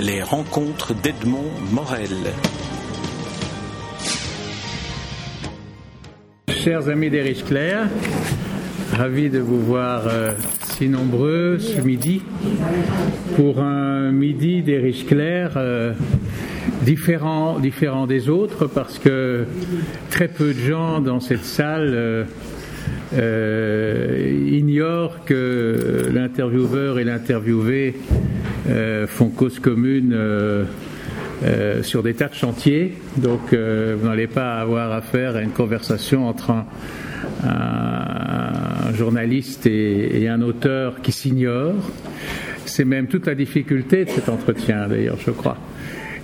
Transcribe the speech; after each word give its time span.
les 0.00 0.22
rencontres 0.22 0.94
d'Edmond 0.94 1.50
Morel. 1.72 2.08
Chers 6.48 6.88
amis 6.88 7.10
d'Erich 7.10 7.44
Clair, 7.44 7.88
ravi 8.92 9.28
de 9.28 9.40
vous 9.40 9.60
voir 9.60 10.04
euh, 10.06 10.32
si 10.62 10.88
nombreux 10.88 11.58
ce 11.58 11.80
midi 11.82 12.22
pour 13.36 13.60
un 13.60 14.10
midi 14.10 14.62
d'Erich 14.62 15.06
Clair 15.06 15.52
euh, 15.56 15.92
différent, 16.82 17.58
des 18.06 18.28
autres 18.30 18.66
parce 18.66 18.98
que 18.98 19.44
très 20.08 20.28
peu 20.28 20.54
de 20.54 20.60
gens 20.60 21.00
dans 21.00 21.20
cette 21.20 21.44
salle 21.44 22.26
euh, 23.12 24.48
ignorent 24.50 25.24
que 25.26 26.08
l'intervieweur 26.12 26.98
et 26.98 27.04
l'interviewé 27.04 27.96
font 29.06 29.28
cause 29.28 29.58
commune 29.58 30.12
euh, 30.12 30.64
euh, 31.42 31.82
sur 31.82 32.02
des 32.02 32.12
tas 32.12 32.28
de 32.28 32.34
chantiers. 32.34 32.92
Donc 33.16 33.54
euh, 33.54 33.96
vous 33.98 34.06
n'allez 34.06 34.26
pas 34.26 34.56
avoir 34.56 34.92
affaire 34.92 35.36
à 35.36 35.42
une 35.42 35.52
conversation 35.52 36.28
entre 36.28 36.50
un, 36.50 36.66
journaliste 38.92 39.66
et, 39.66 40.28
un 40.28 40.42
auteur 40.42 41.00
qui 41.00 41.12
s'ignorent. 41.12 41.90
C'est 42.66 42.84
même 42.84 43.06
toute 43.06 43.26
la 43.26 43.34
difficulté 43.34 44.04
de 44.04 44.10
cet 44.10 44.28
entretien, 44.28 44.86
d'ailleurs, 44.86 45.16
je 45.24 45.30
crois. 45.30 45.56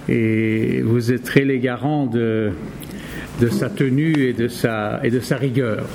Et 0.08 0.82
vous 0.82 1.10
êtes 1.12 1.22
très 1.22 1.46
les 1.46 1.60
garants 1.60 2.06
de, 2.06 2.50
de 3.40 3.48
sa 3.48 3.70
tenue 3.70 4.18
et 4.18 4.34
de 4.34 4.48
sa, 4.48 5.00
et 5.02 5.10
de 5.10 5.20
sa 5.20 5.36
rigueur. 5.36 5.86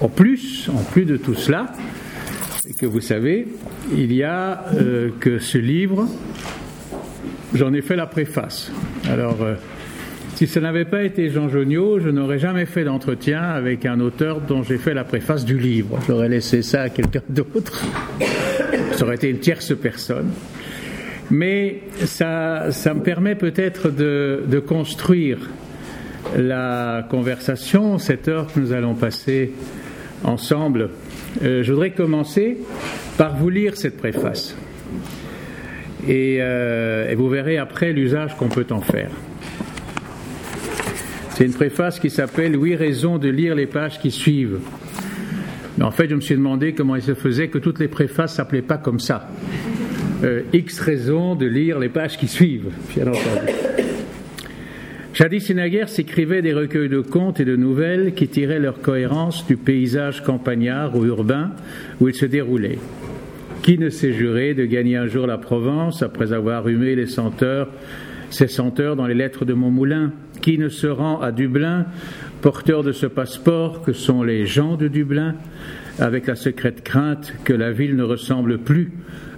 En 0.00 0.08
plus, 0.08 0.70
en 0.74 0.82
plus 0.82 1.04
de 1.04 1.18
tout 1.18 1.34
cela, 1.34 1.66
que 2.82 2.86
vous 2.88 3.00
savez, 3.00 3.46
il 3.96 4.12
y 4.12 4.24
a 4.24 4.64
euh, 4.74 5.10
que 5.20 5.38
ce 5.38 5.56
livre, 5.56 6.08
j'en 7.54 7.72
ai 7.74 7.80
fait 7.80 7.94
la 7.94 8.06
préface. 8.06 8.72
Alors, 9.08 9.40
euh, 9.40 9.54
si 10.34 10.48
ce 10.48 10.58
n'avait 10.58 10.84
pas 10.84 11.04
été 11.04 11.30
Jean 11.30 11.48
Joniot, 11.48 12.00
je 12.00 12.08
n'aurais 12.08 12.40
jamais 12.40 12.66
fait 12.66 12.82
d'entretien 12.82 13.40
avec 13.40 13.86
un 13.86 14.00
auteur 14.00 14.40
dont 14.40 14.64
j'ai 14.64 14.78
fait 14.78 14.94
la 14.94 15.04
préface 15.04 15.44
du 15.44 15.60
livre. 15.60 16.00
J'aurais 16.08 16.28
laissé 16.28 16.62
ça 16.62 16.82
à 16.82 16.88
quelqu'un 16.88 17.22
d'autre. 17.28 17.84
Ça 18.94 19.04
aurait 19.04 19.14
été 19.14 19.30
une 19.30 19.38
tierce 19.38 19.72
personne. 19.80 20.32
Mais 21.30 21.82
ça, 22.04 22.72
ça 22.72 22.94
me 22.94 23.02
permet 23.02 23.36
peut-être 23.36 23.90
de 23.90 24.58
construire 24.58 25.38
la 26.36 27.06
conversation, 27.08 27.98
cette 27.98 28.26
heure 28.26 28.52
que 28.52 28.58
nous 28.58 28.72
allons 28.72 28.94
passer 28.94 29.52
ensemble. 30.24 30.90
Euh, 31.42 31.62
je 31.62 31.72
voudrais 31.72 31.90
commencer 31.90 32.58
par 33.16 33.36
vous 33.36 33.48
lire 33.48 33.76
cette 33.76 33.96
préface. 33.96 34.56
Et, 36.06 36.38
euh, 36.40 37.10
et 37.10 37.14
vous 37.14 37.28
verrez 37.28 37.58
après 37.58 37.92
l'usage 37.92 38.36
qu'on 38.36 38.48
peut 38.48 38.66
en 38.70 38.80
faire. 38.80 39.10
C'est 41.30 41.46
une 41.46 41.54
préface 41.54 41.98
qui 41.98 42.10
s'appelle 42.10 42.60
Huit 42.60 42.76
raisons 42.76 43.18
de 43.18 43.28
lire 43.28 43.54
les 43.54 43.66
pages 43.66 43.98
qui 44.00 44.10
suivent. 44.10 44.58
En 45.80 45.90
fait, 45.90 46.08
je 46.08 46.14
me 46.14 46.20
suis 46.20 46.34
demandé 46.34 46.74
comment 46.74 46.96
il 46.96 47.02
se 47.02 47.14
faisait 47.14 47.48
que 47.48 47.58
toutes 47.58 47.78
les 47.78 47.88
préfaces 47.88 48.34
s'appelaient 48.34 48.62
pas 48.62 48.76
comme 48.76 49.00
ça. 49.00 49.28
Euh, 50.22 50.42
X 50.52 50.78
raisons 50.78 51.34
de 51.34 51.46
lire 51.46 51.78
les 51.78 51.88
pages 51.88 52.16
qui 52.16 52.28
suivent, 52.28 52.70
bien 52.94 53.08
entendu. 53.08 53.81
Jadis 55.14 55.50
et 55.50 55.54
naguère 55.54 55.90
s'écrivaient 55.90 56.40
des 56.40 56.54
recueils 56.54 56.88
de 56.88 57.00
contes 57.00 57.38
et 57.38 57.44
de 57.44 57.54
nouvelles 57.54 58.14
qui 58.14 58.28
tiraient 58.28 58.58
leur 58.58 58.80
cohérence 58.80 59.46
du 59.46 59.58
paysage 59.58 60.22
campagnard 60.22 60.96
ou 60.96 61.04
urbain 61.04 61.50
où 62.00 62.08
ils 62.08 62.14
se 62.14 62.24
déroulaient. 62.24 62.78
Qui 63.62 63.76
ne 63.76 63.90
s'est 63.90 64.14
juré 64.14 64.54
de 64.54 64.64
gagner 64.64 64.96
un 64.96 65.06
jour 65.06 65.26
la 65.26 65.36
Provence 65.36 66.02
après 66.02 66.32
avoir 66.32 66.66
humé 66.66 66.94
les 66.94 67.06
senteurs, 67.06 67.68
ces 68.30 68.48
senteurs 68.48 68.96
dans 68.96 69.06
les 69.06 69.14
lettres 69.14 69.44
de 69.44 69.52
Montmoulin? 69.52 70.12
Qui 70.40 70.56
ne 70.56 70.70
se 70.70 70.86
rend 70.86 71.20
à 71.20 71.30
Dublin, 71.30 71.84
porteur 72.40 72.82
de 72.82 72.92
ce 72.92 73.06
passeport 73.06 73.82
que 73.82 73.92
sont 73.92 74.22
les 74.22 74.46
gens 74.46 74.76
de 74.78 74.88
Dublin, 74.88 75.34
avec 75.98 76.26
la 76.26 76.36
secrète 76.36 76.82
crainte 76.82 77.34
que 77.44 77.52
la 77.52 77.70
ville 77.70 77.96
ne 77.96 78.02
ressemble 78.02 78.56
plus 78.56 78.90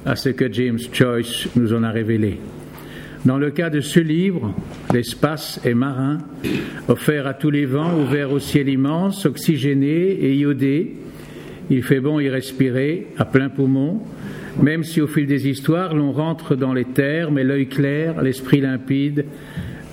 à 0.06 0.14
ce 0.14 0.28
que 0.28 0.50
James 0.52 0.78
Joyce 0.92 1.48
nous 1.56 1.74
en 1.74 1.82
a 1.82 1.90
révélé? 1.90 2.38
Dans 3.24 3.38
le 3.38 3.50
cas 3.50 3.70
de 3.70 3.80
ce 3.80 4.00
livre, 4.00 4.54
l'espace 4.92 5.60
est 5.64 5.74
marin, 5.74 6.18
offert 6.88 7.26
à 7.26 7.34
tous 7.34 7.50
les 7.50 7.64
vents, 7.64 7.98
ouvert 7.98 8.32
au 8.32 8.38
ciel 8.38 8.68
immense, 8.68 9.24
oxygéné 9.24 9.88
et 9.88 10.34
iodé. 10.34 10.94
Il 11.70 11.82
fait 11.82 12.00
bon 12.00 12.20
y 12.20 12.28
respirer 12.28 13.06
à 13.16 13.24
plein 13.24 13.48
poumon, 13.48 14.02
même 14.62 14.84
si 14.84 15.00
au 15.00 15.06
fil 15.06 15.26
des 15.26 15.48
histoires 15.48 15.94
l'on 15.94 16.12
rentre 16.12 16.54
dans 16.54 16.74
les 16.74 16.84
terres, 16.84 17.30
mais 17.30 17.44
l'œil 17.44 17.66
clair, 17.66 18.22
l'esprit 18.22 18.60
limpide, 18.60 19.24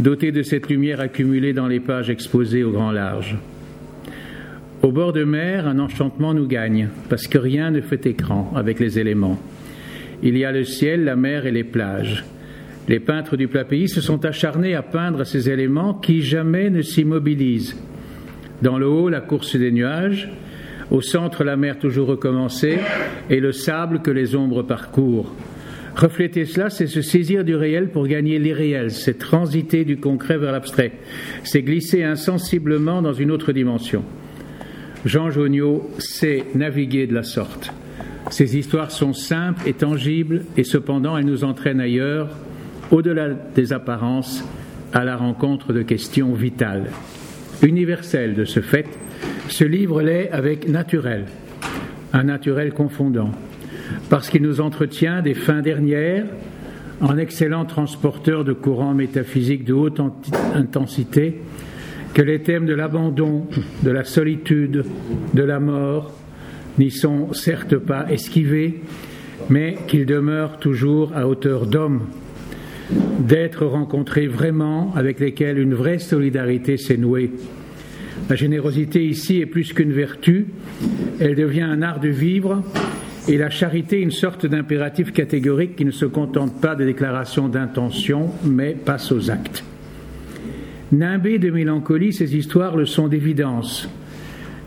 doté 0.01 0.31
de 0.31 0.41
cette 0.41 0.69
lumière 0.69 0.99
accumulée 0.99 1.53
dans 1.53 1.67
les 1.67 1.79
pages 1.79 2.09
exposées 2.09 2.63
au 2.63 2.71
grand 2.71 2.91
large. 2.91 3.37
Au 4.81 4.91
bord 4.91 5.13
de 5.13 5.23
mer, 5.23 5.67
un 5.67 5.79
enchantement 5.79 6.33
nous 6.33 6.47
gagne, 6.47 6.89
parce 7.07 7.27
que 7.27 7.37
rien 7.37 7.71
ne 7.71 7.81
fait 7.81 8.05
écran 8.07 8.51
avec 8.55 8.79
les 8.79 8.99
éléments. 8.99 9.39
Il 10.23 10.37
y 10.37 10.43
a 10.43 10.51
le 10.51 10.65
ciel, 10.65 11.05
la 11.05 11.15
mer 11.15 11.45
et 11.45 11.51
les 11.51 11.63
plages. 11.63 12.25
Les 12.91 12.99
peintres 12.99 13.37
du 13.37 13.47
plat 13.47 13.63
pays 13.63 13.87
se 13.87 14.01
sont 14.01 14.25
acharnés 14.25 14.75
à 14.75 14.81
peindre 14.81 15.23
ces 15.23 15.49
éléments 15.49 15.93
qui 15.93 16.21
jamais 16.21 16.69
ne 16.69 16.81
s'immobilisent. 16.81 17.77
Dans 18.61 18.77
le 18.77 18.85
haut, 18.85 19.07
la 19.07 19.21
course 19.21 19.55
des 19.55 19.71
nuages, 19.71 20.29
au 20.89 20.99
centre, 20.99 21.45
la 21.45 21.55
mer 21.55 21.79
toujours 21.79 22.09
recommencée 22.09 22.79
et 23.29 23.39
le 23.39 23.53
sable 23.53 24.01
que 24.01 24.11
les 24.11 24.35
ombres 24.35 24.63
parcourent. 24.63 25.33
Refléter 25.95 26.43
cela, 26.43 26.69
c'est 26.69 26.87
se 26.87 27.01
saisir 27.01 27.45
du 27.45 27.55
réel 27.55 27.91
pour 27.91 28.07
gagner 28.07 28.39
l'irréel, 28.39 28.91
c'est 28.91 29.17
transiter 29.17 29.85
du 29.85 29.95
concret 29.95 30.37
vers 30.37 30.51
l'abstrait, 30.51 30.91
c'est 31.45 31.61
glisser 31.61 32.03
insensiblement 32.03 33.01
dans 33.01 33.13
une 33.13 33.31
autre 33.31 33.53
dimension. 33.53 34.03
Jean 35.05 35.29
Joniot 35.29 35.89
sait 35.97 36.43
naviguer 36.55 37.07
de 37.07 37.13
la 37.13 37.23
sorte. 37.23 37.71
Ces 38.31 38.57
histoires 38.57 38.91
sont 38.91 39.13
simples 39.13 39.61
et 39.65 39.73
tangibles, 39.73 40.43
et 40.57 40.65
cependant 40.65 41.17
elles 41.17 41.23
nous 41.23 41.45
entraînent 41.45 41.79
ailleurs, 41.79 42.35
au-delà 42.91 43.29
des 43.29 43.73
apparences, 43.73 44.43
à 44.93 45.05
la 45.05 45.15
rencontre 45.15 45.73
de 45.73 45.81
questions 45.81 46.33
vitales. 46.33 46.87
Universelles 47.63 48.35
de 48.35 48.43
ce 48.43 48.59
fait, 48.59 48.85
ce 49.47 49.63
livre 49.63 50.01
l'est 50.01 50.29
avec 50.31 50.67
naturel, 50.67 51.25
un 52.13 52.23
naturel 52.23 52.73
confondant, 52.73 53.31
parce 54.09 54.29
qu'il 54.29 54.41
nous 54.41 54.59
entretient 54.59 55.21
des 55.21 55.33
fins 55.33 55.61
dernières, 55.61 56.25
en 56.99 57.17
excellent 57.17 57.65
transporteur 57.65 58.43
de 58.43 58.53
courants 58.53 58.93
métaphysiques 58.93 59.63
de 59.63 59.73
haute 59.73 60.01
intensité, 60.53 61.41
que 62.13 62.21
les 62.21 62.41
thèmes 62.41 62.65
de 62.65 62.73
l'abandon, 62.73 63.47
de 63.83 63.89
la 63.89 64.03
solitude, 64.03 64.83
de 65.33 65.43
la 65.43 65.59
mort 65.59 66.11
n'y 66.77 66.91
sont 66.91 67.31
certes 67.31 67.77
pas 67.77 68.11
esquivés, 68.11 68.81
mais 69.49 69.77
qu'ils 69.87 70.05
demeurent 70.05 70.59
toujours 70.59 71.13
à 71.15 71.27
hauteur 71.27 71.65
d'homme 71.65 72.01
d'être 73.19 73.65
rencontrés 73.65 74.27
vraiment, 74.27 74.93
avec 74.95 75.19
lesquels 75.19 75.59
une 75.59 75.73
vraie 75.73 75.99
solidarité 75.99 76.77
s'est 76.77 76.97
nouée. 76.97 77.31
La 78.29 78.35
générosité 78.35 79.05
ici 79.05 79.41
est 79.41 79.45
plus 79.45 79.73
qu'une 79.73 79.91
vertu, 79.91 80.47
elle 81.19 81.35
devient 81.35 81.61
un 81.61 81.81
art 81.81 81.99
de 81.99 82.09
vivre, 82.09 82.63
et 83.27 83.37
la 83.37 83.49
charité 83.49 83.99
une 83.99 84.11
sorte 84.11 84.45
d'impératif 84.45 85.11
catégorique 85.13 85.75
qui 85.75 85.85
ne 85.85 85.91
se 85.91 86.05
contente 86.05 86.59
pas 86.59 86.75
des 86.75 86.85
déclarations 86.85 87.47
d'intention, 87.47 88.31
mais 88.43 88.73
passe 88.73 89.11
aux 89.11 89.29
actes. 89.29 89.63
Nimbées 90.91 91.39
de 91.39 91.51
mélancolie, 91.51 92.13
ces 92.13 92.35
histoires 92.35 92.75
le 92.75 92.85
sont 92.85 93.07
d'évidence. 93.07 93.87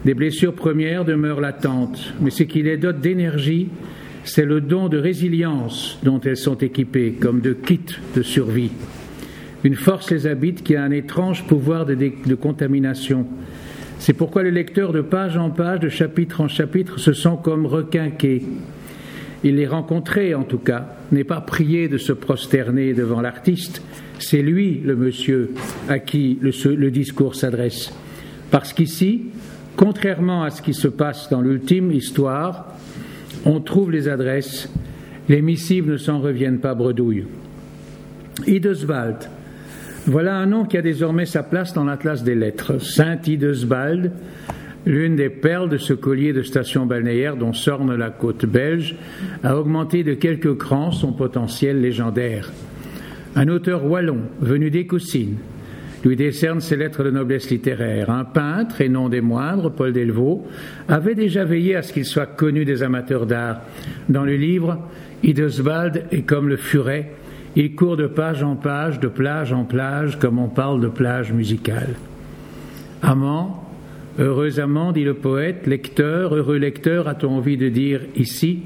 Des 0.04 0.14
blessures 0.14 0.54
premières 0.54 1.04
demeurent 1.04 1.40
latentes, 1.40 2.14
mais 2.20 2.30
ce 2.30 2.44
qui 2.44 2.62
les 2.62 2.76
dote 2.76 3.00
d'énergie, 3.00 3.68
c'est 4.24 4.44
le 4.44 4.60
don 4.60 4.88
de 4.88 4.98
résilience 4.98 5.98
dont 6.02 6.20
elles 6.20 6.36
sont 6.36 6.56
équipées, 6.56 7.12
comme 7.12 7.40
de 7.40 7.52
kit 7.52 7.80
de 8.16 8.22
survie. 8.22 8.72
Une 9.64 9.76
force 9.76 10.10
les 10.10 10.26
habite 10.26 10.62
qui 10.62 10.76
a 10.76 10.82
un 10.82 10.90
étrange 10.90 11.44
pouvoir 11.44 11.86
de, 11.86 12.34
contamination. 12.34 13.26
C'est 13.98 14.12
pourquoi 14.12 14.42
le 14.42 14.50
lecteur, 14.50 14.92
de 14.92 15.00
page 15.00 15.36
en 15.36 15.50
page, 15.50 15.80
de 15.80 15.88
chapitre 15.88 16.40
en 16.40 16.48
chapitre, 16.48 16.98
se 16.98 17.12
sent 17.12 17.36
comme 17.42 17.66
requinqué. 17.66 18.42
Il 19.42 19.56
les 19.56 19.66
rencontré, 19.66 20.34
en 20.34 20.42
tout 20.42 20.58
cas, 20.58 20.96
n'est 21.12 21.24
pas 21.24 21.40
prié 21.40 21.88
de 21.88 21.98
se 21.98 22.12
prosterner 22.12 22.94
devant 22.94 23.20
l'artiste, 23.20 23.82
c'est 24.18 24.42
lui, 24.42 24.80
le 24.84 24.96
monsieur, 24.96 25.50
à 25.88 25.98
qui 25.98 26.38
le 26.40 26.90
discours 26.90 27.34
s'adresse. 27.34 27.92
Parce 28.50 28.72
qu'ici, 28.72 29.26
contrairement 29.76 30.44
à 30.44 30.50
ce 30.50 30.62
qui 30.62 30.72
se 30.72 30.88
passe 30.88 31.28
dans 31.28 31.40
l'ultime 31.40 31.90
histoire, 31.90 32.73
on 33.44 33.60
trouve 33.60 33.90
les 33.90 34.08
adresses, 34.08 34.72
les 35.28 35.42
missives 35.42 35.88
ne 35.88 35.96
s'en 35.96 36.20
reviennent 36.20 36.60
pas 36.60 36.74
bredouille. 36.74 37.26
Ideswald, 38.46 39.28
voilà 40.06 40.36
un 40.36 40.46
nom 40.46 40.64
qui 40.64 40.76
a 40.76 40.82
désormais 40.82 41.26
sa 41.26 41.42
place 41.42 41.72
dans 41.72 41.84
l'Atlas 41.84 42.24
des 42.24 42.34
lettres. 42.34 42.78
Saint 42.78 43.18
Ideswald, 43.26 44.12
l'une 44.86 45.16
des 45.16 45.30
perles 45.30 45.70
de 45.70 45.78
ce 45.78 45.94
collier 45.94 46.32
de 46.32 46.42
station 46.42 46.84
balnéaire 46.84 47.36
dont 47.36 47.52
s'orne 47.52 47.94
la 47.94 48.10
côte 48.10 48.44
belge, 48.44 48.96
a 49.42 49.56
augmenté 49.56 50.04
de 50.04 50.14
quelques 50.14 50.56
crans 50.56 50.90
son 50.90 51.12
potentiel 51.12 51.80
légendaire. 51.80 52.52
Un 53.36 53.48
auteur 53.48 53.86
wallon 53.86 54.20
venu 54.40 54.70
d'Écoussine 54.70 55.36
lui 56.04 56.16
décerne 56.16 56.60
ses 56.60 56.76
lettres 56.76 57.02
de 57.02 57.10
noblesse 57.10 57.50
littéraire. 57.50 58.10
Un 58.10 58.24
peintre, 58.24 58.80
et 58.80 58.88
non 58.88 59.08
des 59.08 59.20
moindres, 59.20 59.72
Paul 59.72 59.92
Delvaux, 59.92 60.46
avait 60.88 61.14
déjà 61.14 61.44
veillé 61.44 61.76
à 61.76 61.82
ce 61.82 61.92
qu'il 61.92 62.04
soit 62.04 62.26
connu 62.26 62.64
des 62.64 62.82
amateurs 62.82 63.26
d'art. 63.26 63.62
Dans 64.08 64.24
le 64.24 64.36
livre, 64.36 64.78
Ideswald 65.22 66.04
est 66.10 66.22
comme 66.22 66.48
le 66.48 66.56
furet, 66.56 67.12
il 67.56 67.74
court 67.74 67.96
de 67.96 68.06
page 68.06 68.42
en 68.42 68.56
page, 68.56 68.98
de 68.98 69.08
plage 69.08 69.52
en 69.52 69.64
plage, 69.64 70.18
comme 70.18 70.38
on 70.38 70.48
parle 70.48 70.80
de 70.80 70.88
plage 70.88 71.32
musicale. 71.32 71.94
Amant, 73.00 73.64
heureux 74.18 74.58
amant, 74.58 74.92
dit 74.92 75.04
le 75.04 75.14
poète, 75.14 75.66
lecteur, 75.66 76.34
heureux 76.34 76.56
lecteur, 76.56 77.06
a-t-on 77.06 77.30
envie 77.30 77.56
de 77.56 77.68
dire 77.68 78.00
ici, 78.16 78.62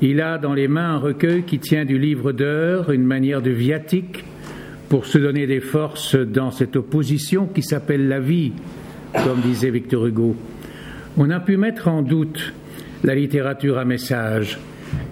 il 0.00 0.20
a 0.20 0.38
dans 0.38 0.54
les 0.54 0.68
mains 0.68 0.94
un 0.94 0.98
recueil 0.98 1.42
qui 1.42 1.58
tient 1.58 1.84
du 1.84 1.98
livre 1.98 2.32
d'heures, 2.32 2.90
une 2.90 3.04
manière 3.04 3.42
de 3.42 3.50
viatique, 3.50 4.24
pour 4.88 5.06
se 5.06 5.18
donner 5.18 5.46
des 5.46 5.60
forces 5.60 6.16
dans 6.16 6.50
cette 6.50 6.76
opposition 6.76 7.46
qui 7.46 7.62
s'appelle 7.62 8.08
la 8.08 8.20
vie, 8.20 8.52
comme 9.12 9.40
disait 9.40 9.70
Victor 9.70 10.06
Hugo. 10.06 10.36
On 11.16 11.30
a 11.30 11.40
pu 11.40 11.56
mettre 11.56 11.88
en 11.88 12.02
doute 12.02 12.52
la 13.02 13.14
littérature 13.14 13.78
à 13.78 13.84
message. 13.84 14.58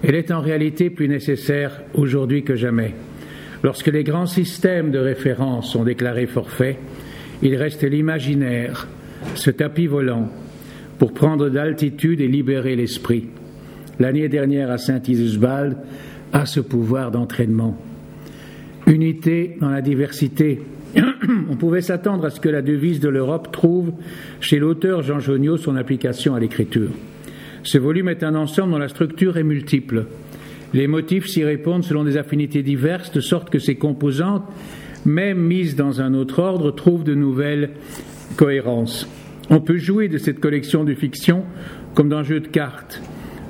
Elle 0.03 0.15
est 0.15 0.31
en 0.31 0.41
réalité 0.41 0.89
plus 0.89 1.07
nécessaire 1.07 1.81
aujourd'hui 1.93 2.43
que 2.43 2.55
jamais. 2.55 2.93
Lorsque 3.63 3.87
les 3.87 4.03
grands 4.03 4.25
systèmes 4.25 4.91
de 4.91 4.99
référence 4.99 5.71
sont 5.71 5.83
déclarés 5.83 6.27
forfaits, 6.27 6.77
il 7.41 7.55
reste 7.55 7.83
l'imaginaire, 7.83 8.87
ce 9.35 9.51
tapis 9.51 9.87
volant, 9.87 10.29
pour 10.99 11.13
prendre 11.13 11.49
d'altitude 11.49 12.21
et 12.21 12.27
libérer 12.27 12.75
l'esprit. 12.75 13.27
L'année 13.99 14.27
dernière 14.27 14.71
à 14.71 14.77
Saint-Isusbald 14.77 15.77
a 16.33 16.45
ce 16.45 16.59
pouvoir 16.59 17.11
d'entraînement. 17.11 17.77
Unité 18.87 19.57
dans 19.61 19.69
la 19.69 19.81
diversité. 19.81 20.61
On 21.49 21.55
pouvait 21.55 21.81
s'attendre 21.81 22.25
à 22.25 22.29
ce 22.29 22.39
que 22.39 22.49
la 22.49 22.61
devise 22.61 22.99
de 22.99 23.09
l'Europe 23.09 23.51
trouve 23.51 23.93
chez 24.41 24.59
l'auteur 24.59 25.01
Jean 25.01 25.19
Joniot 25.19 25.57
son 25.57 25.75
application 25.75 26.35
à 26.35 26.39
l'écriture. 26.39 26.89
Ce 27.63 27.77
volume 27.77 28.09
est 28.09 28.23
un 28.23 28.35
ensemble 28.35 28.73
dont 28.73 28.77
la 28.77 28.89
structure 28.89 29.37
est 29.37 29.43
multiple. 29.43 30.05
Les 30.73 30.87
motifs 30.87 31.27
s'y 31.27 31.43
répondent 31.43 31.83
selon 31.83 32.03
des 32.03 32.17
affinités 32.17 32.61
diverses, 32.61 33.11
de 33.11 33.21
sorte 33.21 33.49
que 33.49 33.59
ces 33.59 33.75
composantes, 33.75 34.43
même 35.05 35.39
mises 35.39 35.75
dans 35.75 36.01
un 36.01 36.13
autre 36.13 36.39
ordre, 36.39 36.71
trouvent 36.71 37.05
de 37.05 37.15
nouvelles 37.15 37.69
cohérences. 38.35 39.07
On 39.49 39.61
peut 39.61 39.77
jouer 39.77 40.09
de 40.09 40.17
cette 40.17 40.39
collection 40.39 40.83
de 40.83 40.93
fiction 40.93 41.43
comme 41.93 42.09
d'un 42.09 42.23
jeu 42.23 42.41
de 42.41 42.47
cartes. 42.47 43.01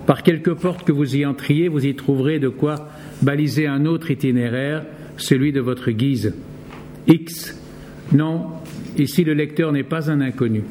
Par 0.05 0.21
quelque 0.21 0.51
porte 0.51 0.83
que 0.83 0.91
vous 0.91 1.15
y 1.15 1.25
entriez, 1.25 1.69
vous 1.69 1.85
y 1.85 1.95
trouverez 1.95 2.39
de 2.39 2.49
quoi 2.49 2.89
baliser 3.21 3.67
un 3.67 3.85
autre 3.85 4.11
itinéraire 4.11 4.83
celui 5.23 5.51
de 5.51 5.61
votre 5.61 5.91
guise. 5.91 6.33
X. 7.07 7.59
Non, 8.11 8.47
ici 8.97 9.23
le 9.23 9.33
lecteur 9.33 9.71
n'est 9.71 9.83
pas 9.83 10.11
un 10.11 10.21
inconnu 10.21 10.63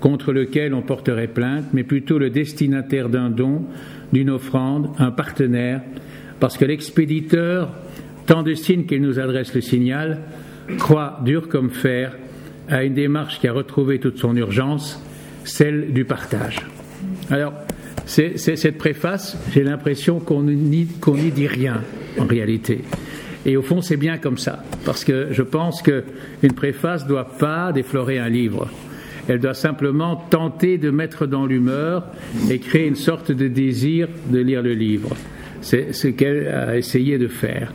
contre 0.00 0.32
lequel 0.32 0.74
on 0.74 0.82
porterait 0.82 1.26
plainte, 1.26 1.66
mais 1.72 1.82
plutôt 1.82 2.18
le 2.18 2.30
destinataire 2.30 3.08
d'un 3.08 3.30
don, 3.30 3.64
d'une 4.12 4.30
offrande, 4.30 4.90
un 4.98 5.10
partenaire, 5.10 5.82
parce 6.38 6.56
que 6.56 6.64
l'expéditeur, 6.64 7.72
tant 8.26 8.42
de 8.42 8.54
signes 8.54 8.86
qu'il 8.86 9.02
nous 9.02 9.18
adresse 9.18 9.54
le 9.54 9.60
signal, 9.60 10.20
croit 10.78 11.20
dur 11.24 11.48
comme 11.48 11.70
fer 11.70 12.16
à 12.68 12.84
une 12.84 12.94
démarche 12.94 13.40
qui 13.40 13.48
a 13.48 13.52
retrouvé 13.52 13.98
toute 13.98 14.18
son 14.18 14.36
urgence, 14.36 15.02
celle 15.44 15.92
du 15.92 16.04
partage. 16.04 16.60
Alors, 17.30 17.54
cette 18.06 18.78
préface, 18.78 19.36
j'ai 19.52 19.64
l'impression 19.64 20.20
qu'on 20.20 20.44
n'y 20.44 20.86
dit 20.86 21.46
rien 21.46 21.82
en 22.18 22.26
réalité. 22.26 22.82
Et 23.48 23.56
au 23.56 23.62
fond, 23.62 23.80
c'est 23.80 23.96
bien 23.96 24.18
comme 24.18 24.36
ça, 24.36 24.62
parce 24.84 25.06
que 25.06 25.28
je 25.30 25.40
pense 25.40 25.80
qu'une 25.80 26.52
préface 26.54 27.04
ne 27.04 27.08
doit 27.08 27.30
pas 27.38 27.72
déflorer 27.72 28.18
un 28.18 28.28
livre. 28.28 28.68
Elle 29.26 29.40
doit 29.40 29.54
simplement 29.54 30.16
tenter 30.16 30.76
de 30.76 30.90
mettre 30.90 31.24
dans 31.24 31.46
l'humeur 31.46 32.04
et 32.50 32.58
créer 32.58 32.86
une 32.86 32.94
sorte 32.94 33.32
de 33.32 33.48
désir 33.48 34.06
de 34.28 34.38
lire 34.38 34.60
le 34.60 34.74
livre. 34.74 35.16
C'est 35.62 35.94
ce 35.94 36.08
qu'elle 36.08 36.46
a 36.48 36.76
essayé 36.76 37.16
de 37.16 37.26
faire. 37.26 37.72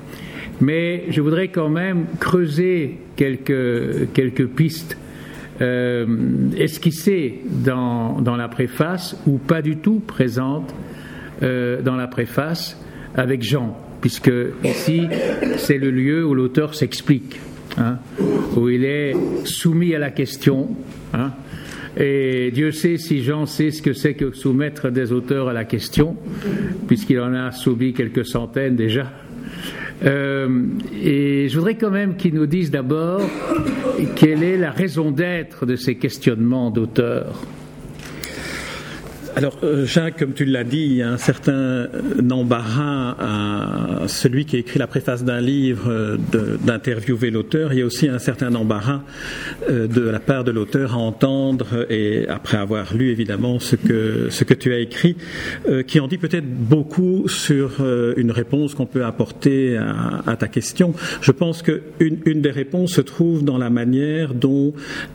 Mais 0.62 1.06
je 1.10 1.22
voudrais 1.22 1.48
quand 1.48 1.70
même 1.70 2.06
creuser 2.20 3.00
quelques, 3.16 4.46
pistes 4.56 4.96
euh, 5.60 6.06
esquissées 6.56 7.42
dans, 7.50 8.22
dans, 8.22 8.36
la 8.36 8.48
préface 8.48 9.20
ou 9.26 9.40
pas 9.40 9.64
du 9.64 9.78
tout 9.78 10.04
présentes 10.06 10.76
euh, 11.42 11.82
dans 11.82 11.96
la 11.96 12.06
préface 12.06 12.80
avec 13.16 13.42
Jean 13.42 13.76
puisque 14.04 14.34
ici, 14.66 15.08
c'est 15.56 15.78
le 15.78 15.90
lieu 15.90 16.26
où 16.26 16.34
l'auteur 16.36 16.76
s'explique, 16.76 17.40
hein, 17.78 18.00
où 18.58 18.68
il 18.68 18.84
est 18.84 19.16
soumis 19.46 19.96
à 19.96 20.00
la 20.00 20.12
question. 20.12 20.76
Hein, 21.14 21.32
et 21.96 22.52
Dieu 22.54 22.72
sait 22.72 22.98
si 22.98 23.24
Jean 23.24 23.46
sait 23.46 23.72
ce 23.72 23.82
que 23.82 23.94
c'est 23.94 24.16
que 24.16 24.34
soumettre 24.34 24.90
des 24.90 25.14
auteurs 25.14 25.48
à 25.48 25.54
la 25.54 25.64
question, 25.64 26.18
puisqu'il 26.86 27.18
en 27.22 27.34
a 27.34 27.52
soumis 27.52 27.94
quelques 27.94 28.26
centaines 28.26 28.76
déjà. 28.76 29.10
Euh, 30.04 30.50
et 31.02 31.48
je 31.48 31.56
voudrais 31.58 31.76
quand 31.76 31.92
même 31.92 32.18
qu'il 32.18 32.34
nous 32.34 32.46
dise 32.46 32.72
d'abord 32.72 33.22
quelle 34.18 34.44
est 34.44 34.58
la 34.58 34.72
raison 34.72 35.12
d'être 35.12 35.66
de 35.66 35.78
ces 35.78 35.96
questionnements 35.96 36.72
d'auteurs. 36.72 37.42
Alors, 39.36 39.58
euh, 39.64 39.86
Jacques, 39.86 40.20
comme 40.20 40.34
tu 40.34 40.46
l'as 40.46 40.64
dit, 40.64 40.82
il 40.82 40.94
y 40.94 41.02
a 41.02 41.10
un 41.10 41.18
certain 41.18 41.54
euh, 41.54 41.88
embarras 42.30 43.16
à 43.20 44.08
celui 44.08 44.46
qui 44.46 44.58
écrit 44.58 44.78
la 44.78 44.86
préface 44.86 45.24
d'un 45.24 45.42
livre 45.42 45.90
euh, 45.90 46.18
d'interviewer 46.64 47.32
l'auteur. 47.32 47.74
Il 47.74 47.80
y 47.80 47.82
a 47.82 47.86
aussi 47.86 48.08
un 48.08 48.20
certain 48.20 48.54
embarras 48.54 49.02
de 49.70 50.02
la 50.02 50.20
part 50.20 50.44
de 50.44 50.52
l'auteur 50.52 50.94
à 50.94 50.98
entendre, 50.98 51.86
et 51.90 52.28
après 52.28 52.58
avoir 52.58 52.96
lu 52.96 53.10
évidemment 53.10 53.60
ce 53.60 53.76
que, 53.76 54.28
ce 54.30 54.44
que 54.44 54.54
tu 54.54 54.74
as 54.74 54.80
écrit, 54.80 55.16
qui 55.88 56.00
en 56.00 56.08
dit 56.08 56.18
peut-être 56.18 56.48
beaucoup 56.48 57.28
sur 57.28 57.82
une 58.18 58.32
réponse 58.32 58.76
qu'on 58.76 58.86
peut 58.86 59.06
apporter 59.06 59.78
à, 59.78 60.36
ta 60.36 60.48
question. 60.48 60.94
Je 61.22 61.32
pense 61.32 61.62
qu'une 61.62 62.18
une 62.26 62.42
des 62.42 62.52
réponses 62.52 62.94
se 62.94 63.02
trouve 63.02 63.44
dans 63.44 63.58
la 63.58 63.70
manière 63.70 64.34
dont 64.34 64.74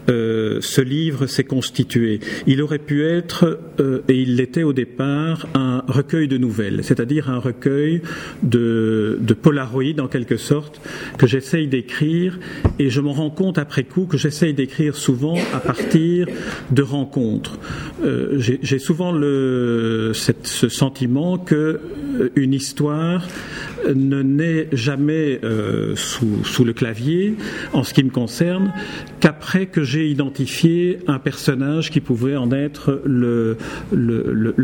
ce 0.08 0.80
livre 0.80 1.26
s'est 1.26 1.44
constitué. 1.44 2.20
Il 2.46 2.62
aurait 2.62 2.78
pu 2.78 3.04
être 3.04 3.58
et 4.08 4.14
il 4.14 4.36
l'était 4.36 4.62
au 4.62 4.72
départ, 4.72 5.46
un 5.54 5.82
recueil 5.86 6.28
de 6.28 6.38
nouvelles, 6.38 6.82
c'est-à-dire 6.82 7.28
un 7.28 7.38
recueil 7.38 8.00
de, 8.42 9.18
de 9.20 9.34
polaroïdes 9.34 10.00
en 10.00 10.08
quelque 10.08 10.36
sorte, 10.36 10.80
que 11.18 11.26
j'essaye 11.26 11.68
d'écrire, 11.68 12.38
et 12.78 12.88
je 12.88 13.00
m'en 13.00 13.12
rends 13.12 13.30
compte 13.30 13.58
après 13.58 13.84
coup 13.84 14.06
que 14.06 14.16
j'essaye 14.16 14.54
d'écrire 14.54 14.96
souvent 14.96 15.36
à 15.54 15.60
partir 15.60 16.26
de 16.70 16.82
rencontres. 16.82 17.58
Euh, 18.04 18.38
J'ai 18.38 18.78
souvent 18.78 19.12
le, 19.12 20.12
ce 20.14 20.68
sentiment 20.68 21.36
que 21.36 21.80
une 22.36 22.54
histoire 22.54 23.26
ne 23.86 24.22
naît 24.22 24.68
jamais 24.72 25.40
euh, 25.44 25.94
sous, 25.96 26.64
le 26.64 26.72
clavier, 26.72 27.36
en 27.72 27.82
ce 27.82 27.94
qui 27.94 28.02
me 28.02 28.10
concerne, 28.10 28.72
qu'après 29.20 29.66
que 29.66 29.82
j'ai 29.82 30.08
identifié 30.08 30.98
un 31.06 31.18
personnage 31.18 31.90
qui 31.90 32.00
pouvait 32.00 32.36
en 32.36 32.50
être 32.52 33.02
le, 33.04 33.56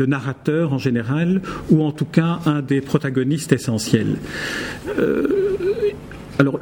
narrateur 0.07 0.73
en 0.73 0.77
général, 0.77 1.41
ou 1.69 1.83
en 1.83 1.91
tout 1.91 2.05
cas 2.05 2.39
un 2.45 2.61
des 2.61 2.81
protagonistes 2.81 3.51
essentiels. 3.51 4.17
Euh, 4.99 5.27
alors 6.37 6.59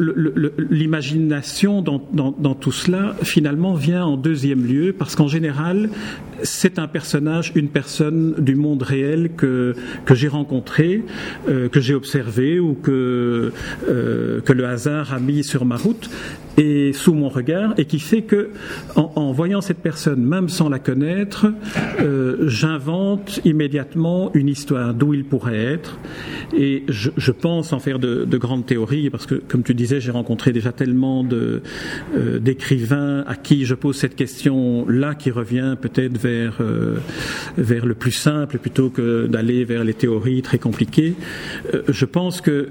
l'imagination 0.70 1.82
dans, 1.82 2.02
dans, 2.12 2.54
tout 2.54 2.72
cela 2.72 3.16
finalement 3.24 3.74
vient 3.74 4.06
en 4.06 4.18
deuxième 4.18 4.66
lieu 4.66 4.94
parce 4.98 5.16
qu'en 5.16 5.28
général 5.28 5.90
c'est 6.44 6.78
un 6.78 6.88
personnage, 6.88 7.52
une 7.56 7.70
personne 7.70 8.36
du 8.38 8.56
monde 8.56 8.84
réel 8.84 9.32
que, 9.36 9.76
que 10.06 10.16
j'ai 10.16 10.28
rencontré, 10.28 11.04
euh, 11.48 11.70
que 11.70 11.80
j'ai 11.80 11.94
observé 11.94 12.60
ou 12.60 12.74
que, 12.76 13.52
euh, 13.88 14.42
que 14.42 14.54
le 14.54 14.66
hasard 14.66 15.14
a 15.14 15.20
mis 15.20 15.44
sur 15.44 15.66
ma 15.66 15.78
route 15.78 16.10
et 16.58 16.94
sous 16.94 17.14
mon 17.14 17.30
regard 17.30 17.74
et 17.78 17.86
qui 17.86 18.00
fait 18.00 18.22
que 18.22 18.50
en, 18.96 19.12
en 19.16 19.32
voyant 19.32 19.62
cette 19.62 19.80
personne, 19.80 20.24
même 20.24 20.50
sans 20.50 20.70
la 20.70 20.80
connaître, 20.80 21.48
euh, 22.00 22.48
j'invente 22.48 23.40
immédiatement 23.46 24.32
une 24.34 24.48
histoire 24.48 24.94
d'où 24.94 25.14
il 25.14 25.24
pourrait 25.24 25.58
être. 25.58 25.98
Et 26.56 26.84
je, 26.90 27.10
je 27.18 27.32
pense 27.32 27.74
en 27.74 27.80
faire 27.80 28.00
de, 28.00 28.26
de, 28.26 28.38
grandes 28.38 28.66
théories 28.66 29.10
parce 29.10 29.26
que 29.26 29.36
comme 29.36 29.63
tu 29.64 29.74
disais, 29.74 30.00
j'ai 30.00 30.12
rencontré 30.12 30.52
déjà 30.52 30.72
tellement 30.72 31.26
euh, 31.32 32.40
d'écrivains 32.40 33.24
à 33.28 33.36
qui 33.36 33.66
je 33.66 33.76
pose 33.76 33.96
cette 33.96 34.16
question 34.16 34.86
là 34.88 35.16
qui 35.16 35.32
revient 35.32 35.76
peut-être 35.80 36.18
vers 36.18 36.58
euh, 36.62 36.98
vers 37.58 37.86
le 37.86 37.94
plus 37.94 38.12
simple 38.12 38.58
plutôt 38.58 38.90
que 38.90 39.28
d'aller 39.28 39.64
vers 39.66 39.84
les 39.84 39.94
théories 39.94 40.42
très 40.42 40.58
compliquées. 40.58 41.16
Euh, 41.74 41.84
je 41.88 42.06
pense 42.06 42.42
que 42.42 42.70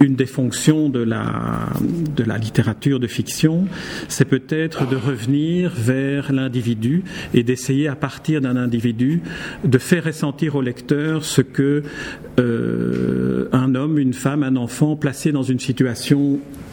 une 0.00 0.16
des 0.16 0.26
fonctions 0.26 0.88
de 0.88 1.00
la, 1.00 1.68
de 2.16 2.24
la 2.24 2.38
littérature 2.38 3.00
de 3.00 3.06
fiction, 3.06 3.66
c'est 4.08 4.24
peut-être 4.24 4.88
de 4.88 4.96
revenir 4.96 5.72
vers 5.76 6.32
l'individu 6.32 7.02
et 7.34 7.42
d'essayer 7.42 7.88
à 7.88 7.94
partir 7.94 8.40
d'un 8.40 8.56
individu 8.56 9.22
de 9.64 9.78
faire 9.78 10.04
ressentir 10.04 10.56
au 10.56 10.62
lecteur 10.62 11.24
ce 11.24 11.42
que 11.42 11.82
un 12.38 13.74
homme, 13.74 13.98
une 13.98 14.12
femme, 14.12 14.42
un 14.42 14.56
enfant 14.56 14.96
placé 14.96 15.32
dans 15.32 15.42
une 15.42 15.58
situation 15.58 16.17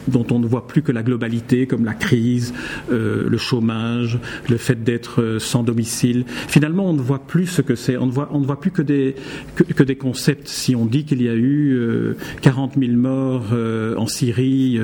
dont 0.07 0.25
on 0.31 0.39
ne 0.39 0.45
voit 0.45 0.67
plus 0.67 0.81
que 0.81 0.91
la 0.91 1.01
globalité, 1.01 1.65
comme 1.65 1.83
la 1.83 1.93
crise, 1.93 2.53
euh, 2.91 3.27
le 3.27 3.37
chômage, 3.37 4.19
le 4.49 4.57
fait 4.57 4.83
d'être 4.83 5.21
euh, 5.21 5.39
sans 5.39 5.63
domicile. 5.63 6.25
Finalement, 6.27 6.89
on 6.89 6.93
ne 6.93 7.01
voit 7.01 7.25
plus 7.25 7.47
ce 7.47 7.61
que 7.61 7.75
c'est. 7.75 7.97
On 7.97 8.05
ne 8.05 8.11
voit, 8.11 8.29
on 8.31 8.39
ne 8.39 8.45
voit 8.45 8.59
plus 8.59 8.71
que 8.71 8.81
des, 8.81 9.15
que, 9.55 9.83
des 9.83 9.95
concepts. 9.95 10.47
Si 10.47 10.75
on 10.75 10.85
dit 10.85 11.05
qu'il 11.05 11.21
y 11.21 11.29
a 11.29 11.35
eu 11.35 12.15
40 12.41 12.73
000 12.79 12.93
morts 12.93 13.53
en 13.97 14.07
Syrie, 14.07 14.79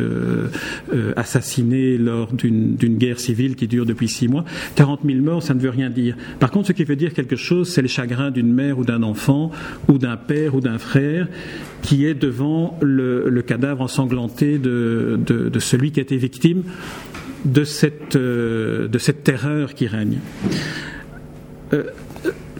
assassinés 1.15 1.97
lors 1.97 2.33
d'une 2.33 2.75
guerre 2.97 3.19
civile 3.19 3.55
qui 3.55 3.67
dure 3.67 3.85
depuis 3.85 4.07
six 4.07 4.27
mois, 4.27 4.45
40 4.75 5.01
000 5.05 5.19
morts, 5.19 5.43
ça 5.43 5.53
ne 5.53 5.59
veut 5.59 5.69
rien 5.69 5.89
dire. 5.89 6.15
Par 6.39 6.51
contre, 6.51 6.67
ce 6.67 6.73
qui 6.73 6.83
veut 6.83 6.95
dire 6.95 7.13
quelque 7.13 7.35
chose, 7.35 7.69
c'est 7.69 7.81
le 7.81 7.87
chagrin 7.87 8.31
d'une 8.31 8.51
mère 8.51 8.79
ou 8.79 8.83
d'un 8.83 9.03
enfant, 9.03 9.51
ou 9.87 9.97
d'un 9.97 10.17
père 10.17 10.55
ou 10.55 10.61
d'un 10.61 10.77
frère, 10.77 11.27
qui 11.81 12.05
est 12.05 12.13
devant 12.13 12.77
le, 12.81 13.41
cadavre 13.41 13.81
ensanglanté 13.81 14.57
de, 14.57 15.51
celui 15.59 15.91
qui 15.91 15.99
a 15.99 16.03
été 16.03 16.17
victime 16.17 16.63
de 17.45 17.63
cette, 17.63 18.15
euh, 18.15 18.87
terreur 19.23 19.73
qui 19.73 19.87
règne. 19.87 20.19
Euh, 21.73 21.83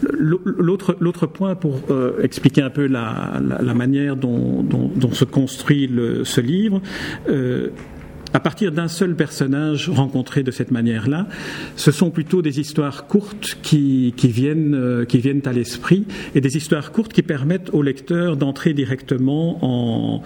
l'autre 0.01 1.27
point 1.27 1.53
pour 1.53 1.79
euh, 1.91 2.19
expliquer 2.23 2.63
un 2.63 2.71
peu 2.71 2.87
la, 2.87 3.39
manière 3.75 4.15
dont, 4.15 4.65
se 5.13 5.25
construit 5.25 5.89
ce 6.23 6.41
livre, 6.41 6.81
à 8.33 8.39
partir 8.39 8.71
d'un 8.71 8.87
seul 8.87 9.15
personnage 9.15 9.89
rencontré 9.89 10.43
de 10.43 10.51
cette 10.51 10.71
manière-là, 10.71 11.27
ce 11.75 11.91
sont 11.91 12.11
plutôt 12.11 12.41
des 12.41 12.59
histoires 12.59 13.07
courtes 13.07 13.57
qui, 13.61 14.13
viennent, 14.23 14.75
euh, 14.75 15.05
qui 15.05 15.17
viennent 15.17 15.41
à 15.45 15.51
l'esprit 15.51 16.05
et 16.33 16.41
des 16.41 16.55
histoires 16.55 16.91
courtes 16.91 17.13
qui 17.13 17.23
permettent 17.23 17.69
au 17.73 17.81
lecteur 17.81 18.37
d'entrer 18.37 18.73
directement 18.73 19.59
en, 19.61 20.21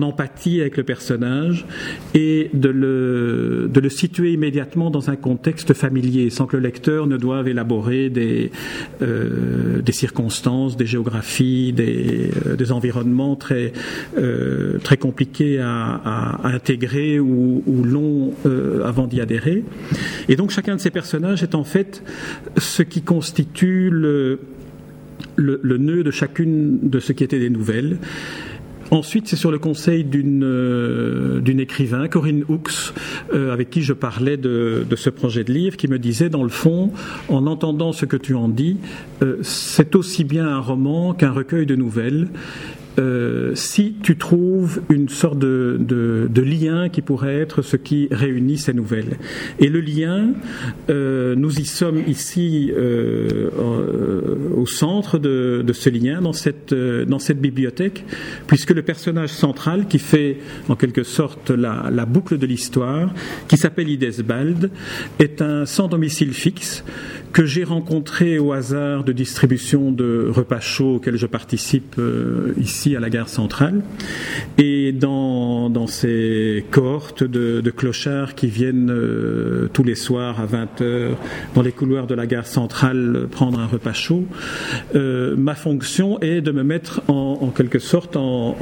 empathie 0.00 0.60
avec 0.60 0.76
le 0.76 0.84
personnage 0.84 1.66
et 2.14 2.50
de 2.54 2.68
le, 2.68 3.68
de 3.72 3.80
le 3.80 3.88
situer 3.88 4.32
immédiatement 4.32 4.90
dans 4.90 5.10
un 5.10 5.16
contexte 5.16 5.74
familier 5.74 6.30
sans 6.30 6.46
que 6.46 6.56
le 6.56 6.62
lecteur 6.62 7.08
ne 7.08 7.16
doive 7.16 7.48
élaborer 7.48 8.08
des, 8.08 8.52
euh, 9.02 9.82
des 9.82 9.92
circonstances, 9.92 10.76
des 10.76 10.86
géographies, 10.86 11.72
des, 11.72 12.30
euh, 12.46 12.54
des 12.54 12.70
environnements 12.70 13.34
très, 13.34 13.72
très 14.84 14.96
compliqués 14.96 15.58
à 15.60 16.40
intégrer 16.44 16.97
ou, 17.20 17.62
long 17.84 18.32
euh, 18.46 18.84
avant 18.84 19.06
d'y 19.06 19.20
adhérer. 19.20 19.64
Et 20.28 20.36
donc 20.36 20.50
chacun 20.50 20.76
de 20.76 20.80
ces 20.80 20.90
personnages 20.90 21.42
est 21.42 21.54
en 21.54 21.64
fait 21.64 22.02
ce 22.56 22.82
qui 22.82 23.02
constitue 23.02 23.90
le, 23.90 24.40
le, 25.36 25.78
nœud 25.78 26.02
de 26.02 26.10
chacune 26.10 26.78
de 26.82 27.00
ce 27.00 27.12
qui 27.12 27.24
était 27.24 27.38
des 27.38 27.50
nouvelles. 27.50 27.98
Ensuite, 28.90 29.28
c'est 29.28 29.36
sur 29.36 29.50
le 29.50 29.58
conseil 29.58 30.02
d'une 30.02 30.42
euh, 30.44 31.42
écrivain, 31.58 32.08
Corinne 32.08 32.44
Hooks, 32.48 32.94
euh, 33.34 33.52
avec 33.52 33.68
qui 33.68 33.82
je 33.82 33.92
parlais 33.92 34.38
de, 34.38 34.86
ce 34.96 35.10
projet 35.10 35.44
de 35.44 35.52
livre, 35.52 35.76
qui 35.76 35.88
me 35.88 35.98
disait, 35.98 36.30
dans 36.30 36.42
le 36.42 36.48
fond, 36.48 36.90
en 37.28 37.46
entendant 37.46 37.92
ce 37.92 38.06
que 38.06 38.16
tu 38.16 38.34
en 38.34 38.48
dis, 38.48 38.78
c'est 39.42 39.94
aussi 39.94 40.24
bien 40.24 40.48
un 40.48 40.60
roman 40.60 41.12
qu'un 41.12 41.32
recueil 41.32 41.66
de 41.66 41.76
nouvelles. 41.76 42.28
Euh, 42.98 43.54
si 43.54 43.94
tu 44.02 44.16
trouves 44.16 44.82
une 44.90 45.08
sorte 45.08 45.38
de, 45.38 46.28
lien 46.36 46.88
qui 46.88 47.02
pourrait 47.02 47.36
être 47.36 47.62
ce 47.62 47.76
qui 47.76 48.08
réunit 48.10 48.58
ces 48.58 48.72
nouvelles. 48.72 49.18
Et 49.60 49.68
le 49.68 49.80
lien, 49.80 50.32
euh, 50.88 51.34
nous 51.36 51.60
y 51.60 51.64
sommes 51.64 52.02
ici 52.06 52.72
euh, 52.76 53.50
au 54.56 54.66
centre 54.66 55.18
de, 55.18 55.64
ce 55.72 55.90
lien, 55.90 56.20
dans 56.20 56.32
cette, 56.32 57.40
bibliothèque, 57.40 58.04
puisque 58.46 58.70
le 58.70 58.82
personnage 58.82 59.30
central 59.30 59.86
qui 59.86 59.98
fait 59.98 60.38
en 60.68 60.74
quelque 60.74 61.04
sorte 61.04 61.50
la, 61.50 61.90
la 61.92 62.06
boucle 62.06 62.38
de 62.38 62.46
l'histoire, 62.46 63.12
qui 63.46 63.56
s'appelle 63.56 63.88
Idesbald, 63.88 64.70
est 65.18 65.42
un 65.42 65.66
sans 65.66 65.88
domicile 65.88 66.32
fixe 66.32 66.84
que 67.32 67.44
j'ai 67.44 67.64
rencontré 67.64 68.38
au 68.38 68.52
hasard 68.52 69.04
de 69.04 69.12
distribution 69.12 69.92
de 69.92 70.28
repas 70.28 70.60
chauds 70.60 70.96
auxquels 70.96 71.16
je 71.16 71.26
participe 71.26 71.96
euh, 71.98 72.54
ici 72.58 72.96
à 72.96 73.00
la 73.00 73.10
gare 73.10 73.28
centrale. 73.28 73.82
Et 74.56 74.92
dans, 74.92 75.70
dans 75.70 75.86
ces 75.86 76.64
cohortes 76.70 77.24
de, 77.24 77.70
clochards 77.70 78.34
qui 78.34 78.46
viennent 78.46 78.90
euh, 78.90 79.68
tous 79.72 79.84
les 79.84 79.94
soirs 79.94 80.40
à 80.40 80.46
20h 80.46 81.10
dans 81.54 81.62
les 81.62 81.72
couloirs 81.72 82.06
de 82.06 82.14
la 82.14 82.26
gare 82.26 82.46
centrale 82.46 83.28
prendre 83.30 83.58
un 83.60 83.66
repas 83.66 83.92
chaud, 83.92 84.24
euh, 84.94 85.36
ma 85.36 85.54
fonction 85.54 86.18
est 86.20 86.40
de 86.40 86.50
me 86.50 86.62
mettre 86.62 87.02
en, 87.08 87.52
quelque 87.54 87.78
sorte 87.78 88.16
en 88.16 88.56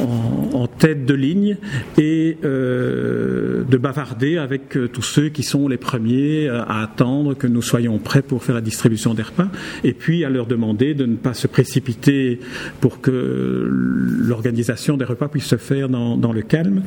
en, 0.00 0.66
tête 0.66 1.04
de 1.04 1.14
ligne 1.14 1.56
et 1.98 2.38
euh, 2.44 3.62
de 3.62 3.76
bavarder 3.76 4.38
avec 4.38 4.76
euh, 4.76 4.88
tous 4.88 5.02
ceux 5.02 5.28
qui 5.28 5.42
sont 5.42 5.68
les 5.68 5.76
premiers 5.76 6.48
euh, 6.48 6.62
à 6.62 6.82
attendre 6.82 7.34
que 7.34 7.46
nous 7.46 7.62
soyons 7.62 7.98
prêts 7.98 8.22
pour 8.22 8.42
faire 8.42 8.54
la 8.54 8.60
distribution 8.60 9.14
des 9.14 9.22
repas 9.22 9.48
et 9.84 9.92
puis 9.92 10.24
à 10.24 10.30
leur 10.30 10.46
demander 10.46 10.94
de 10.94 11.04
ne 11.04 11.16
pas 11.16 11.34
se 11.34 11.46
précipiter 11.46 12.40
pour 12.80 13.00
que 13.00 13.68
l'organisation 13.68 14.96
des 14.96 15.04
repas 15.04 15.28
puisse 15.28 15.44
se 15.44 15.56
faire 15.56 15.88
dans, 15.88 16.32
le 16.32 16.42
calme. 16.42 16.82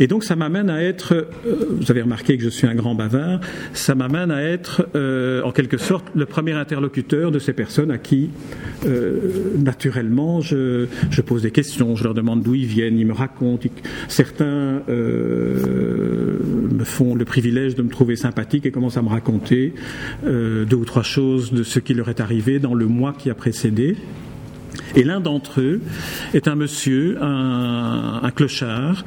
Et 0.00 0.06
donc 0.06 0.24
ça 0.24 0.36
m'amène 0.36 0.70
à 0.70 0.82
être, 0.82 1.28
vous 1.44 1.90
avez 1.90 2.02
remarqué 2.02 2.36
que 2.36 2.42
je 2.42 2.48
suis 2.48 2.66
un 2.66 2.74
grand 2.74 2.94
bavard, 2.94 3.40
ça 3.74 3.94
m'amène 3.94 4.30
à 4.30 4.42
être 4.42 4.88
en 5.44 5.52
quelque 5.52 5.76
sorte 5.76 6.06
le 6.14 6.24
premier 6.26 6.52
interlocuteur 6.52 7.30
de 7.30 7.38
ces 7.38 7.52
personnes 7.52 7.90
à 7.90 7.98
qui 7.98 8.30
naturellement 9.58 10.40
je 10.40 10.86
pose 11.24 11.42
des 11.42 11.50
questions, 11.50 11.96
je 11.96 12.04
leur 12.04 12.14
demande 12.14 12.42
d'où 12.46 12.54
ils 12.54 12.66
viennent, 12.66 12.96
ils 12.96 13.06
me 13.06 13.12
racontent. 13.12 13.68
Certains 14.06 14.82
euh, 14.88 16.38
me 16.70 16.84
font 16.84 17.16
le 17.16 17.24
privilège 17.24 17.74
de 17.74 17.82
me 17.82 17.88
trouver 17.88 18.14
sympathique 18.14 18.66
et 18.66 18.70
commencent 18.70 18.96
à 18.96 19.02
me 19.02 19.08
raconter 19.08 19.74
euh, 20.24 20.64
deux 20.64 20.76
ou 20.76 20.84
trois 20.84 21.02
choses 21.02 21.52
de 21.52 21.64
ce 21.64 21.80
qui 21.80 21.92
leur 21.92 22.08
est 22.08 22.20
arrivé 22.20 22.60
dans 22.60 22.74
le 22.74 22.86
mois 22.86 23.12
qui 23.12 23.30
a 23.30 23.34
précédé. 23.34 23.96
Et 24.94 25.02
l'un 25.02 25.20
d'entre 25.20 25.60
eux 25.60 25.80
est 26.34 26.46
un 26.46 26.54
monsieur, 26.54 27.18
un, 27.20 28.20
un, 28.22 28.30
clochard, 28.30 29.04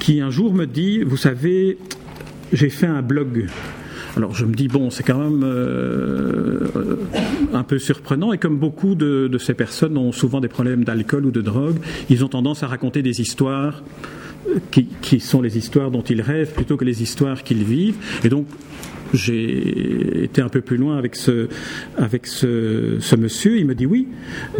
qui 0.00 0.20
un 0.20 0.30
jour 0.30 0.52
me 0.52 0.66
dit, 0.66 1.04
vous 1.04 1.16
savez, 1.16 1.78
j'ai 2.52 2.70
fait 2.70 2.86
un 2.86 3.02
blog 3.02 3.46
alors 4.20 4.34
je 4.34 4.44
me 4.44 4.54
dis, 4.54 4.68
bon, 4.68 4.90
c'est 4.90 5.02
quand 5.02 5.18
même 5.18 5.42
euh, 5.44 6.68
un 7.54 7.62
peu 7.62 7.78
surprenant, 7.78 8.34
et 8.34 8.38
comme 8.38 8.58
beaucoup 8.58 8.94
de, 8.94 9.30
ces 9.38 9.54
personnes 9.54 9.96
ont 9.96 10.12
souvent 10.12 10.40
des 10.40 10.48
problèmes 10.48 10.84
d'alcool 10.84 11.24
ou 11.24 11.30
de 11.30 11.40
drogue, 11.40 11.78
ils 12.10 12.22
ont 12.22 12.28
tendance 12.28 12.62
à 12.62 12.66
raconter 12.66 13.00
des 13.02 13.22
histoires 13.22 13.82
qui, 14.70 14.88
qui, 15.00 15.20
sont 15.20 15.40
les 15.40 15.56
histoires 15.56 15.90
dont 15.90 16.02
ils 16.02 16.20
rêvent 16.20 16.52
plutôt 16.52 16.76
que 16.76 16.84
les 16.84 17.02
histoires 17.02 17.42
qu'ils 17.42 17.64
vivent. 17.64 17.96
Et 18.22 18.28
donc, 18.28 18.46
j'ai 19.14 20.24
été 20.24 20.40
un 20.40 20.48
peu 20.48 20.60
plus 20.60 20.76
loin 20.76 20.96
avec 20.96 21.16
ce, 21.16 21.48
avec 21.96 22.26
ce, 22.26 23.16
monsieur. 23.16 23.58
Il 23.58 23.66
me 23.66 23.74
dit 23.74 23.86
oui. 23.86 24.08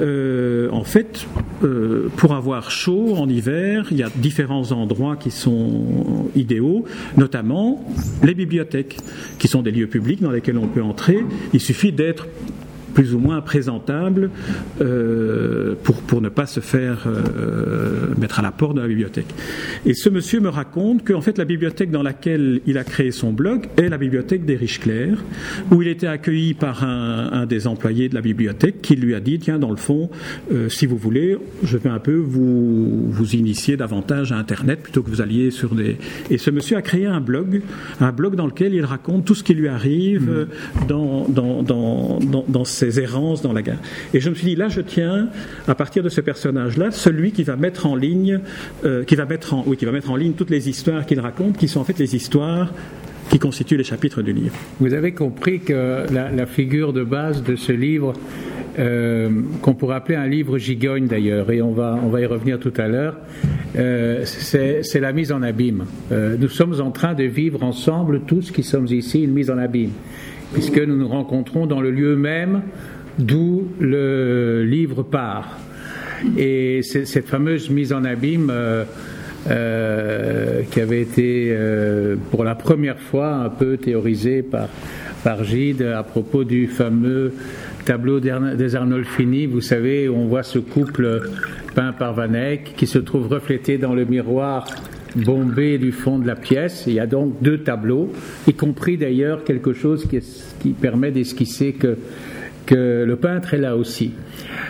Euh, 0.00 0.68
en 0.70 0.84
fait, 0.84 1.26
euh, 1.62 2.08
pour 2.16 2.34
avoir 2.34 2.70
chaud 2.70 3.14
en 3.16 3.28
hiver, 3.28 3.86
il 3.90 3.98
y 3.98 4.02
a 4.02 4.10
différents 4.16 4.72
endroits 4.72 5.16
qui 5.16 5.30
sont 5.30 6.28
idéaux, 6.34 6.84
notamment 7.16 7.84
les 8.22 8.34
bibliothèques, 8.34 8.98
qui 9.38 9.48
sont 9.48 9.62
des 9.62 9.70
lieux 9.70 9.86
publics 9.86 10.20
dans 10.20 10.30
lesquels 10.30 10.58
on 10.58 10.68
peut 10.68 10.82
entrer. 10.82 11.24
Il 11.52 11.60
suffit 11.60 11.92
d'être 11.92 12.26
plus 12.94 13.14
ou 13.14 13.18
moins 13.18 13.40
présentable 13.40 14.30
euh, 14.80 15.74
pour, 15.82 15.96
pour 16.02 16.20
ne 16.20 16.28
pas 16.28 16.46
se 16.46 16.60
faire 16.60 17.06
euh, 17.06 18.14
mettre 18.18 18.38
à 18.38 18.42
la 18.42 18.50
porte 18.50 18.76
de 18.76 18.80
la 18.80 18.88
bibliothèque. 18.88 19.32
Et 19.86 19.94
ce 19.94 20.08
monsieur 20.08 20.40
me 20.40 20.48
raconte 20.48 21.06
qu'en 21.06 21.20
fait 21.20 21.38
la 21.38 21.44
bibliothèque 21.44 21.90
dans 21.90 22.02
laquelle 22.02 22.60
il 22.66 22.78
a 22.78 22.84
créé 22.84 23.10
son 23.10 23.32
blog 23.32 23.68
est 23.76 23.88
la 23.88 23.98
bibliothèque 23.98 24.44
des 24.44 24.56
Riches 24.56 24.80
Clairs, 24.80 25.22
où 25.70 25.82
il 25.82 25.88
était 25.88 26.06
accueilli 26.06 26.54
par 26.54 26.84
un, 26.84 27.30
un, 27.32 27.46
des 27.46 27.66
employés 27.66 28.08
de 28.08 28.14
la 28.14 28.20
bibliothèque 28.20 28.82
qui 28.82 28.96
lui 28.96 29.14
a 29.14 29.20
dit 29.20 29.38
tiens 29.38 29.58
dans 29.58 29.70
le 29.70 29.76
fond 29.76 30.10
euh, 30.52 30.68
si 30.68 30.86
vous 30.86 30.96
voulez 30.96 31.36
je 31.62 31.76
vais 31.76 31.90
un 31.90 31.98
peu 31.98 32.14
vous 32.14 33.10
vous 33.10 33.34
initier 33.34 33.76
davantage 33.76 34.32
à 34.32 34.36
Internet 34.36 34.82
plutôt 34.82 35.02
que 35.02 35.10
vous 35.10 35.20
alliez 35.20 35.50
sur 35.50 35.74
des 35.74 35.96
et 36.30 36.38
ce 36.38 36.50
monsieur 36.50 36.76
a 36.76 36.82
créé 36.82 37.06
un 37.06 37.20
blog 37.20 37.62
un 38.00 38.12
blog 38.12 38.36
dans 38.36 38.46
lequel 38.46 38.74
il 38.74 38.84
raconte 38.84 39.24
tout 39.24 39.34
ce 39.34 39.44
qui 39.44 39.54
lui 39.54 39.68
arrive 39.68 40.30
mmh. 40.30 40.86
dans, 40.86 41.26
dans, 41.28 41.62
dans, 41.62 42.18
dans, 42.18 42.44
dans 42.48 42.64
ses 42.80 43.00
errances 43.00 43.42
dans 43.42 43.52
la 43.52 43.62
gare. 43.62 43.78
Et 44.14 44.20
je 44.20 44.30
me 44.30 44.34
suis 44.34 44.46
dit, 44.46 44.56
là, 44.56 44.68
je 44.68 44.80
tiens, 44.80 45.28
à 45.68 45.74
partir 45.74 46.02
de 46.02 46.08
ce 46.08 46.20
personnage-là, 46.20 46.90
celui 46.90 47.32
qui 47.32 47.44
va 47.44 47.56
mettre 47.56 47.86
en 47.86 47.94
ligne, 47.94 48.40
euh, 48.84 49.04
qui 49.04 49.14
va 49.14 49.26
mettre 49.26 49.54
oui, 49.66 49.76
qui 49.76 49.84
va 49.84 49.92
mettre 49.92 50.10
en 50.10 50.16
ligne 50.16 50.32
toutes 50.32 50.50
les 50.50 50.68
histoires 50.68 51.06
qu'il 51.06 51.20
raconte, 51.20 51.56
qui 51.56 51.68
sont 51.68 51.80
en 51.80 51.84
fait 51.84 51.98
les 51.98 52.16
histoires 52.16 52.72
qui 53.30 53.38
constituent 53.38 53.76
les 53.76 53.84
chapitres 53.84 54.22
du 54.22 54.32
livre. 54.32 54.56
Vous 54.80 54.92
avez 54.92 55.12
compris 55.12 55.60
que 55.60 56.06
la, 56.12 56.46
figure 56.46 56.92
de 56.92 57.04
base 57.04 57.44
de 57.44 57.54
ce 57.54 57.70
livre, 57.70 58.12
euh, 58.78 59.30
qu'on 59.62 59.74
pourrait 59.74 59.96
appeler 59.96 60.16
un 60.16 60.26
livre 60.26 60.58
gigogne 60.58 61.06
d'ailleurs, 61.06 61.48
et 61.52 61.62
on 61.62 61.70
va, 61.70 61.96
on 62.02 62.08
va 62.08 62.20
y 62.20 62.26
revenir 62.26 62.58
tout 62.58 62.72
à 62.76 62.88
l'heure, 62.88 63.16
euh, 63.76 64.24
c'est 64.24 65.00
la 65.00 65.12
mise 65.12 65.30
en 65.30 65.42
abîme. 65.42 65.84
nous 66.10 66.48
sommes 66.48 66.80
en 66.80 66.90
train 66.90 67.14
de 67.14 67.24
vivre 67.24 67.62
ensemble, 67.62 68.22
tous 68.26 68.50
qui 68.50 68.64
sommes 68.64 68.88
ici, 68.88 69.22
une 69.22 69.32
mise 69.32 69.50
en 69.50 69.58
abîme 69.58 69.92
puisque 70.52 70.78
nous 70.78 70.96
nous 70.96 71.08
rencontrons 71.08 71.66
dans 71.66 71.80
le 71.80 71.90
lieu 71.90 72.16
même 72.16 72.62
d'où 73.18 73.68
le 73.80 74.64
livre 74.64 75.02
part. 75.02 75.58
Et 76.36 76.82
cette 76.82 77.26
fameuse 77.26 77.70
mise 77.70 77.92
en 77.92 78.04
abîme 78.04 78.52
qui 79.46 80.80
avait 80.80 81.00
été 81.00 81.56
pour 82.30 82.44
la 82.44 82.54
première 82.54 82.98
fois 82.98 83.34
un 83.34 83.48
peu 83.48 83.76
théorisée 83.76 84.42
par, 84.42 84.68
par 85.24 85.44
Gide 85.44 85.82
à 85.82 86.02
propos 86.02 86.44
du 86.44 86.66
fameux 86.66 87.32
tableau 87.84 88.20
des 88.20 88.76
Arnolfini, 88.76 89.46
vous 89.46 89.60
savez, 89.60 90.08
on 90.08 90.26
voit 90.26 90.42
ce 90.42 90.58
couple 90.58 91.22
peint 91.74 91.92
par 91.92 92.14
Van 92.14 92.32
Eyck 92.34 92.74
qui 92.76 92.86
se 92.86 92.98
trouve 92.98 93.28
reflété 93.28 93.78
dans 93.78 93.94
le 93.94 94.04
miroir 94.04 94.66
bombé 95.16 95.78
du 95.78 95.92
fond 95.92 96.18
de 96.18 96.26
la 96.26 96.36
pièce. 96.36 96.84
Il 96.86 96.94
y 96.94 97.00
a 97.00 97.06
donc 97.06 97.42
deux 97.42 97.58
tableaux, 97.58 98.12
y 98.46 98.54
compris 98.54 98.96
d'ailleurs 98.96 99.44
quelque 99.44 99.72
chose 99.72 100.06
qui, 100.06 100.70
permet 100.70 101.10
d'esquisser 101.10 101.72
que, 101.72 101.96
que 102.66 103.04
le 103.04 103.16
peintre 103.16 103.54
est 103.54 103.58
là 103.58 103.76
aussi. 103.76 104.12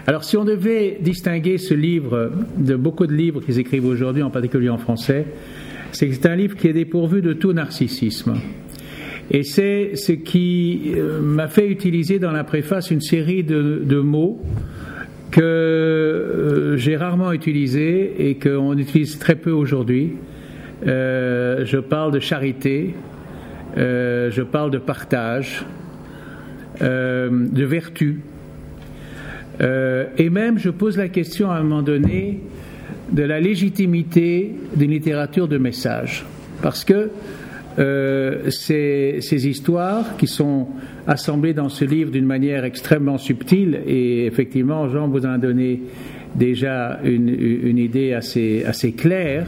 Alors 0.06 0.25
si 0.25 0.37
on 0.37 0.44
devait 0.44 0.99
distinguer 1.00 1.59
ce 1.59 1.75
livre 1.75 2.32
de 2.56 2.76
beaucoup 2.76 3.06
de 3.06 3.14
livres 3.14 3.40
qu'ils 3.40 3.59
écrivent 3.59 3.87
aujourd'hui, 3.87 4.23
en 4.23 4.30
particulier 4.30 4.70
en 4.70 4.78
français, 4.78 5.26
c'est 5.92 6.09
que 6.09 6.14
c'est 6.14 6.26
un 6.26 6.37
livre 6.37 6.56
qui 6.56 6.68
est 6.68 6.73
dépourvu 6.73 7.23
de 7.23 7.32
tout 7.32 7.52
narcissisme. 7.52 8.35
Et 9.30 9.44
c'est 9.44 9.94
ce 9.94 10.12
qui 10.12 10.92
euh, 10.97 11.20
m'a 11.20 11.47
fait 11.47 11.68
utiliser 11.68 12.18
dans 12.18 12.32
la 12.32 12.42
préface 12.42 12.90
une 12.90 13.00
série 13.00 13.44
de, 13.44 14.00
mots 14.00 14.40
que 15.30 15.40
euh, 15.40 16.76
j'ai 16.76 16.97
rarement 16.97 17.32
utilisés 17.32 18.28
et 18.28 18.35
qu'on 18.35 18.76
utilise 18.76 19.18
très 19.18 19.37
peu 19.37 19.52
aujourd'hui. 19.52 20.14
Euh, 20.87 21.64
je 21.64 21.78
parle 21.78 22.12
de 22.12 22.20
charité, 22.20 22.94
je 23.76 24.42
parle 24.42 24.70
de 24.70 24.78
partage, 24.78 25.64
de 26.80 27.64
vertu. 27.64 28.20
et 29.60 30.30
même, 30.30 30.58
je 30.58 30.70
pose 30.70 30.96
la 30.96 31.08
question 31.08 31.50
à 31.50 31.56
un 31.56 31.62
moment 31.62 31.82
donné 31.82 32.40
de 33.12 33.22
la 33.22 33.40
légitimité 33.40 34.54
d'une 34.75 34.90
littérature 34.90 35.49
de 35.49 35.58
message. 35.58 36.25
Parce 36.62 36.84
que 36.84 37.10
euh, 37.78 38.50
ces, 38.50 39.49
histoires 39.49 40.16
qui 40.16 40.26
sont 40.26 40.68
assemblées 41.06 41.54
dans 41.54 41.68
ce 41.68 41.84
livre 41.84 42.10
d'une 42.10 42.26
manière 42.26 42.64
extrêmement 42.64 43.16
subtile 43.16 43.80
et 43.87 44.26
effectivement 44.26 44.88
Jean 44.88 45.08
vous 45.08 45.25
en 45.25 45.30
a 45.30 45.38
donné 45.38 45.80
déjà 46.34 47.00
une, 47.04 47.78
idée 47.78 48.12
assez 48.12 48.94
claire. 48.96 49.46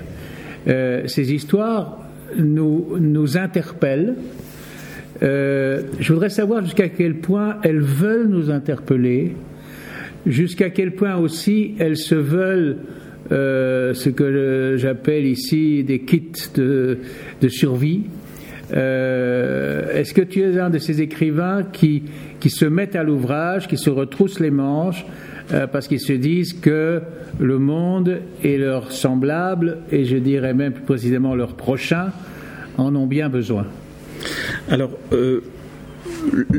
Euh, 0.68 1.06
ces 1.06 1.32
histoires 1.32 1.98
nous, 2.36 2.96
nous 2.98 3.36
interpellent. 3.36 4.14
Euh, 5.22 5.82
je 6.00 6.12
voudrais 6.12 6.30
savoir 6.30 6.64
jusqu'à 6.64 6.88
quel 6.88 7.16
point 7.16 7.58
elles 7.62 7.80
veulent 7.80 8.28
nous 8.28 8.50
interpeller, 8.50 9.36
jusqu'à 10.26 10.70
quel 10.70 10.94
point 10.94 11.16
aussi 11.16 11.74
elles 11.78 11.96
se 11.96 12.14
veulent 12.14 12.78
euh, 13.30 13.94
ce 13.94 14.08
que 14.08 14.74
j'appelle 14.76 15.26
ici 15.26 15.84
des 15.84 16.00
kits 16.00 16.32
de, 16.54 16.98
survie. 17.48 18.02
Euh, 18.74 19.92
est-ce 19.94 20.12
que 20.12 20.22
tu 20.22 20.40
es 20.40 20.58
un 20.58 20.70
de 20.70 20.78
ces 20.78 21.02
écrivains 21.02 21.62
qui, 21.62 22.02
qui 22.40 22.50
se 22.50 22.64
mettent 22.64 22.96
à 22.96 23.04
l'ouvrage, 23.04 23.68
qui 23.68 23.76
se 23.76 23.90
retroussent 23.90 24.40
les 24.40 24.50
manches, 24.50 25.04
euh, 25.52 25.66
parce 25.66 25.88
qu'ils 25.88 26.00
se 26.00 26.12
disent 26.12 26.52
que 26.52 27.00
le 27.38 27.58
monde 27.58 28.20
et 28.42 28.58
leurs 28.58 28.92
semblables, 28.92 29.78
et 29.90 30.04
je 30.04 30.16
dirais 30.16 30.54
même 30.54 30.72
plus 30.72 30.84
précisément 30.84 31.34
leurs 31.34 31.54
prochains, 31.54 32.10
en 32.78 32.94
ont 32.94 33.06
bien 33.06 33.28
besoin. 33.28 33.66
Alors, 34.70 34.90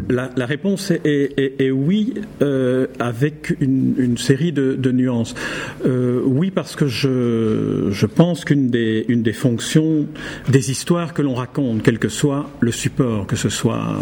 la, 0.10 0.46
réponse 0.46 0.92
est, 0.92 1.72
oui, 1.72 2.14
euh, 2.42 2.88
avec 3.00 3.56
une, 3.60 4.18
série 4.18 4.52
de, 4.52 4.92
nuances. 4.92 5.34
Euh, 5.86 6.22
oui, 6.26 6.52
parce 6.52 6.76
que 6.76 6.88
je, 6.88 7.88
je 7.90 8.06
pense 8.06 8.46
qu'une 8.46 8.70
des, 8.70 9.06
une 9.08 9.24
des 9.24 9.34
fonctions 9.34 10.06
des 10.50 10.72
histoires 10.72 11.14
que 11.14 11.22
l'on 11.22 11.34
raconte, 11.34 11.82
quel 11.84 12.00
que 12.00 12.10
soit 12.10 12.50
le 12.60 12.72
support, 12.72 13.28
que 13.28 13.36
ce 13.36 13.50
soit 13.50 13.98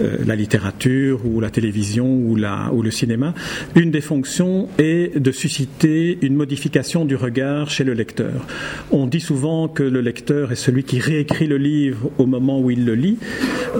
euh, 0.00 0.16
la 0.26 0.36
littérature 0.36 1.24
ou 1.24 1.40
la 1.40 1.50
télévision 1.50 2.06
ou, 2.06 2.36
la, 2.36 2.70
ou 2.72 2.82
le 2.82 2.90
cinéma, 2.90 3.34
une 3.74 3.90
des 3.90 4.00
fonctions 4.00 4.68
est 4.78 5.18
de 5.18 5.32
susciter 5.32 6.18
une 6.22 6.34
modification 6.34 7.04
du 7.04 7.16
regard 7.16 7.70
chez 7.70 7.84
le 7.84 7.94
lecteur. 7.94 8.46
On 8.90 9.06
dit 9.06 9.20
souvent 9.20 9.68
que 9.68 9.82
le 9.82 10.00
lecteur 10.00 10.52
est 10.52 10.56
celui 10.56 10.84
qui 10.84 10.98
réécrit 10.98 11.46
le 11.46 11.56
livre 11.56 12.10
au 12.18 12.26
moment 12.26 12.60
où 12.60 12.70
il 12.70 12.84
le 12.84 12.94
lit. 12.94 13.18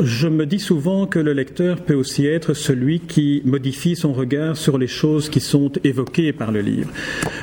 Je 0.03 0.29
me 0.29 0.47
dis 0.47 0.61
souvent 0.61 0.92
que 1.09 1.19
le 1.19 1.33
lecteur 1.33 1.81
peut 1.81 1.95
aussi 1.95 2.27
être 2.27 2.55
celui 2.55 3.01
qui 3.01 3.43
modifie 3.45 3.97
son 3.97 4.13
regard 4.13 4.57
sur 4.57 4.79
les 4.79 4.87
choses 4.87 5.29
qui 5.29 5.41
sont 5.41 5.73
évoquées 5.85 6.33
par 6.33 6.53
le 6.53 6.61
livre. 6.61 6.91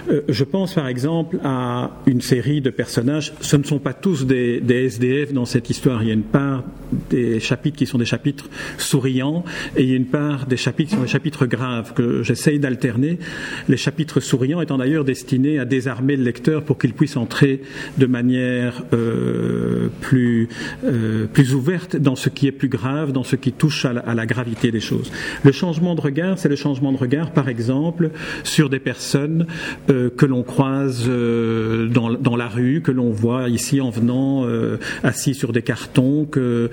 Euh, 0.10 0.22
je 0.30 0.44
pense 0.44 0.76
par 0.76 0.88
exemple 0.88 1.40
à 1.44 1.92
une 2.06 2.22
série 2.22 2.62
de 2.62 2.70
personnages, 2.70 3.34
ce 3.42 3.56
ne 3.58 3.64
sont 3.64 3.80
pas 3.80 3.94
tous 3.94 4.26
des, 4.26 4.62
SDF 4.70 5.34
dans 5.34 5.46
cette 5.46 5.70
histoire, 5.70 6.04
il 6.04 6.10
y 6.10 6.12
a 6.12 6.14
une 6.14 6.24
part 6.24 6.64
des 7.10 7.40
chapitres 7.40 7.78
qui 7.78 7.86
sont 7.86 7.98
des 7.98 8.06
chapitres 8.06 8.50
souriants 8.78 9.44
et 9.76 9.84
il 9.84 9.90
y 9.90 9.94
a 9.94 9.96
une 9.96 10.06
part 10.06 10.46
des 10.46 10.58
chapitres 10.58 10.92
qui 10.92 10.96
sont 10.96 11.04
des 11.04 11.08
chapitres 11.08 11.46
graves 11.46 11.94
que 11.94 12.24
j'essaye 12.24 12.60
d'alterner, 12.60 13.20
les 13.68 13.78
chapitres 13.78 14.20
souriants 14.20 14.62
étant 14.62 14.78
d'ailleurs 14.78 15.06
destinés 15.06 15.60
à 15.60 15.66
désarmer 15.66 16.16
le 16.16 16.24
lecteur 16.24 16.64
pour 16.64 16.78
qu'il 16.78 16.94
puisse 16.94 17.18
entrer 17.18 17.62
de 17.98 18.06
manière 18.06 18.84
euh, 18.94 19.90
plus, 20.02 20.50
euh, 20.84 21.26
plus 21.26 21.54
ouverte 21.54 21.96
dans 21.96 22.16
ce 22.16 22.30
qui 22.30 22.48
est 22.48 22.52
plus 22.52 22.70
grave, 22.70 23.12
dans 23.12 23.24
ce 23.24 23.36
qui 23.40 23.52
touche 23.52 23.86
à 23.86 23.94
la, 23.94 24.26
gravité 24.26 24.72
des 24.72 24.80
choses. 24.80 25.12
Le 25.44 25.52
changement 25.52 25.96
de 25.96 26.02
regard, 26.02 26.38
c'est 26.38 26.50
le 26.50 26.56
changement 26.56 26.92
de 26.92 26.98
regard, 26.98 27.32
par 27.32 27.50
exemple, 27.50 28.12
sur 28.44 28.70
des 28.70 28.80
personnes 28.80 29.48
euh, 29.90 30.10
que 30.16 30.26
l'on 30.26 30.44
croise 30.44 31.06
euh, 31.08 31.88
dans, 31.88 32.36
la 32.36 32.48
rue, 32.48 32.82
que 32.82 32.92
l'on 32.92 33.10
voit 33.10 33.50
ici 33.50 33.82
en 33.82 33.90
venant 33.90 34.46
euh, 34.46 34.78
assis 35.04 35.34
sur 35.34 35.52
des 35.52 35.62
cartons, 35.62 36.26
que, 36.26 36.70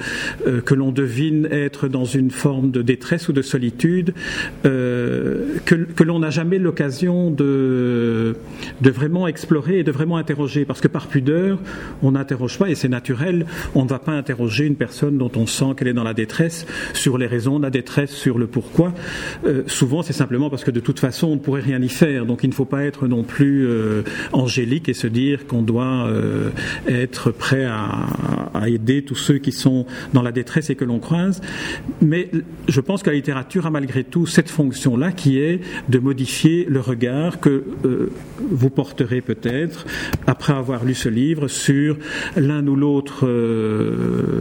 que 0.65 0.75
l'on 0.75 0.93
devine 0.93 1.49
être 1.51 1.89
dans 1.89 2.05
une 2.05 2.31
forme 2.31 2.71
de 2.71 2.83
détresse 2.83 3.29
ou 3.29 3.33
de 3.33 3.43
solitude, 3.43 4.13
que, 4.63 5.61
que 5.65 6.05
l'on 6.05 6.19
n'a 6.19 6.31
jamais 6.31 6.59
l'occasion 6.59 7.31
de, 7.31 8.37
de 8.81 8.91
vraiment 8.91 9.27
explorer 9.27 9.79
et 9.79 9.85
de 9.85 9.93
vraiment 9.93 10.17
interroger. 10.17 10.65
Parce 10.65 10.81
que 10.81 10.89
par 10.89 11.07
pudeur, 11.09 11.59
on 12.03 12.13
n'interroge 12.13 12.59
pas, 12.59 12.69
et 12.69 12.75
c'est 12.75 12.89
naturel, 12.89 13.47
on 13.75 13.85
ne 13.85 13.89
va 13.89 13.99
pas 13.99 14.13
interroger 14.13 14.65
une 14.67 14.77
personne 14.77 15.19
dont 15.19 15.31
on 15.37 15.47
sent 15.47 15.75
qu'elle 15.77 15.89
est 15.89 15.95
dans 15.95 16.05
la 16.05 16.15
détresse 16.15 16.56
sur 16.95 17.19
les 17.19 17.27
raisons 17.27 17.59
de 17.59 17.65
la 17.65 17.71
détresse, 17.71 18.11
sur 18.11 18.39
le 18.39 18.47
pourquoi. 18.47 18.95
Euh, 19.45 19.63
souvent, 19.67 20.03
c'est 20.03 20.13
simplement 20.13 20.51
parce 20.51 20.65
que 20.65 20.71
de 20.71 20.81
toute 20.81 21.01
façon, 21.01 21.29
on 21.29 21.35
ne 21.35 21.41
pourrait 21.41 21.61
rien 21.61 21.81
y 21.83 21.89
faire. 21.89 22.27
Donc, 22.27 22.43
il 22.43 22.49
ne 22.49 22.55
faut 22.55 22.65
pas 22.65 22.85
être 22.85 23.07
non 23.07 23.23
plus 23.23 23.67
euh, 23.67 24.03
angélique 24.33 24.89
et 24.89 24.95
se 24.95 25.07
dire 25.07 25.47
qu'on 25.47 25.63
doit 25.63 26.07
euh, 26.07 26.51
être 26.87 27.31
prêt 27.31 27.65
à, 27.65 28.07
aider 28.67 29.03
tous 29.03 29.15
ceux 29.15 29.39
qui 29.39 29.53
sont 29.53 29.87
dans 30.13 30.23
la 30.23 30.33
détresse 30.33 30.71
et 30.71 30.75
que 30.75 30.85
l'on 30.85 30.99
croise. 30.99 31.41
Mais 32.01 32.31
je 32.69 32.81
pense 32.81 33.03
que 33.03 33.11
la 33.11 33.17
littérature 33.17 33.67
a 33.67 33.71
malgré 33.71 34.03
tout 34.03 34.27
cette 34.27 34.51
fonction-là 34.51 35.13
qui 35.13 35.39
est 35.39 35.61
de 35.89 35.99
modifier 35.99 36.67
le 36.69 36.81
regard 36.81 37.39
que 37.39 37.65
vous 38.41 38.71
porterez 38.71 39.21
peut-être 39.21 39.87
après 40.27 40.53
avoir 40.53 40.85
lu 40.85 40.95
ce 40.95 41.09
livre 41.09 41.47
sur 41.47 41.97
l'un 42.37 42.67
ou 42.67 42.75
l'autre 42.75 43.29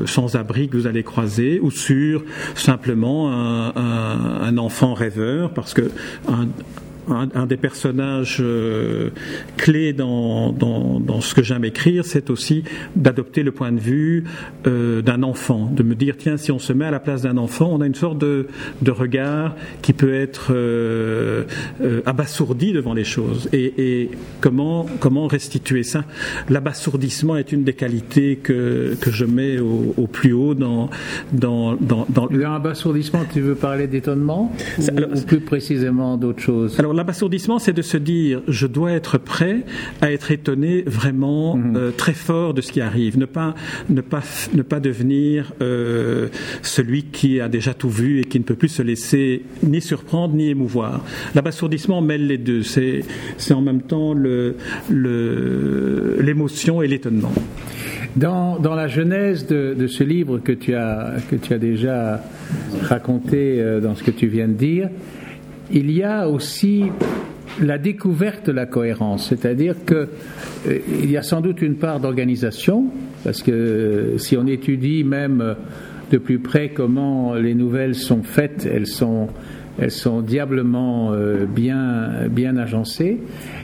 sans-abri 0.06 0.70
que 0.70 0.78
vous 0.78 0.88
allez 0.88 1.04
croiser 1.04 1.60
ou 1.62 1.70
sur 1.70 2.05
simplement 2.56 3.32
un, 3.32 4.58
enfant 4.58 4.94
rêveur, 4.94 5.52
parce 5.54 5.74
que 5.74 5.92
des 7.48 7.58
personnages 7.58 8.38
euh, 8.40 9.10
clés 9.58 9.94
dans, 9.94 10.52
dans, 10.52 11.22
ce 11.22 11.34
que 11.34 11.44
j'aime 11.44 11.66
écrire, 11.66 12.06
c'est 12.06 12.30
aussi 12.30 12.64
d'adopter 12.96 13.44
le 13.44 13.52
point 13.52 13.72
de 13.72 13.80
vue 13.80 14.24
euh, 14.68 15.02
d'un 15.02 15.24
enfant, 15.24 15.72
de 15.72 15.84
me 15.84 15.96
dire, 15.96 16.16
tiens, 16.18 16.38
si 16.38 16.52
on 16.52 16.60
se 16.60 16.74
met 16.74 16.86
à 16.86 16.92
la 16.92 17.00
place 17.00 17.22
d'un 17.22 17.38
enfant, 17.38 17.70
on 17.72 17.82
a 17.82 17.88
une 17.88 17.96
sorte 17.96 18.18
de, 18.18 18.48
de 18.82 18.92
regard 18.92 19.56
qui 19.82 19.94
peut 19.94 20.14
être 20.14 20.48
euh, 20.52 21.44
abasourdi 22.06 22.74
devant 22.74 22.94
les 22.94 23.04
choses. 23.04 23.50
Et, 23.54 24.10
comment, 24.42 24.86
comment 25.00 25.28
restituer 25.28 25.84
ça? 25.84 26.04
L'abasourdissement 26.50 27.38
est 27.38 27.52
une 27.52 27.64
des 27.64 27.74
qualités 27.74 28.38
que, 28.38 28.96
que 29.00 29.12
je 29.12 29.26
mets 29.26 29.60
au, 29.60 30.08
plus 30.08 30.34
haut 30.34 30.54
dans... 30.54 30.90
dans, 31.32 31.76
dans, 31.76 32.06
dans... 32.10 32.28
L'abasourdissement, 32.30 33.24
tu 33.32 33.42
veux 33.42 33.56
parler 33.56 33.88
d'étonnement? 33.88 34.52
Ou, 34.80 35.22
plus 35.26 35.40
précisément 35.40 36.18
d'autre 36.18 36.42
chose 36.42 36.78
l'abasourdissement, 36.96 37.60
c'est 37.60 37.74
de 37.74 37.82
se 37.82 37.98
dire, 37.98 38.42
je 38.48 38.68
dois 38.68 38.92
être 38.92 39.18
prêt 39.18 39.64
à 40.02 40.12
être 40.12 40.32
étonné 40.32 40.84
vraiment 40.86 41.56
mhm. 41.56 41.76
euh, 41.76 41.92
très 41.92 42.14
fort 42.14 42.54
de 42.54 42.62
ce 42.62 42.72
qui 42.72 42.82
arrive, 42.82 43.18
ne 43.18 43.26
pas 43.26 43.56
ne 43.90 44.02
pas 44.02 44.22
ne 44.54 44.62
pas 44.62 44.80
devenir 44.80 45.54
euh, 45.62 46.28
celui 46.62 47.04
qui 47.04 47.40
a 47.40 47.50
déjà 47.50 47.74
tout 47.74 47.90
vu 47.90 48.22
et 48.22 48.24
qui 48.24 48.40
ne 48.40 48.44
peut 48.44 48.56
plus 48.56 48.70
se 48.70 48.82
laisser 48.82 49.44
ni 49.64 49.82
surprendre 49.82 50.34
ni 50.36 50.50
émouvoir. 50.50 51.04
L'abasourdissement 51.36 52.02
mêle 52.02 52.28
les 52.28 52.38
deux. 52.38 52.64
C'est 52.64 53.02
c'est 53.38 53.54
en 53.54 53.62
même 53.62 53.82
temps 53.82 54.14
le 54.14 54.56
l'émotion 56.20 56.82
et 56.82 56.88
l'étonnement. 56.88 57.32
Dans, 58.16 58.60
dans, 58.60 58.76
la 58.76 58.88
genèse 58.88 59.46
de, 59.46 59.76
de, 59.78 59.88
ce 59.88 60.04
livre 60.04 60.40
que 60.40 60.54
tu 60.54 60.74
as, 60.74 61.16
que 61.30 61.36
tu 61.36 61.54
as 61.54 61.58
déjà 61.58 62.24
raconté 62.82 63.60
euh, 63.60 63.82
dans 63.82 63.94
ce 63.94 64.04
que 64.04 64.12
tu 64.12 64.28
viens 64.28 64.48
de 64.48 64.54
dire, 64.54 64.90
il 65.72 65.92
y 65.92 66.04
a 66.04 66.28
aussi 66.30 66.86
la 67.62 67.78
découverte 67.78 68.48
de 68.48 68.52
la 68.52 68.66
cohérence, 68.66 69.30
c'est-à-dire 69.30 69.76
que 69.86 70.10
euh, 70.68 70.80
il 71.04 71.10
y 71.10 71.18
a 71.18 71.24
sans 71.24 71.42
doute 71.42 71.62
une 71.62 71.76
part 71.76 72.00
d'organisation, 72.00 72.86
parce 73.24 73.42
que 73.42 74.16
si 74.18 74.38
on 74.38 74.46
étudie 74.46 75.04
même 75.04 75.56
de 76.12 76.18
plus 76.18 76.40
près 76.40 76.70
comment 76.70 77.34
les 77.34 77.56
nouvelles 77.56 77.96
sont 77.96 78.24
faites, 78.24 78.68
elles 78.72 78.88
sont, 78.88 79.30
diablement 80.22 81.12
euh, 81.14 81.46
bien, 81.46 82.28
bien 82.30 82.58
agencées, 82.58 83.20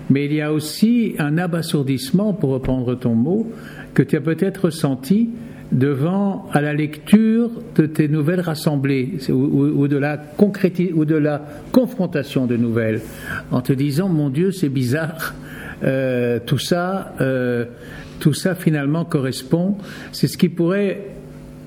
mais 0.09 0.25
il 0.25 0.33
y 0.33 0.41
a 0.41 0.51
aussi 0.51 1.15
un 1.19 1.37
abasourdissement, 1.37 2.33
pour 2.33 2.51
reprendre 2.51 2.95
ton 2.95 3.15
mot, 3.15 3.51
que 3.93 4.03
tu 4.03 4.15
as 4.15 4.21
peut-être 4.21 4.65
ressenti 4.65 5.29
devant 5.71 6.49
à 6.51 6.61
la 6.61 6.73
lecture 6.73 7.49
de 7.75 7.85
tes 7.85 8.07
nouvelles 8.07 8.41
rassemblées 8.41 9.17
ou, 9.29 9.87
de 9.87 9.97
la 9.97 10.17
confrontation 11.71 12.45
de 12.45 12.57
nouvelles 12.57 13.01
en 13.51 13.61
te 13.61 13.73
disant 13.73 14.09
mon 14.09 14.29
Dieu 14.29 14.51
c'est 14.51 14.69
bizarre 14.69 15.33
euh, 15.83 16.39
tout 16.45 16.57
ça 16.57 17.13
euh, 17.21 17.65
tout 18.19 18.33
ça 18.33 18.53
finalement 18.53 19.05
correspond 19.05 19.77
c'est 20.11 20.27
ce 20.27 20.37
qui 20.37 20.49
pourrait 20.49 21.11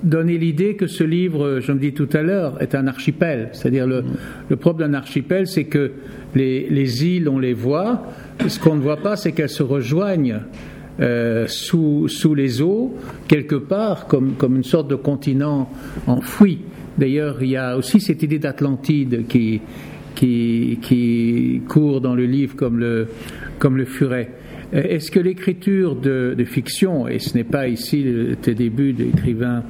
donner 0.02 0.36
l'idée 0.36 0.76
que 0.76 0.86
ce 0.86 1.02
livre, 1.02 1.60
je 1.60 1.72
me 1.72 1.78
dis 1.78 1.94
tout 1.94 2.08
à 2.12 2.20
l'heure, 2.20 2.60
est 2.60 2.74
un 2.74 2.86
archipel. 2.86 3.48
C'est-à-dire 3.52 3.86
le, 3.86 4.04
le 4.50 4.56
problème 4.56 4.92
d'un 4.92 4.98
archipel, 4.98 5.46
c'est 5.46 5.64
que 5.64 5.92
les, 6.34 6.68
les, 6.68 7.06
îles, 7.06 7.26
on 7.28 7.38
les 7.38 7.54
voit. 7.54 8.02
Ce 8.46 8.58
qu'on 8.60 8.74
ne 8.74 8.82
voit 8.82 8.98
pas, 8.98 9.16
c'est 9.16 9.32
qu'elles 9.32 9.48
se 9.48 9.62
rejoignent 9.62 10.40
euh, 11.00 11.46
sous, 11.48 12.08
sous, 12.08 12.34
les 12.34 12.62
eaux, 12.62 12.94
quelque 13.26 13.56
part, 13.56 14.06
comme, 14.06 14.34
comme, 14.34 14.56
une 14.56 14.64
sorte 14.64 14.88
de 14.88 14.94
continent 14.94 15.68
enfoui. 16.06 16.60
D'ailleurs, 16.96 17.42
il 17.42 17.50
y 17.50 17.56
a 17.56 17.76
aussi 17.76 18.00
cette 18.00 18.22
idée 18.22 18.38
d'Atlantide 18.38 19.26
qui, 19.26 19.60
qui, 20.14 20.78
qui, 20.80 21.62
court 21.68 22.00
dans 22.00 22.14
le 22.14 22.26
livre 22.26 22.54
comme 22.54 22.78
le, 22.78 23.08
comme 23.58 23.76
le 23.76 23.84
furet. 23.84 24.30
Est-ce 24.72 25.10
que 25.10 25.20
l'écriture 25.20 25.96
de, 25.96 26.34
de, 26.36 26.44
fiction, 26.44 27.06
et 27.08 27.18
ce 27.18 27.34
n'est 27.34 27.44
pas 27.44 27.68
ici 27.68 28.04
tes 28.42 28.54
débuts 28.54 28.92
d'écrivain 28.92 29.58
de 29.58 29.64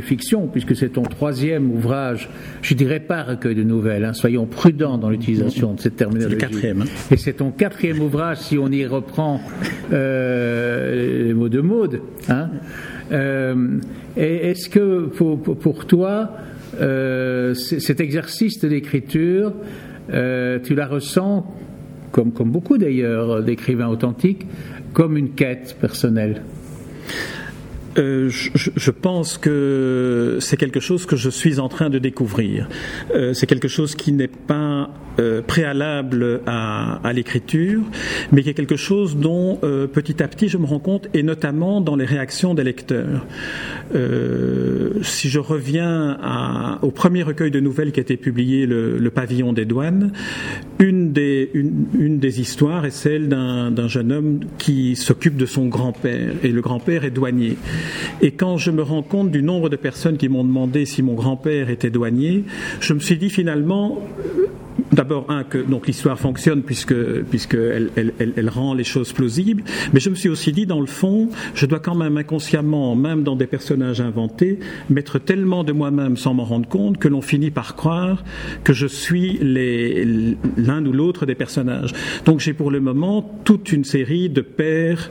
fiction, 0.00 0.46
puisque 0.46 0.76
c'est 0.76 0.90
ton 0.90 1.02
troisième 1.02 1.70
ouvrage, 1.70 2.28
je 2.62 2.74
dirais 2.74 3.00
pas 3.00 3.22
recueil 3.22 3.54
de 3.54 3.62
nouvelles, 3.62 4.04
hein, 4.04 4.12
soyons 4.12 4.46
prudents 4.46 4.98
dans 4.98 5.10
l'utilisation 5.10 5.74
de 5.74 5.80
cette 5.80 5.96
terminologie. 5.96 6.34
le 6.34 6.40
quatrième. 6.40 6.82
Hein. 6.82 6.86
Et 7.10 7.16
c'est 7.16 7.34
ton 7.34 7.50
quatrième 7.50 8.00
ouvrage, 8.00 8.38
si 8.38 8.58
on 8.58 8.68
y 8.68 8.86
reprend 8.86 9.40
euh, 9.92 11.24
les 11.24 11.34
mots 11.34 11.48
de 11.48 11.60
Maude. 11.60 12.00
Hein. 12.28 12.50
Euh, 13.12 13.78
Est-ce 14.16 14.68
que 14.68 15.06
pour, 15.06 15.40
pour 15.40 15.86
toi, 15.86 16.30
euh, 16.80 17.54
cet 17.54 18.00
exercice 18.00 18.60
de 18.60 18.68
l'écriture, 18.68 19.52
tu 20.10 20.74
la 20.74 20.86
ressens, 20.86 21.46
comme, 22.12 22.32
comme 22.32 22.50
beaucoup 22.50 22.78
d'ailleurs 22.78 23.42
d'écrivains 23.42 23.88
authentiques, 23.88 24.46
comme 24.92 25.16
une 25.16 25.30
quête 25.30 25.76
personnelle? 25.80 26.42
Euh, 27.98 28.28
je, 28.30 28.90
pense 28.90 29.38
que 29.38 30.38
c'est 30.40 30.56
quelque 30.56 30.80
chose 30.80 31.06
que 31.06 31.16
je 31.16 31.30
suis 31.30 31.58
en 31.58 31.68
train 31.68 31.90
de 31.90 31.98
découvrir. 31.98 32.68
Euh, 33.14 33.32
c'est 33.32 33.46
quelque 33.46 33.68
chose 33.68 33.94
qui 33.94 34.12
n'est 34.12 34.28
pas 34.28 34.90
euh, 35.18 35.42
préalable 35.42 36.40
à, 36.46 37.00
l'écriture, 37.12 37.82
mais 38.30 38.42
qui 38.42 38.50
est 38.50 38.54
quelque 38.54 38.76
chose 38.76 39.16
dont 39.16 39.58
petit 39.92 40.22
à 40.22 40.28
petit 40.28 40.48
je 40.48 40.58
me 40.58 40.66
rends 40.66 40.78
compte, 40.78 41.08
et 41.14 41.22
notamment 41.22 41.80
dans 41.80 41.96
les 41.96 42.04
réactions 42.04 42.54
des 42.54 42.64
lecteurs. 42.64 43.26
Si 45.02 45.28
je 45.28 45.38
reviens 45.38 46.78
au 46.82 46.90
premier 46.90 47.22
recueil 47.22 47.50
de 47.50 47.60
nouvelles 47.60 47.92
qui 47.92 48.00
a 48.00 48.02
été 48.02 48.16
publié, 48.16 48.66
le, 48.66 49.10
Pavillon 49.10 49.52
des 49.52 49.64
douanes, 49.64 50.12
une 50.78 51.12
des 51.12 52.40
histoires 52.40 52.84
est 52.84 52.90
celle 52.90 53.28
d'un 53.28 53.88
jeune 53.88 54.12
homme 54.12 54.40
qui 54.58 54.94
s'occupe 54.94 55.36
de 55.36 55.46
son 55.46 55.66
grand-père, 55.66 56.34
et 56.42 56.48
le 56.48 56.60
grand-père 56.60 57.04
est 57.04 57.10
douanier. 57.10 57.56
Et 58.20 58.32
quand 58.32 58.56
je 58.56 58.70
me 58.70 58.82
rends 58.82 59.02
compte 59.02 59.30
du 59.30 59.42
nombre 59.42 59.68
de 59.68 59.76
personnes 59.76 60.16
qui 60.16 60.28
m'ont 60.28 60.44
demandé 60.44 60.86
si 60.86 61.02
mon 61.02 61.14
grand-père 61.14 61.70
était 61.70 61.90
douanier, 61.90 62.44
je 62.80 62.94
me 62.94 63.00
suis 63.00 63.16
dit 63.16 63.30
finalement, 63.30 64.00
d'abord 64.92 65.26
un 65.28 65.44
que 65.44 65.58
donc 65.58 65.86
l'histoire 65.86 66.18
fonctionne 66.18 66.62
puisque 66.62 66.94
puisque 67.30 67.54
elle, 67.54 67.90
elle, 67.96 68.32
elle, 68.36 68.48
rend 68.48 68.74
les 68.74 68.84
choses 68.84 69.12
plausibles, 69.12 69.62
mais 69.92 70.00
je 70.00 70.10
me 70.10 70.14
suis 70.14 70.28
aussi 70.28 70.52
dit 70.52 70.66
dans 70.66 70.80
le 70.80 70.86
fond, 70.86 71.28
je 71.54 71.66
dois 71.66 71.80
quand 71.80 71.94
même 71.94 72.16
inconsciemment, 72.16 72.96
même 72.96 73.22
dans 73.22 73.36
des 73.36 73.46
personnages 73.46 74.00
inventés, 74.00 74.58
mettre 74.90 75.18
tellement 75.18 75.64
de 75.64 75.72
moi-même 75.72 76.16
sans 76.16 76.34
m'en 76.34 76.44
rendre 76.44 76.68
compte 76.68 76.98
que 76.98 77.08
l'on 77.08 77.22
finit 77.22 77.50
par 77.50 77.76
croire 77.76 78.24
que 78.64 78.72
je 78.72 78.86
suis 78.86 79.38
l'un 79.42 80.86
ou 80.86 80.92
l'autre 80.92 81.26
des 81.26 81.34
personnages. 81.34 81.92
Donc 82.24 82.40
j'ai 82.40 82.52
pour 82.52 82.70
le 82.70 82.80
moment 82.80 83.22
toute 83.44 83.72
une 83.72 83.84
série 83.84 84.28
de 84.28 84.40
pères 84.40 85.10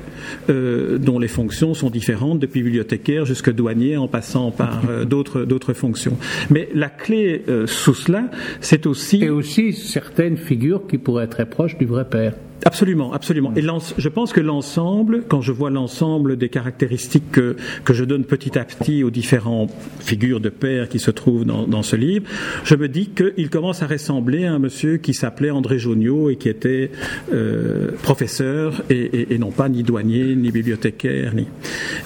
euh, 0.50 0.98
dont 0.98 1.20
les 1.20 1.28
fonctions 1.28 1.74
sont 1.74 1.90
différentes, 1.90 2.40
depuis 2.40 2.64
bibliothécaire 2.64 3.26
jusque 3.26 3.52
douanier, 3.52 3.98
en 3.98 4.08
passant 4.08 4.52
par 4.52 4.82
euh, 4.90 5.06
d'autres 5.06 5.44
d'autres 5.44 5.74
fonctions. 5.74 6.18
Mais 6.50 6.70
la 6.74 6.90
clé 6.90 7.44
euh, 7.48 7.68
sous 7.68 7.94
cela, 7.94 8.30
c'est 8.62 8.86
aussi 8.86 9.24
certaines 9.72 10.38
figures 10.38 10.88
qui 10.88 10.98
pourraient 10.98 11.26
être 11.26 11.44
proches 11.46 11.78
du 11.78 11.86
vrai 11.86 12.06
père. 12.10 12.34
Absolument, 12.66 13.14
absolument. 13.14 13.54
Et 13.56 13.62
je 13.62 14.10
pense 14.10 14.34
que 14.34 14.42
l'ensemble, 14.42 15.24
quand 15.28 15.42
je 15.42 15.52
vois 15.52 15.70
l'ensemble 15.70 16.38
des 16.38 16.50
caractéristiques 16.50 17.32
que, 17.32 17.56
que, 17.86 17.94
je 17.94 18.04
donne 18.04 18.24
petit 18.24 18.58
à 18.58 18.66
petit 18.66 19.04
aux 19.04 19.10
différentes 19.10 19.72
figures 20.00 20.40
de 20.40 20.50
père 20.50 20.90
qui 20.90 21.00
se 21.00 21.12
trouvent 21.12 21.46
dans, 21.46 21.84
ce 21.84 21.96
livre, 21.96 22.26
je 22.64 22.76
me 22.76 22.90
dis 22.90 23.10
qu'il 23.10 23.50
commence 23.50 23.84
à 23.84 23.88
ressembler 23.88 24.46
à 24.46 24.54
un 24.54 24.60
monsieur 24.60 24.98
qui 24.98 25.14
s'appelait 25.14 25.52
André 25.52 25.80
Joniot 25.80 26.30
et 26.30 26.36
qui 26.36 26.50
était 26.50 26.92
euh, 27.32 27.92
professeur 28.02 28.84
et, 28.90 29.38
non 29.38 29.52
pas 29.52 29.70
ni 29.70 29.84
douanier, 29.84 30.36
ni 30.36 30.52
bibliothécaire. 30.52 31.34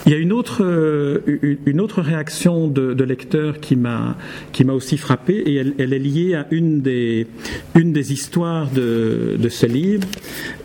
Il 0.06 0.12
y 0.12 0.14
a 0.14 0.18
une 0.18 0.32
autre, 0.32 0.62
euh, 0.62 1.20
une 1.66 1.80
autre 1.80 2.02
réaction 2.02 2.68
de, 2.68 2.94
de 2.94 3.04
lecteur 3.04 3.58
qui 3.60 3.76
m'a 3.76 4.16
aussi 4.68 4.96
frappé 4.96 5.34
et 5.34 5.56
elle, 5.56 5.74
elle, 5.78 5.92
est 5.92 5.98
liée 5.98 6.34
à 6.34 6.46
une 6.50 6.82
des, 6.82 7.26
une 7.74 7.92
des 7.92 8.12
histoires 8.12 8.70
de, 8.70 9.36
de 9.38 9.48
ce 9.48 9.66
livre 9.66 10.06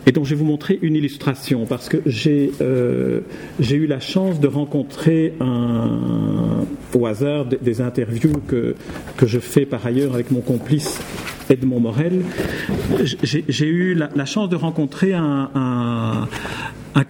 et 0.06 0.12
donc 0.12 0.24
je 0.24 0.30
vais 0.30 0.36
vous 0.36 0.44
montrer 0.44 0.78
une 0.82 0.96
illustration 0.96 1.66
parce 1.66 1.88
que 1.88 1.98
j'ai 2.06 2.52
euh, 2.60 3.20
eu 3.60 3.86
la 3.86 4.00
chance 4.00 4.40
de 4.40 4.48
rencontrer 4.48 5.34
au 6.94 7.06
hasard 7.06 7.46
des, 7.46 7.80
interviews 7.80 8.32
que, 8.46 8.74
que 9.16 9.26
je 9.26 9.38
fais 9.38 9.66
par 9.66 9.86
ailleurs 9.86 10.14
avec 10.14 10.30
mon 10.30 10.40
complice 10.40 11.00
Edmond 11.50 11.80
Morel. 11.80 12.22
J'ai 13.22 13.66
eu 13.66 13.94
la, 13.94 14.24
chance 14.26 14.48
de 14.48 14.56
rencontrer 14.56 15.14
un, 15.14 16.28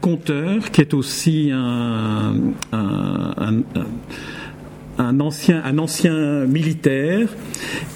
conteur 0.01 0.71
qui 0.71 0.81
est 0.83 0.95
aussi 0.95 1.51
un 1.53 2.33
un 4.99 5.21
ancien, 5.21 5.63
un 5.65 5.79
ancien 5.79 6.45
militaire 6.47 7.29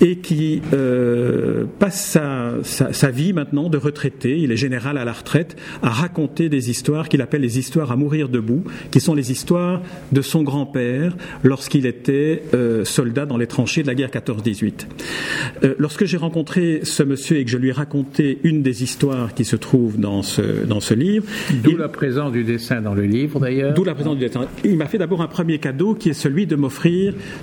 et 0.01 0.17
qui 0.17 0.63
euh, 0.73 1.65
passe 1.79 2.05
sa, 2.05 2.55
sa, 2.63 2.93
sa, 2.93 3.11
vie 3.11 3.33
maintenant 3.33 3.69
de 3.69 3.77
retraité, 3.77 4.39
il 4.39 4.53
est 4.53 4.57
général 4.57 4.97
à 4.97 5.05
la 5.05 5.13
retraite, 5.13 5.57
à 5.83 5.91
raconter 5.91 6.49
des 6.49 6.71
histoires 6.71 7.09
qu'il 7.09 7.21
appelle 7.21 7.43
les 7.43 7.59
histoires 7.59 7.91
à 7.93 7.97
mourir 7.97 8.29
debout, 8.29 8.65
qui 8.91 9.01
sont 9.01 9.15
les 9.15 9.33
histoires 9.33 9.83
de 10.13 10.23
son 10.23 10.43
grand-père 10.43 11.17
lorsqu'il 11.43 11.87
était 11.87 12.43
euh, 12.55 12.85
soldat 12.85 13.27
dans 13.27 13.37
les 13.37 13.47
tranchées 13.47 13.83
de 13.83 13.89
la 13.89 13.95
guerre 13.95 14.11
14-18. 14.11 14.87
Euh, 15.65 15.75
lorsque 15.79 16.05
j'ai 16.05 16.17
rencontré 16.17 16.81
ce 16.85 17.03
monsieur 17.03 17.39
et 17.39 17.45
que 17.45 17.51
je 17.51 17.59
lui 17.59 17.71
ai 17.71 17.73
raconté 17.73 18.39
une 18.45 18.63
des 18.63 18.83
histoires 18.83 19.35
qui 19.35 19.45
se 19.45 19.57
trouvent 19.57 19.99
dans 19.99 20.23
ce, 20.23 20.65
dans 20.67 20.81
ce 20.81 20.95
livre... 20.95 21.27
D'où 21.63 21.77
la 21.77 21.89
présence 21.89 22.33
du 22.33 22.45
dessin 22.45 22.81
dans 22.81 22.95
le 22.95 23.05
livre 23.05 23.41
d'ailleurs. 23.41 23.75
D'où 23.75 23.85
la 23.85 23.95
présence 23.95 24.17
du 24.17 24.27
dessin. 24.27 24.47
Il 24.65 24.77
m'a 24.77 24.87
fait 24.87 24.99
d'abord 24.99 25.23
un 25.23 25.27
premier 25.27 25.59
cadeau 25.59 25.95
qui 25.95 26.11
est 26.11 26.15
celui 26.15 26.47
de 26.47 26.57
m'offrir 26.57 26.92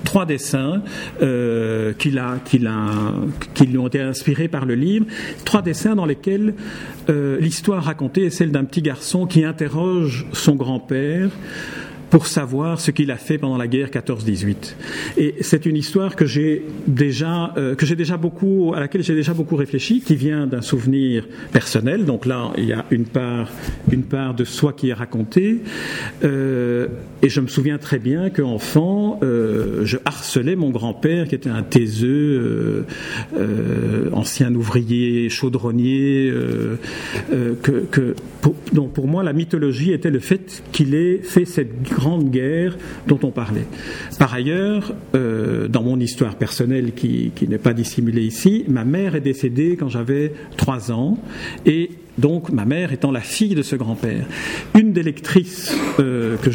trois 0.03 0.25
dessins 0.25 0.81
euh, 1.21 1.93
qui 1.93 2.09
lui 2.09 3.77
ont 3.77 3.87
été 3.87 4.01
inspirés 4.01 4.47
par 4.47 4.65
le 4.65 4.75
livre, 4.75 5.05
trois 5.45 5.61
dessins 5.61 5.95
dans 5.95 6.05
lesquels 6.05 6.53
euh, 7.09 7.39
l'histoire 7.39 7.83
racontée 7.83 8.25
est 8.25 8.29
celle 8.29 8.51
d'un 8.51 8.65
petit 8.65 8.81
garçon 8.81 9.25
qui 9.25 9.43
interroge 9.43 10.25
son 10.33 10.55
grand-père 10.55 11.29
pour 12.09 12.27
savoir 12.27 12.79
ce 12.79 12.91
qu'il 12.91 13.11
a 13.11 13.17
fait 13.17 13.37
pendant 13.37 13.57
la 13.57 13.67
guerre 13.67 13.89
14-18. 13.89 14.75
Et 15.17 15.35
c'est 15.41 15.65
une 15.65 15.75
histoire 15.75 16.15
que 16.15 16.25
j'ai 16.25 16.63
déjà, 16.87 17.53
euh, 17.57 17.75
que 17.75 17.85
j'ai 17.85 17.95
déjà 17.95 18.17
beaucoup, 18.17 18.73
à 18.75 18.79
laquelle 18.79 19.03
j'ai 19.03 19.15
déjà 19.15 19.33
beaucoup 19.33 19.55
réfléchi, 19.55 20.01
qui 20.01 20.15
vient 20.15 20.47
d'un 20.47 20.61
souvenir 20.61 21.27
personnel. 21.51 22.05
Donc 22.05 22.25
là, 22.25 22.51
il 22.57 22.65
y 22.65 22.73
a 22.73 22.85
une 22.91 23.05
part, 23.05 23.49
une 23.91 24.03
part 24.03 24.33
de 24.33 24.43
soi 24.43 24.73
qui 24.73 24.89
est 24.89 24.93
racontée. 24.93 25.59
Euh, 26.23 26.87
et 27.21 27.29
je 27.29 27.41
me 27.41 27.47
souviens 27.47 27.77
très 27.77 27.99
bien 27.99 28.29
qu'enfant, 28.29 29.19
euh, 29.21 29.85
je 29.85 29.97
harcelais 30.05 30.55
mon 30.55 30.69
grand-père, 30.69 31.27
qui 31.27 31.35
était 31.35 31.49
un 31.49 31.63
taiseux, 31.63 32.85
ancien 34.13 34.53
ouvrier 34.55 35.29
chaudronnier, 35.29 36.33
que, 37.61 38.15
donc 38.73 38.93
pour 38.93 39.07
moi, 39.07 39.23
la 39.23 39.33
mythologie 39.33 39.91
était 39.91 40.09
le 40.09 40.19
fait 40.19 40.63
qu'il 40.71 40.95
ait 40.95 41.19
fait 41.21 41.45
cette 41.45 41.89
grande 41.99 42.31
guerre 42.31 42.77
dont 43.07 43.19
on 43.23 43.31
parlait. 43.31 43.67
Par 44.17 44.33
ailleurs, 44.33 44.93
euh, 45.15 45.67
dans 45.67 45.83
mon 45.83 45.99
histoire 45.99 46.35
personnelle 46.35 46.93
qui, 46.93 47.31
qui 47.35 47.47
n'est 47.47 47.57
pas 47.57 47.73
dissimulée 47.73 48.23
ici, 48.23 48.63
ma 48.67 48.85
mère 48.85 49.15
est 49.15 49.21
décédée 49.21 49.75
quand 49.77 49.89
j'avais 49.89 50.31
trois 50.57 50.91
ans 50.91 51.17
et 51.65 51.91
donc 52.19 52.51
ma 52.51 52.65
mère 52.65 52.93
étant 52.93 53.11
la 53.11 53.21
fille 53.21 53.55
de 53.55 53.61
ce 53.61 53.75
grand-père. 53.75 54.25
Une 54.77 54.93
des 54.93 55.03
lectrices 55.03 55.75
euh, 55.99 56.37
que 56.37 56.49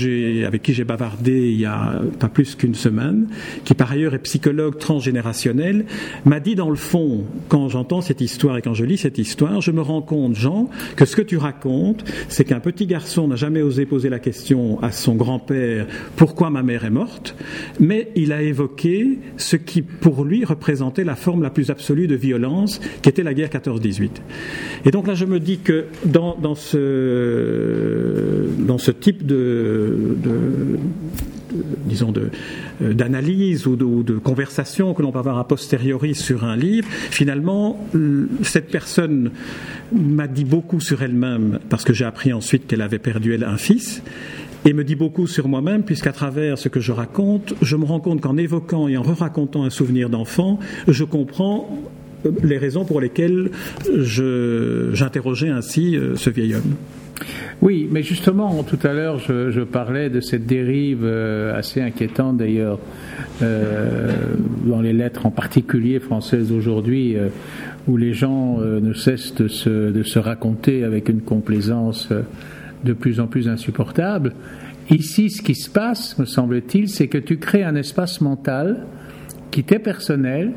avec 0.44 0.62
qui 0.62 0.74
j'ai 0.74 0.84
bavardé 0.84 1.50
il 1.50 1.60
y 1.60 1.64
a 1.66 2.02
pas 2.18 2.28
plus 2.28 2.54
qu'une 2.54 2.74
semaine, 2.74 3.28
qui 3.64 3.74
par 3.74 3.92
ailleurs 3.92 4.14
est 4.14 4.18
psychologue 4.18 4.78
transgénérationnel, 4.78 5.86
m'a 6.24 6.40
dit 6.40 6.54
dans 6.54 6.70
le 6.70 6.76
fond, 6.76 7.24
quand 7.48 7.68
j'entends 7.68 8.00
cette 8.00 8.20
histoire 8.20 8.56
et 8.56 8.62
quand 8.62 8.74
je 8.74 8.84
lis 8.84 8.98
cette 8.98 9.18
histoire, 9.18 9.60
je 9.60 9.70
me 9.70 9.80
rends 9.80 10.02
compte, 10.02 10.34
Jean, 10.34 10.68
que 10.96 11.04
ce 11.04 11.16
que 11.16 11.22
tu 11.22 11.36
racontes, 11.36 12.04
c'est 12.28 12.44
qu'un 12.44 12.60
petit 12.60 12.86
garçon 12.86 13.28
n'a 13.28 13.36
jamais 13.36 13.62
osé 13.62 13.86
poser 13.86 14.08
la 14.08 14.18
question 14.18 14.82
à 14.82 14.92
son 14.92 15.14
grand-père 15.14 15.86
pourquoi 16.16 16.50
ma 16.50 16.62
mère 16.62 16.84
est 16.84 16.90
morte, 16.90 17.34
mais 17.80 18.10
il 18.14 18.32
a 18.32 18.42
évoqué 18.42 19.18
ce 19.36 19.56
qui 19.56 19.82
pour 19.82 20.24
lui 20.24 20.44
représentait 20.44 21.04
la 21.04 21.16
forme 21.16 21.42
la 21.42 21.50
plus 21.50 21.70
absolue 21.70 22.06
de 22.06 22.14
violence, 22.14 22.80
qui 23.02 23.08
était 23.08 23.22
la 23.22 23.34
guerre 23.34 23.48
14-18. 23.48 24.10
Et 24.84 24.90
donc 24.90 25.06
là, 25.06 25.14
je 25.14 25.24
me 25.24 25.40
dis 25.40 25.53
que 25.58 25.86
dans, 26.04 26.54
ce, 26.54 28.48
dans 28.58 28.78
ce 28.78 28.90
type 28.90 29.26
de, 29.26 30.16
disons 31.86 32.12
de 32.12 32.30
d'analyse 32.80 33.66
ou 33.66 33.76
de, 33.76 34.02
de, 34.02 34.18
conversation 34.18 34.94
que 34.94 35.02
l'on 35.02 35.12
peut 35.12 35.20
avoir 35.20 35.38
a 35.38 35.46
posteriori 35.46 36.14
sur 36.14 36.44
un 36.44 36.56
livre, 36.56 36.88
finalement, 36.88 37.86
cette 38.42 38.70
personne 38.70 39.30
m'a 39.92 40.26
dit 40.26 40.44
beaucoup 40.44 40.80
sur 40.80 41.02
elle-même 41.02 41.60
parce 41.68 41.84
que 41.84 41.92
j'ai 41.92 42.04
appris 42.04 42.32
ensuite 42.32 42.66
qu'elle 42.66 42.82
avait 42.82 42.98
perdu 42.98 43.34
elle 43.34 43.44
un 43.44 43.56
fils 43.56 44.02
et 44.64 44.72
me 44.72 44.82
dit 44.82 44.94
beaucoup 44.94 45.26
sur 45.26 45.46
moi-même, 45.46 45.82
puisqu'à 45.82 46.12
travers 46.12 46.58
ce 46.58 46.68
que 46.68 46.80
je 46.80 46.92
raconte, 46.92 47.54
je 47.60 47.76
me 47.76 47.84
rends 47.84 48.00
compte 48.00 48.20
qu'en 48.20 48.36
évoquant 48.36 48.88
et 48.88 48.96
en 48.96 49.02
re-racontant 49.02 49.64
un 49.64 49.70
souvenir 49.70 50.08
d'enfant, 50.08 50.58
je 50.88 51.04
comprends 51.04 51.68
les 52.42 52.58
raisons 52.58 52.84
pour 52.84 53.00
lesquelles 53.00 53.50
j'interrogeais 53.98 55.48
ainsi 55.48 55.96
euh, 55.96 56.16
ce 56.16 56.30
vieil 56.30 56.54
homme. 56.54 56.74
Oui, 57.62 57.88
mais 57.90 58.02
justement, 58.02 58.62
tout 58.64 58.78
à 58.82 58.92
l'heure, 58.92 59.18
je, 59.18 59.62
parlais 59.62 60.10
de 60.10 60.20
cette 60.20 60.46
dérive 60.46 61.04
euh, 61.04 61.56
assez 61.56 61.80
inquiétante 61.80 62.36
d'ailleurs, 62.36 62.78
euh, 63.42 64.10
dans 64.66 64.80
les 64.80 64.92
lettres 64.92 65.24
en 65.24 65.30
particulier 65.30 66.00
françaises 66.00 66.52
aujourd'hui, 66.52 67.16
où 67.86 67.96
les 67.96 68.12
gens 68.12 68.58
ne 68.58 68.92
cessent 68.92 69.34
de 69.34 69.48
se, 69.48 69.90
de 69.90 70.02
se, 70.02 70.18
raconter 70.18 70.84
avec 70.84 71.08
une 71.08 71.20
complaisance 71.20 72.08
de 72.84 72.92
plus 72.92 73.20
en 73.20 73.26
plus 73.26 73.48
insupportable. 73.48 74.34
Ici, 74.90 75.30
ce 75.30 75.40
qui 75.40 75.54
se 75.54 75.70
passe, 75.70 76.18
me 76.18 76.26
semble-t-il, 76.26 76.88
c'est 76.88 77.08
que 77.08 77.18
tu 77.18 77.38
crées 77.38 77.64
un 77.64 77.76
espace 77.76 78.20
mental 78.20 78.84
qui 79.50 79.64
t'est 79.64 79.78
personnel, 79.78 80.52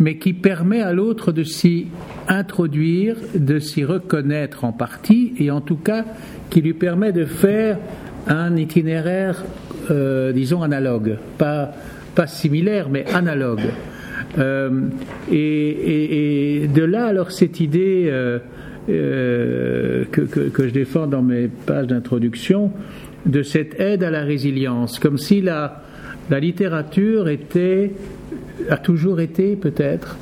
mais 0.00 0.16
qui 0.16 0.32
permet 0.32 0.80
à 0.80 0.92
l'autre 0.92 1.30
de 1.30 1.44
s'y 1.44 1.86
introduire, 2.26 3.16
de 3.34 3.58
s'y 3.58 3.84
reconnaître 3.84 4.64
en 4.64 4.72
partie, 4.72 5.34
et 5.38 5.50
en 5.50 5.60
tout 5.60 5.76
cas 5.76 6.04
qui 6.48 6.62
lui 6.62 6.72
permet 6.72 7.12
de 7.12 7.26
faire 7.26 7.78
un 8.26 8.56
itinéraire, 8.56 9.44
euh, 9.90 10.32
disons, 10.32 10.62
analogue, 10.62 11.18
pas, 11.38 11.72
pas 12.14 12.26
similaire, 12.26 12.88
mais 12.88 13.04
analogue. 13.12 13.60
Euh, 14.38 14.70
et, 15.30 16.68
de 16.74 16.82
là, 16.82 17.06
alors, 17.06 17.30
cette 17.30 17.60
idée 17.60 18.08
euh, 18.08 18.38
que, 20.10 20.22
que, 20.22 20.68
je 20.68 20.72
défends 20.72 21.06
dans 21.06 21.22
mes 21.22 21.48
pages 21.48 21.88
d'introduction, 21.88 22.72
de 23.26 23.42
cette 23.42 23.78
aide 23.78 24.02
à 24.02 24.10
la 24.10 24.22
résilience, 24.22 24.98
comme 24.98 25.18
si 25.18 25.42
la, 25.42 25.82
la 26.30 26.38
littérature 26.38 27.26
a 28.68 28.76
toujours 28.76 29.20
été 29.20 29.56
peut-être 29.56 30.16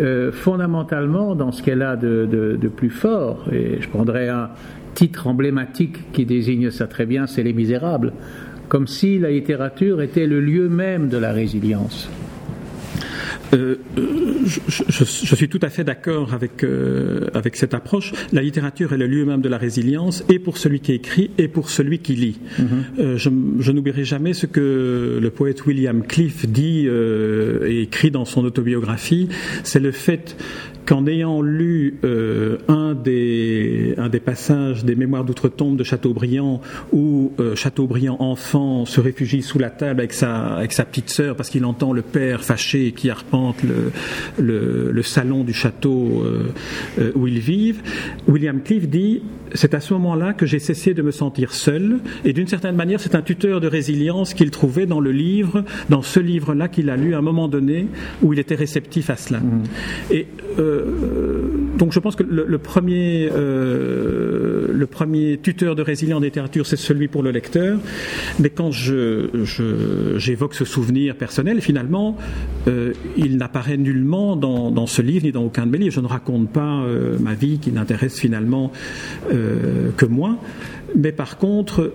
euh, 0.00 0.32
fondamentalement 0.32 1.34
dans 1.34 1.52
ce 1.52 1.62
qu'elle 1.62 1.82
a 1.82 1.96
de, 1.96 2.70
plus 2.74 2.90
fort. 2.90 3.44
Et 3.52 3.80
je 3.80 3.88
prendrais 3.88 4.28
un 4.28 4.50
titre 4.94 5.26
emblématique 5.26 6.12
qui 6.12 6.24
désigne 6.24 6.70
ça 6.70 6.86
très 6.86 7.04
bien, 7.04 7.26
c'est 7.26 7.42
Les 7.42 7.52
Misérables, 7.52 8.14
comme 8.68 8.86
si 8.86 9.18
la 9.18 9.30
littérature 9.30 10.00
était 10.00 10.26
le 10.26 10.40
lieu 10.40 10.68
même 10.68 11.08
de 11.08 11.18
la 11.18 11.32
résilience. 11.32 12.08
Euh, 13.54 13.76
je, 14.46 15.34
suis 15.34 15.48
tout 15.48 15.58
à 15.62 15.68
fait 15.68 15.84
d'accord 15.84 16.32
avec, 16.32 16.64
euh, 16.64 17.28
avec 17.34 17.56
cette 17.56 17.74
approche. 17.74 18.12
La 18.32 18.42
littérature 18.42 18.92
est 18.92 18.98
le 18.98 19.06
lieu 19.06 19.24
même 19.24 19.42
de 19.42 19.48
la 19.48 19.58
résilience, 19.58 20.24
et 20.28 20.38
pour 20.38 20.58
celui 20.58 20.80
qui 20.80 20.92
écrit, 20.92 21.30
et 21.38 21.48
pour 21.48 21.70
celui 21.70 21.98
qui 21.98 22.14
lit. 22.14 22.40
Mm-hmm. 22.58 22.64
Euh, 22.98 23.16
je, 23.18 23.30
je 23.58 23.72
n'oublierai 23.72 24.04
jamais 24.04 24.32
ce 24.32 24.46
que 24.46 25.18
le 25.20 25.30
poète 25.30 25.66
William 25.66 26.02
Cliff 26.02 26.48
dit 26.48 26.86
et 26.86 27.82
écrit 27.82 28.10
dans 28.10 28.24
son 28.24 28.44
autobiographie, 28.44 29.28
c'est 29.64 29.80
le 29.80 29.92
fait 29.92 30.36
qu'en 30.86 31.06
ayant 31.06 31.42
lu 31.42 31.98
euh, 32.04 32.58
un, 32.68 32.94
des, 32.94 33.94
un 33.98 34.08
des 34.08 34.20
passages 34.20 34.84
des 34.84 34.94
Mémoires 34.94 35.24
d'outre-tombe 35.24 35.76
de 35.76 35.84
Chateaubriand, 35.84 36.60
où 36.92 37.32
euh, 37.38 37.54
Chateaubriand 37.54 38.16
enfant 38.20 38.84
se 38.84 39.00
réfugie 39.00 39.42
sous 39.42 39.58
la 39.58 39.70
table 39.70 40.00
avec 40.00 40.12
sa, 40.12 40.54
avec 40.56 40.72
sa 40.72 40.84
petite 40.84 41.10
sœur 41.10 41.36
parce 41.36 41.50
qu'il 41.50 41.64
entend 41.64 41.92
le 41.92 42.02
père 42.02 42.42
fâché 42.42 42.92
qui 42.92 43.10
arpente 43.10 43.62
le, 43.62 43.92
le, 44.38 44.90
le 44.90 45.02
salon 45.02 45.44
du 45.44 45.52
château 45.52 46.24
euh, 46.24 47.12
où 47.14 47.26
ils 47.26 47.38
vivent, 47.38 47.82
William 48.26 48.60
Cliff 48.60 48.88
dit 48.88 49.22
c'est 49.54 49.74
à 49.74 49.80
ce 49.80 49.92
moment-là 49.94 50.32
que 50.32 50.46
j'ai 50.46 50.58
cessé 50.58 50.94
de 50.94 51.02
me 51.02 51.10
sentir 51.10 51.52
seul, 51.52 51.98
et 52.24 52.32
d'une 52.32 52.46
certaine 52.46 52.76
manière, 52.76 53.00
c'est 53.00 53.14
un 53.14 53.22
tuteur 53.22 53.60
de 53.60 53.68
résilience 53.68 54.34
qu'il 54.34 54.50
trouvait 54.50 54.86
dans 54.86 55.00
le 55.00 55.12
livre, 55.12 55.64
dans 55.88 56.02
ce 56.02 56.20
livre-là 56.20 56.68
qu'il 56.68 56.90
a 56.90 56.96
lu 56.96 57.14
à 57.14 57.18
un 57.18 57.22
moment 57.22 57.48
donné, 57.48 57.86
où 58.22 58.32
il 58.32 58.38
était 58.38 58.54
réceptif 58.54 59.10
à 59.10 59.16
cela. 59.16 59.40
Mmh. 59.40 59.62
Et 60.10 60.26
euh, 60.58 60.84
donc 61.78 61.92
je 61.92 61.98
pense 61.98 62.16
que 62.16 62.22
le, 62.22 62.58
premier, 62.58 63.28
euh, 63.32 64.68
le 64.72 64.86
premier 64.86 65.38
tuteur 65.42 65.74
de 65.74 65.82
résilience 65.82 66.18
en 66.18 66.22
littérature, 66.22 66.66
c'est 66.66 66.76
celui 66.76 67.08
pour 67.08 67.22
le 67.22 67.30
lecteur. 67.30 67.78
Mais 68.38 68.50
quand 68.50 68.70
je, 68.70 69.28
j'évoque 70.16 70.54
ce 70.54 70.64
souvenir 70.64 71.16
personnel, 71.16 71.60
finalement, 71.60 72.16
euh, 72.68 72.92
il 73.16 73.36
n'apparaît 73.36 73.76
nullement 73.76 74.36
dans, 74.36 74.70
dans, 74.70 74.86
ce 74.86 75.02
livre 75.02 75.24
ni 75.24 75.32
dans 75.32 75.44
aucun 75.44 75.66
de 75.66 75.70
mes 75.70 75.78
livres. 75.78 75.94
Je 75.94 76.00
ne 76.00 76.06
raconte 76.06 76.50
pas 76.50 76.84
ma 77.20 77.34
vie 77.34 77.58
qui 77.58 77.72
n'intéresse 77.72 78.18
finalement 78.18 78.72
que 79.96 80.06
moi. 80.06 80.38
Mais 80.96 81.12
par 81.12 81.38
contre, 81.38 81.92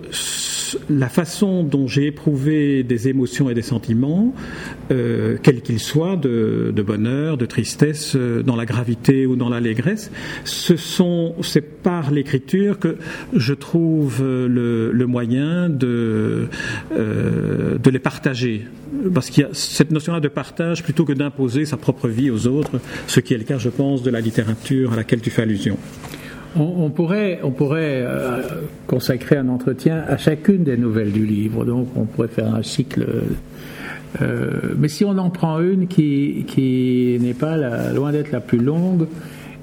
la 0.90 1.08
façon 1.08 1.62
dont 1.62 1.86
j'ai 1.86 2.06
éprouvé 2.06 2.82
des 2.82 3.08
émotions 3.08 3.48
et 3.48 3.54
des 3.54 3.62
sentiments, 3.62 4.34
euh, 4.90 5.36
quels 5.42 5.62
qu'ils 5.62 5.80
soient, 5.80 6.16
de, 6.16 6.72
bonheur, 6.84 7.36
de 7.36 7.46
tristesse, 7.46 8.14
euh, 8.16 8.42
dans 8.42 8.56
la 8.56 8.66
gravité 8.66 9.26
ou 9.26 9.36
dans 9.36 9.48
l'allégresse, 9.48 10.10
ce 10.44 10.76
sont, 10.76 11.34
c'est 11.42 11.82
par 11.82 12.10
l'écriture 12.10 12.78
que 12.78 12.96
je 13.34 13.54
trouve 13.54 14.22
le, 14.22 15.06
moyen 15.06 15.68
de, 15.68 16.48
euh, 16.92 17.78
de 17.78 17.90
les 17.90 17.98
partager. 17.98 18.66
Parce 19.14 19.30
qu'il 19.30 19.44
y 19.44 19.46
a 19.46 19.50
cette 19.52 19.90
notion-là 19.90 20.20
de 20.20 20.28
partage 20.28 20.82
plutôt 20.82 21.04
que 21.04 21.12
d'imposer 21.12 21.64
sa 21.64 21.76
propre 21.76 22.08
vie 22.08 22.30
aux 22.30 22.46
autres, 22.46 22.80
ce 23.06 23.20
qui 23.20 23.34
est 23.34 23.38
le 23.38 23.44
cas, 23.44 23.58
je 23.58 23.68
pense, 23.68 24.02
de 24.02 24.10
la 24.10 24.20
littérature 24.20 24.92
à 24.92 24.96
laquelle 24.96 25.20
tu 25.20 25.30
fais 25.30 25.42
allusion. 25.42 25.78
On, 26.56 26.90
pourrait, 26.90 27.40
on 27.42 27.50
pourrait 27.50 28.02
euh, 28.02 28.42
consacrer 28.86 29.36
un 29.36 29.48
entretien 29.48 30.02
à 30.08 30.16
chacune 30.16 30.64
des 30.64 30.76
nouvelles 30.76 31.12
du 31.12 31.24
livre, 31.24 31.64
donc 31.64 31.88
on 31.94 32.04
pourrait 32.04 32.28
faire 32.28 32.54
un 32.54 32.62
cycle. 32.62 33.06
Euh, 34.22 34.50
mais 34.78 34.88
si 34.88 35.04
on 35.04 35.18
en 35.18 35.30
prend 35.30 35.60
une 35.60 35.88
qui, 35.88 36.44
qui 36.48 37.18
n'est 37.20 37.34
pas 37.34 37.56
loin 37.92 38.12
d'être 38.12 38.32
la 38.32 38.40
plus 38.40 38.58
longue, 38.58 39.06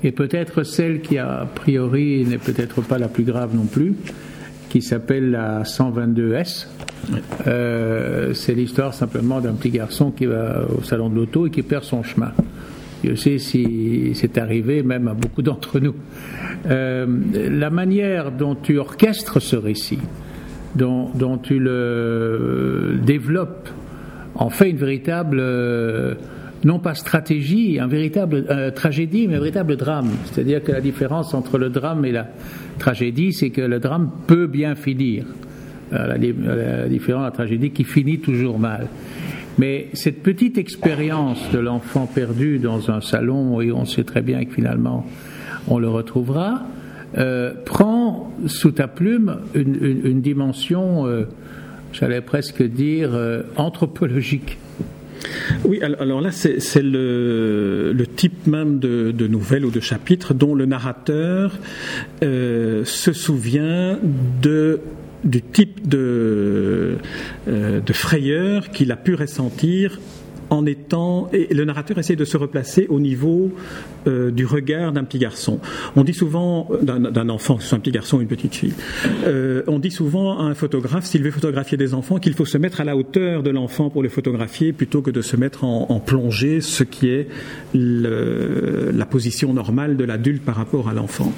et 0.03 0.11
peut-être 0.11 0.63
celle 0.63 1.01
qui 1.01 1.17
a 1.17 1.47
priori 1.55 2.23
n'est 2.25 2.37
peut-être 2.37 2.81
pas 2.81 2.99
la 2.99 3.07
plus 3.07 3.23
grave 3.23 3.55
non 3.55 3.65
plus, 3.65 3.95
qui 4.69 4.81
s'appelle 4.81 5.31
la 5.31 5.63
122S. 5.63 6.67
Euh, 7.47 8.33
c'est 8.33 8.53
l'histoire 8.53 8.93
simplement 8.93 9.41
d'un 9.41 9.53
petit 9.53 9.69
garçon 9.69 10.11
qui 10.11 10.25
va 10.25 10.65
au 10.77 10.83
salon 10.83 11.09
de 11.09 11.15
l'auto 11.15 11.47
et 11.47 11.49
qui 11.49 11.61
perd 11.61 11.83
son 11.83 12.03
chemin. 12.03 12.31
Je 13.07 13.15
sais 13.15 13.37
si 13.37 14.11
c'est 14.15 14.37
arrivé 14.37 14.81
même 14.81 15.07
à 15.07 15.13
beaucoup 15.13 15.41
d'entre 15.41 15.79
nous. 15.79 15.95
Euh, 16.67 17.05
la 17.33 17.69
manière 17.69 18.31
dont 18.31 18.55
tu 18.55 18.79
orchestres 18.79 19.41
ce 19.41 19.55
récit, 19.55 19.99
dont, 20.75 21.37
tu 21.41 21.59
le 21.59 22.99
développes, 23.03 23.69
en 24.33 24.49
fait 24.49 24.71
une 24.71 24.77
véritable, 24.77 25.37
euh, 25.39 26.15
non 26.63 26.79
pas 26.79 26.95
stratégie, 26.95 27.79
un 27.79 27.87
véritable 27.87 28.45
euh, 28.49 28.71
tragédie, 28.71 29.27
mais 29.27 29.35
un 29.35 29.39
véritable 29.39 29.77
drame. 29.77 30.09
C'est-à-dire 30.25 30.63
que 30.63 30.71
la 30.71 30.81
différence 30.81 31.33
entre 31.33 31.57
le 31.57 31.69
drame 31.69 32.05
et 32.05 32.11
la 32.11 32.27
tragédie, 32.79 33.33
c'est 33.33 33.51
que 33.51 33.61
le 33.61 33.79
drame 33.79 34.09
peut 34.27 34.47
bien 34.47 34.75
finir. 34.75 35.25
La, 35.91 36.17
la 36.17 36.89
différence, 36.89 37.23
la 37.25 37.31
tragédie 37.31 37.69
qui 37.69 37.83
finit 37.83 38.17
toujours 38.17 38.57
mal. 38.57 38.87
Mais 39.57 39.87
cette 39.93 40.21
petite 40.21 40.57
expérience 40.57 41.39
de 41.51 41.59
l'enfant 41.59 42.07
perdu 42.07 42.59
dans 42.59 42.91
un 42.91 43.01
salon, 43.01 43.61
et 43.61 43.71
on 43.71 43.85
sait 43.85 44.03
très 44.03 44.21
bien 44.21 44.43
que 44.45 44.53
finalement 44.53 45.05
on 45.67 45.79
le 45.79 45.87
retrouvera, 45.87 46.63
prend 47.65 48.33
sous 48.47 48.71
ta 48.71 48.87
plume 48.87 49.37
une, 49.53 50.21
dimension, 50.21 51.05
j'allais 51.93 52.21
presque 52.21 52.61
dire, 52.61 53.17
anthropologique. 53.55 54.57
Oui, 55.63 55.81
alors 55.81 56.21
là, 56.21 56.31
c'est 56.31 56.83
le, 56.83 58.05
type 58.15 58.47
même 58.47 58.79
de, 58.79 59.11
de, 59.11 59.27
nouvelle 59.27 59.65
ou 59.65 59.71
de 59.71 59.79
chapitre 59.79 60.33
dont 60.33 60.53
le 60.53 60.65
narrateur 60.65 61.57
se 62.21 63.13
souvient 63.13 63.97
de 64.41 64.81
du 65.25 65.41
type 65.41 65.87
de, 65.87 66.97
euh, 67.47 67.81
de 67.81 67.93
frayeur 67.93 68.69
qu'il 68.69 68.91
a 68.91 68.95
pu 68.95 69.15
ressentir 69.15 69.99
en 70.49 70.65
étant 70.65 71.29
et 71.33 71.53
le 71.53 71.65
narrateur 71.65 71.97
essaie 71.97 72.15
de 72.15 72.25
se 72.25 72.37
replacer 72.37 72.87
au 72.89 72.99
niveau 72.99 73.51
euh, 74.07 74.31
du 74.31 74.45
regard 74.45 74.91
d'un 74.91 75.03
petit 75.03 75.17
garçon. 75.17 75.59
On 75.95 76.03
dit 76.03 76.13
souvent 76.13 76.69
euh, 76.71 76.83
d'un 76.83 77.29
enfant, 77.29 77.55
que 77.57 77.63
ce 77.63 77.69
soit 77.69 77.77
un 77.77 77.81
petit 77.81 77.91
garçon 77.91 78.17
ou 78.17 78.21
une 78.21 78.27
petite 78.27 78.55
fille. 78.55 78.73
Euh, 79.25 79.63
on 79.67 79.79
dit 79.79 79.91
souvent 79.91 80.37
à 80.39 80.43
un 80.43 80.53
photographe, 80.53 81.05
s'il 81.05 81.23
veut 81.23 81.31
photographier 81.31 81.77
des 81.77 81.93
enfants, 81.93 82.19
qu'il 82.19 82.33
faut 82.33 82.45
se 82.45 82.57
mettre 82.57 82.81
à 82.81 82.83
la 82.83 82.95
hauteur 82.95 83.41
de 83.41 83.49
l'enfant 83.49 83.89
pour 83.89 84.03
le 84.03 84.09
photographier, 84.09 84.73
plutôt 84.73 85.01
que 85.01 85.11
de 85.11 85.21
se 85.21 85.35
mettre 85.37 85.63
en, 85.63 85.87
en 85.89 85.99
plongée, 85.99 86.61
ce 86.61 86.83
qui 86.83 87.09
est 87.09 87.27
la 87.73 89.05
position 89.05 89.53
normale 89.53 89.97
de 89.97 90.03
l'adulte 90.03 90.43
par 90.43 90.55
rapport 90.55 90.89
à 90.89 90.93
l'enfant. 90.93 91.33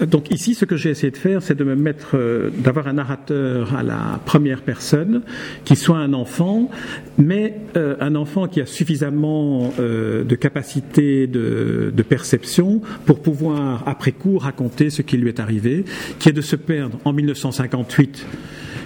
Donc 0.00 0.30
ici, 0.30 0.54
ce 0.54 0.64
que 0.64 0.76
j'ai 0.76 0.90
essayé 0.90 1.10
de 1.10 1.16
faire, 1.16 1.42
c'est 1.42 1.54
de 1.54 1.64
me 1.64 1.76
mettre, 1.76 2.16
d'avoir 2.58 2.88
un 2.88 2.94
narrateur 2.94 3.74
à 3.74 3.82
la 3.82 4.20
première 4.24 4.62
personne, 4.62 5.22
qui 5.64 5.76
soit 5.76 5.98
un 5.98 6.12
enfant, 6.12 6.70
mais 7.18 7.60
un 7.76 8.14
enfant 8.14 8.33
qui 8.50 8.60
a 8.60 8.66
suffisamment 8.66 9.72
euh, 9.78 10.24
de 10.24 10.34
capacité 10.34 11.26
de, 11.26 11.92
perception 12.08 12.82
pour 13.06 13.20
pouvoir, 13.20 13.82
après 13.86 14.12
coup, 14.12 14.36
raconter 14.38 14.90
ce 14.90 15.02
qui 15.02 15.16
lui 15.16 15.28
est 15.28 15.40
arrivé, 15.40 15.84
qui 16.18 16.28
est 16.28 16.32
de 16.32 16.42
se 16.42 16.56
perdre 16.56 16.98
en 17.04 17.12
1958 17.12 18.26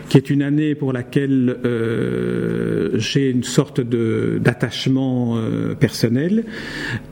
qui 0.08 0.16
est 0.16 0.30
une 0.30 0.40
année 0.40 0.74
pour 0.74 0.94
laquelle 0.94 1.58
euh, 1.66 2.92
j'ai 2.94 3.28
une 3.28 3.42
sorte 3.42 3.82
d'attachement 3.82 5.36
euh, 5.36 5.74
personnel. 5.74 6.44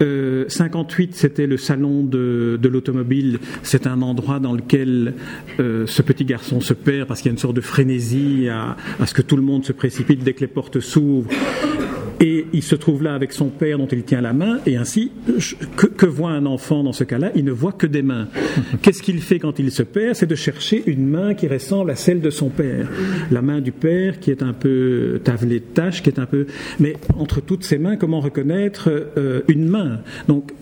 58, 0.00 1.14
c'était 1.14 1.46
le 1.46 1.58
salon 1.58 2.04
de, 2.04 2.58
l'automobile. 2.62 3.38
C'est 3.62 3.86
un 3.86 4.00
endroit 4.00 4.40
dans 4.40 4.54
lequel 4.54 5.12
ce 5.58 6.00
petit 6.00 6.24
garçon 6.24 6.62
se 6.62 6.72
perd 6.72 7.06
parce 7.06 7.20
qu'il 7.20 7.28
y 7.28 7.32
a 7.32 7.34
une 7.34 7.38
sorte 7.38 7.56
de 7.56 7.60
frénésie 7.60 8.48
à, 8.48 8.78
à 8.98 9.04
ce 9.04 9.12
que 9.12 9.20
tout 9.20 9.36
le 9.36 9.42
monde 9.42 9.66
se 9.66 9.72
précipite 9.72 10.24
dès 10.24 10.32
que 10.32 10.40
les 10.40 10.46
portes 10.46 10.80
s'ouvrent. 10.80 11.28
Et 12.20 12.46
il 12.52 12.62
se 12.62 12.74
trouve 12.74 13.02
là 13.02 13.14
avec 13.14 13.32
son 13.32 13.48
père 13.48 13.78
dont 13.78 13.86
il 13.86 14.02
tient 14.04 14.20
la 14.20 14.32
main, 14.32 14.58
et 14.66 14.76
ainsi, 14.76 15.12
que, 15.76 16.06
voit 16.06 16.30
un 16.30 16.46
enfant 16.46 16.82
dans 16.82 16.92
ce 16.92 17.04
cas-là? 17.04 17.30
Il 17.34 17.44
ne 17.44 17.52
voit 17.52 17.72
que 17.72 17.86
des 17.86 18.02
mains. 18.02 18.28
Qu'est-ce 18.82 19.02
qu'il 19.02 19.20
fait 19.20 19.38
quand 19.38 19.58
il 19.58 19.70
se 19.70 19.82
perd? 19.82 20.14
C'est 20.14 20.26
de 20.26 20.34
chercher 20.34 20.82
une 20.86 21.06
main 21.06 21.34
qui 21.34 21.46
ressemble 21.46 21.90
à 21.90 21.96
celle 21.96 22.20
de 22.20 22.30
son 22.30 22.48
père. 22.48 22.88
La 23.30 23.42
main 23.42 23.60
du 23.60 23.72
père 23.72 24.18
qui 24.20 24.30
est 24.30 24.42
un 24.42 24.52
peu 24.52 25.20
tavelée 25.24 25.60
de 25.60 25.64
taches, 25.64 26.02
qui 26.02 26.08
est 26.08 26.18
un 26.18 26.26
peu... 26.26 26.46
Mais 26.80 26.94
entre 27.18 27.40
toutes 27.40 27.64
ces 27.64 27.78
mains, 27.78 27.96
comment 27.96 28.20
reconnaître 28.20 28.88
euh, 29.16 29.42
une 29.48 29.66
main? 29.68 30.00
Donc 30.28 30.52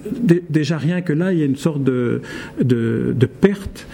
déjà 0.50 0.78
rien 0.78 1.02
que 1.02 1.12
là, 1.12 1.32
il 1.32 1.38
y 1.38 1.42
a 1.42 1.46
une 1.46 1.56
sorte 1.56 1.84
de, 1.84 2.22
de, 2.60 3.26
perte 3.26 3.86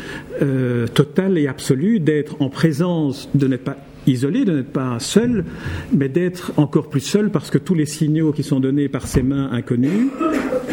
euh, 0.42 0.86
totale 0.86 1.38
et 1.38 1.46
absolue 1.46 2.00
d'être 2.00 2.40
en 2.40 2.48
présence, 2.48 3.28
de 3.34 3.46
n'être 3.46 3.64
pas 3.64 3.76
isolé, 4.06 4.44
de 4.44 4.52
n'être 4.56 4.72
pas 4.72 4.98
seul, 4.98 5.44
mais 5.92 6.08
d'être 6.08 6.52
encore 6.56 6.88
plus 6.88 7.00
seul 7.00 7.30
parce 7.30 7.50
que 7.50 7.58
tous 7.58 7.74
les 7.74 7.86
signaux 7.86 8.32
qui 8.32 8.42
sont 8.42 8.60
donnés 8.60 8.88
par 8.88 9.06
ses 9.06 9.22
mains 9.22 9.50
inconnues, 9.52 10.10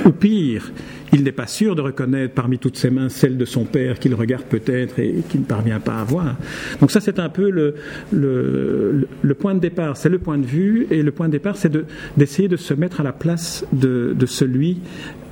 ou 0.05 0.11
pire, 0.11 0.71
il 1.13 1.23
n'est 1.23 1.31
pas 1.31 1.47
sûr 1.47 1.75
de 1.75 1.81
reconnaître 1.81 2.33
parmi 2.33 2.59
toutes 2.59 2.77
ses 2.77 2.89
mains 2.89 3.09
celle 3.09 3.37
de 3.37 3.45
son 3.45 3.65
père 3.65 3.99
qu'il 3.99 4.13
regarde 4.13 4.43
peut-être 4.43 4.99
et 4.99 5.23
qu'il 5.29 5.41
ne 5.41 5.45
parvient 5.45 5.79
pas 5.79 5.99
à 5.99 6.03
voir. 6.03 6.35
Donc 6.79 6.91
ça, 6.91 6.99
c'est 6.99 7.19
un 7.19 7.29
peu 7.29 7.49
le, 7.49 7.75
le, 8.11 9.33
point 9.33 9.55
de 9.55 9.59
départ, 9.59 9.97
c'est 9.97 10.09
le 10.09 10.19
point 10.19 10.37
de 10.37 10.45
vue, 10.45 10.87
et 10.91 11.01
le 11.01 11.11
point 11.11 11.27
de 11.27 11.31
départ, 11.31 11.55
c'est 11.55 11.71
d'essayer 12.17 12.47
de, 12.47 12.57
se 12.57 12.73
mettre 12.73 13.01
à 13.01 13.03
la 13.03 13.13
place 13.13 13.65
de, 13.71 14.15
celui 14.25 14.79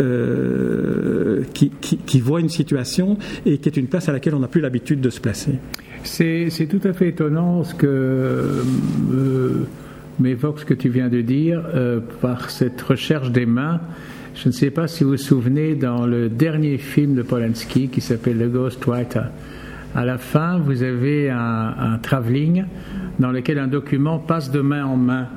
euh, 0.02 1.44
qui, 1.54 1.72
qui 1.82 2.20
voit 2.20 2.40
une 2.40 2.50
situation 2.50 3.18
et 3.46 3.58
qui 3.58 3.70
est 3.70 3.78
une 3.78 3.88
place 3.88 4.08
à 4.10 4.14
laquelle 4.14 4.36
on 4.36 4.40
n'a 4.40 4.48
plus 4.48 4.62
l'habitude 4.62 5.02
de 5.02 5.10
se 5.10 5.20
placer. 5.20 5.54
C'est 6.06 6.68
tout 6.70 6.88
à 6.88 6.94
fait 6.94 7.10
étonnant 7.10 7.64
ce 7.64 7.74
que 7.74 7.88
euh, 7.88 9.68
m'évoque 10.20 10.60
ce 10.60 10.66
que 10.66 10.74
tu 10.74 10.90
viens 10.90 11.10
de 11.10 11.22
dire 11.22 11.64
euh, 11.74 12.00
par 12.22 12.50
cette 12.52 12.82
recherche 12.82 13.32
des 13.32 13.46
mains. 13.46 13.82
Je 14.36 14.50
ne 14.50 14.54
sais 14.54 14.70
pas 14.70 14.88
si 14.88 15.04
vous 15.04 15.12
vous 15.12 15.18
souvenez 15.18 15.76
dans 15.76 16.06
le 16.06 16.30
dernier 16.30 16.78
film 16.78 17.16
de 17.16 17.22
Polanski 17.22 17.90
qui 17.90 18.02
s'appelle 18.02 18.38
The 18.38 18.52
Ghostwriter. 18.52 19.24
À 19.96 20.06
la 20.06 20.18
fin, 20.18 20.60
vous 20.60 20.84
avez 20.84 21.30
un, 21.30 21.74
un 21.78 21.98
travelling 21.98 22.66
dans 23.20 23.32
lequel 23.32 23.60
un 23.60 23.68
document 23.68 24.20
passe 24.20 24.52
de 24.52 24.62
main 24.62 24.86
en 24.86 24.98
main 24.98 25.28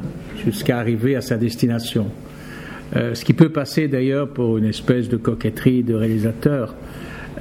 jusqu'à 0.45 0.79
arriver 0.79 1.17
à 1.17 1.21
sa 1.21 1.37
destination. 1.37 2.11
Euh, 2.97 3.15
ce 3.15 3.25
qui 3.25 3.35
peut 3.35 3.51
passer 3.51 3.89
d'ailleurs 3.89 4.29
pour 4.29 4.59
une 4.59 4.65
espèce 4.65 5.09
de 5.09 5.17
coquetterie 5.17 5.83
de 5.83 5.95
réalisateur. 5.95 6.75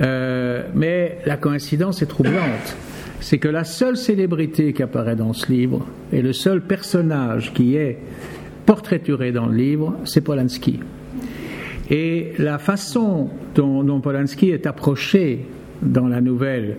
Euh, 0.01 0.63
mais 0.75 1.19
la 1.25 1.37
coïncidence 1.37 2.01
est 2.01 2.07
troublante 2.07 2.77
c'est 3.19 3.37
que 3.37 3.47
la 3.47 3.63
seule 3.63 3.97
célébrité 3.97 4.73
qui 4.73 4.83
apparaît 4.83 5.15
dans 5.15 5.33
ce 5.33 5.51
livre 5.51 5.85
et 6.11 6.21
le 6.21 6.33
seul 6.33 6.61
personnage 6.61 7.53
qui 7.53 7.75
est 7.75 7.97
portraituré 8.65 9.31
dans 9.31 9.47
le 9.47 9.55
livre, 9.55 9.95
c'est 10.03 10.21
Polanski. 10.21 10.79
Et 11.89 12.33
la 12.37 12.57
façon 12.57 13.29
dont, 13.55 13.99
Polanski 14.01 14.51
est 14.51 14.67
approché 14.67 15.45
dans 15.81 16.07
la 16.07 16.21
nouvelle 16.21 16.77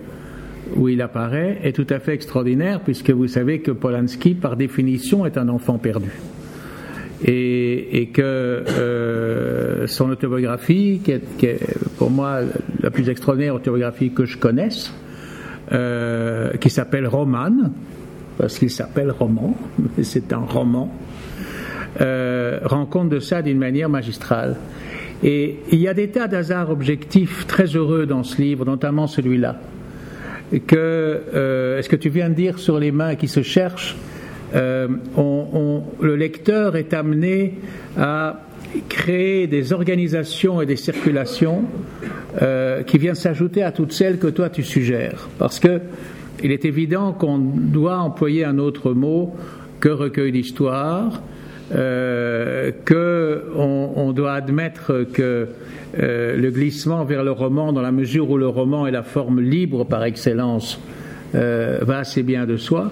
où 0.75 0.87
il 0.87 1.01
apparaît 1.01 1.59
est 1.63 1.75
tout 1.75 1.87
à 1.89 1.99
fait 1.99 2.13
extraordinaire 2.13 2.81
puisque 2.81 3.09
vous 3.09 3.27
savez 3.27 3.59
que 3.59 3.71
Polanski, 3.71 4.35
par 4.35 4.55
définition, 4.55 5.25
est 5.25 5.37
un 5.37 5.49
enfant 5.49 5.79
perdu. 5.79 6.11
Et, 7.25 8.11
que 8.13 8.21
euh, 8.21 9.87
son 9.87 10.09
autobiographie, 10.09 11.01
qui 11.03 11.11
est, 11.11 11.59
pour 11.97 12.11
moi 12.11 12.41
la 12.81 12.91
plus 12.91 13.09
extraordinaire 13.09 13.55
autobiographie 13.55 14.11
que 14.11 14.25
je 14.25 14.37
connaisse, 14.37 14.93
euh, 15.71 16.51
qui 16.57 16.69
s'appelle 16.69 17.07
Roman, 17.07 17.51
parce 18.39 18.57
qu'il 18.57 18.71
s'appelle 18.71 19.11
roman, 19.11 19.55
mais 19.97 20.03
c'est 20.03 20.31
un 20.33 20.39
roman, 20.39 20.91
euh, 22.01 22.59
rend 22.63 22.85
compte 22.85 23.09
de 23.09 23.19
ça 23.19 23.41
d'une 23.41 23.57
manière 23.57 23.89
magistrale. 23.89 24.55
Et 25.21 25.59
il 25.71 25.79
y 25.79 25.87
a 25.87 25.93
des 25.93 26.07
tas 26.07 26.27
d'hasards 26.27 26.69
objectifs 26.69 27.45
très 27.47 27.65
heureux 27.65 28.05
dans 28.05 28.23
ce 28.23 28.41
livre, 28.41 28.63
notamment 28.65 29.07
celui-là. 29.07 29.57
Que, 30.65 30.77
euh, 30.77 31.81
ce 31.81 31.89
que 31.89 31.97
tu 31.97 32.09
viens 32.09 32.29
de 32.29 32.33
dire 32.33 32.57
sur 32.57 32.79
les 32.79 32.91
mains 32.91 33.15
qui 33.15 33.27
se 33.27 33.43
cherchent, 33.43 33.97
euh, 34.55 34.87
le 36.01 36.15
lecteur 36.15 36.75
est 36.75 36.93
amené 36.93 37.55
à 37.97 38.39
créer 38.87 39.47
des 39.47 39.73
organisations 39.73 40.61
et 40.61 40.65
des 40.65 40.75
circulations 40.75 41.63
euh, 42.41 42.83
qui 42.83 42.97
viennent 42.97 43.15
s'ajouter 43.15 43.63
à 43.63 43.71
toutes 43.71 43.93
celles 43.93 44.19
que 44.19 44.27
toi 44.27 44.49
tu 44.49 44.63
suggères. 44.63 45.27
Parce 45.37 45.59
que 45.59 45.81
il 46.43 46.51
est 46.51 46.65
évident 46.65 47.11
qu'on 47.11 47.37
doit 47.37 47.97
employer 47.97 48.45
un 48.45 48.59
autre 48.59 48.93
mot 48.93 49.35
que 49.79 49.89
recueil 49.89 50.31
d'histoire, 50.31 51.21
euh, 51.73 52.71
qu'on 52.87 53.91
on 53.95 54.11
doit 54.11 54.33
admettre 54.33 55.05
que 55.13 55.49
euh, 55.99 56.37
le 56.37 56.51
glissement 56.51 57.03
vers 57.03 57.23
le 57.23 57.31
roman, 57.31 57.73
dans 57.73 57.81
la 57.81 57.91
mesure 57.91 58.29
où 58.29 58.37
le 58.37 58.47
roman 58.47 58.87
est 58.87 58.91
la 58.91 59.03
forme 59.03 59.41
libre 59.41 59.85
par 59.85 60.03
excellence, 60.03 60.79
euh, 61.35 61.79
va 61.81 61.99
assez 61.99 62.23
bien 62.23 62.45
de 62.45 62.57
soi, 62.57 62.91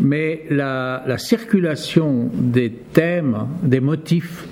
mais 0.00 0.44
la 0.50 1.18
circulation 1.18 2.30
des 2.32 2.70
thèmes, 2.70 3.46
des 3.62 3.80
motifs, 3.80 4.46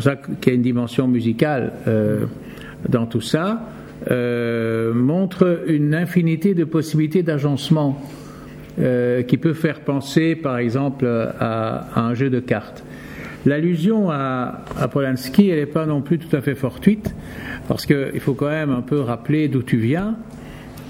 pour 0.00 0.10
ça 0.10 0.16
qu'il 0.16 0.52
y 0.52 0.54
a 0.54 0.56
une 0.56 0.62
dimension 0.62 1.06
musicale 1.06 1.72
euh, 1.86 2.24
dans 2.88 3.04
tout 3.04 3.20
ça, 3.20 3.68
euh, 4.10 4.94
montre 4.94 5.64
une 5.66 5.94
infinité 5.94 6.54
de 6.54 6.64
possibilités 6.64 7.22
d'agencement 7.22 8.00
euh, 8.80 9.22
qui 9.22 9.36
peut 9.36 9.52
faire 9.52 9.80
penser, 9.80 10.36
par 10.36 10.56
exemple, 10.56 11.06
à, 11.38 12.00
un 12.00 12.14
jeu 12.14 12.30
de 12.30 12.40
cartes. 12.40 12.82
L'allusion 13.44 14.10
à, 14.10 14.62
Polanski, 14.90 15.50
elle 15.50 15.58
n'est 15.58 15.66
pas 15.66 15.84
non 15.84 16.00
plus 16.00 16.18
tout 16.18 16.34
à 16.34 16.40
fait 16.40 16.54
fortuite, 16.54 17.14
parce 17.68 17.84
qu'il 17.84 18.20
faut 18.20 18.34
quand 18.34 18.48
même 18.48 18.70
un 18.70 18.82
peu 18.82 19.00
rappeler 19.00 19.48
d'où 19.48 19.62
tu 19.62 19.76
viens, 19.76 20.16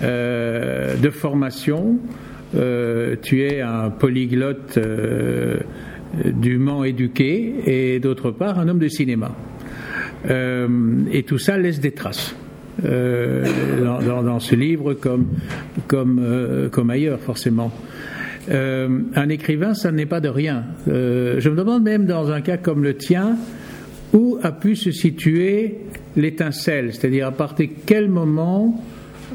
de 0.03 1.11
formation. 1.11 1.99
tu 2.53 3.43
es 3.43 3.61
un 3.61 3.91
polyglotte 3.91 4.79
dûment 6.25 6.85
éduqué 6.85 7.55
et 7.67 8.01
d'autre 8.01 8.31
part 8.31 8.59
un 8.59 8.69
homme 8.69 8.79
de 8.79 8.89
cinéma. 8.89 9.33
Euh, 10.29 10.69
et 11.13 11.23
tout 11.23 11.39
ça 11.39 11.57
laisse 11.57 11.81
des 11.81 11.93
traces. 11.93 12.35
Euh, 12.85 13.45
dans, 14.23 14.41
ce 14.41 14.55
livre 14.55 14.95
comme, 14.95 15.27
comme, 15.87 16.19
euh, 16.23 16.71
comme 16.71 16.89
ailleurs 16.89 17.21
forcément. 17.21 17.73
un 18.49 19.29
écrivain, 19.29 19.75
ça 19.75 19.93
n'est 19.93 20.07
pas 20.07 20.21
de 20.21 20.29
rien. 20.29 20.65
je 20.87 21.49
me 21.49 21.57
demande 21.57 21.83
même 21.83 22.07
dans 22.07 22.31
un 22.31 22.41
cas 22.41 22.57
comme 22.57 22.83
le 22.83 22.95
tien, 22.95 23.37
où 24.13 24.39
a 24.43 24.51
pu 24.51 24.77
se 24.77 24.91
situer 24.91 25.79
l'étincelle, 26.17 26.93
c'est-à-dire 26.93 27.29
à 27.29 27.33
partir 27.33 27.69
de 27.69 27.73
quel 27.87 28.09
moment 28.09 28.83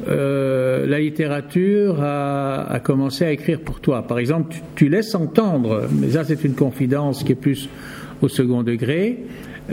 euh, 0.08 0.86
la 0.86 1.00
littérature 1.00 2.02
a, 2.02 2.80
commencé 2.82 3.24
à 3.24 3.32
écrire 3.32 3.60
pour 3.60 3.80
toi. 3.80 4.06
Par 4.06 4.18
exemple, 4.18 4.56
tu, 4.74 4.88
laisses 4.88 5.14
entendre, 5.14 5.88
mais 5.92 6.10
ça 6.10 6.24
c'est 6.24 6.44
une 6.44 6.54
confidence 6.54 7.24
qui 7.24 7.32
est 7.32 7.36
plus 7.36 7.68
au 8.22 8.28
second 8.28 8.62
degré, 8.62 9.24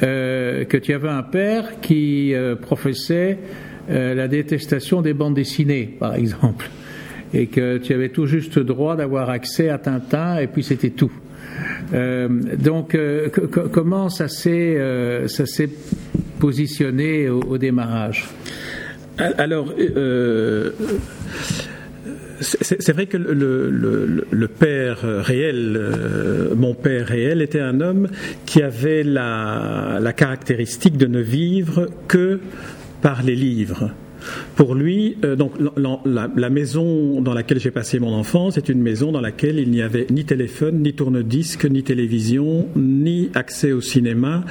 euh, 0.01 0.65
que 0.65 0.77
tu 0.77 0.93
avais 0.93 1.09
un 1.09 1.23
père 1.23 1.79
qui 1.81 2.33
euh, 2.33 2.55
professait 2.55 3.37
la 3.89 4.29
détestation 4.29 5.01
des 5.01 5.13
bandes 5.13 5.33
dessinées, 5.33 5.97
par 5.99 6.15
exemple, 6.15 6.69
et 7.33 7.47
que 7.47 7.77
tu 7.79 7.93
avais 7.93 8.07
tout 8.07 8.27
juste 8.27 8.57
droit 8.57 8.95
d'avoir 8.95 9.29
accès 9.29 9.67
à 9.67 9.77
Tintin, 9.77 10.37
et 10.37 10.47
puis 10.47 10.63
c'était 10.63 10.91
tout. 10.91 11.11
donc, 11.91 12.97
comment 13.73 14.07
ça 14.07 14.29
s'est 14.29 14.79
positionné 16.39 17.27
au 17.27 17.57
démarrage? 17.57 18.25
Alors, 19.17 19.67
euh, 19.77 20.71
c'est 22.41 22.91
vrai 22.93 23.05
que 23.05 23.17
le, 23.17 24.47
père 24.47 24.99
réel, 25.01 25.77
euh, 25.77 26.55
mon 26.55 26.73
père 26.73 27.07
réel, 27.07 27.41
était 27.41 27.59
un 27.59 27.81
homme 27.81 28.07
qui 28.45 28.61
avait 28.61 29.03
la 29.03 30.13
caractéristique 30.15 30.97
de 30.97 31.05
ne 31.05 31.19
vivre 31.19 31.89
que 32.07 32.39
par 33.01 33.23
les 33.23 33.35
livres. 33.35 33.91
Pour 34.55 34.75
lui, 34.75 35.17
euh, 35.23 35.35
donc 35.35 35.53
la, 36.05 36.49
maison 36.49 37.21
dans 37.21 37.33
laquelle 37.33 37.59
j'ai 37.59 37.71
passé 37.71 37.99
mon 37.99 38.13
enfance 38.13 38.57
est 38.57 38.69
une 38.69 38.81
maison 38.81 39.11
dans 39.11 39.21
laquelle 39.21 39.59
il 39.59 39.69
n'y 39.71 39.81
avait 39.81 40.05
ni 40.11 40.25
téléphone, 40.25 40.81
ni 40.81 40.93
tourne-disque, 40.93 41.65
ni 41.65 41.83
télévision, 41.83 42.67
ni 42.75 43.29
accès 43.33 43.71
au 43.71 43.81
cinéma. 43.81 44.43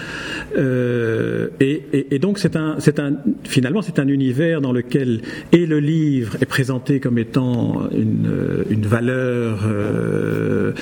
Euh, 0.57 1.49
et, 1.61 2.19
donc 2.19 2.39
c'est 2.39 2.57
un, 2.57 2.77
c'est 2.79 2.99
un, 2.99 3.17
finalement 3.45 3.83
c'est 3.83 3.99
un 3.99 4.09
univers 4.09 4.61
dans 4.61 4.73
lequel 4.73 5.23
et 5.53 5.67
le 5.67 5.81
livre 5.81 6.37
est 6.41 6.47
présenté 6.47 7.01
comme 7.01 7.19
étant 7.19 7.89
une, 7.93 8.65
une 8.71 8.87
valeur 8.87 9.61
euh, 9.65 10.73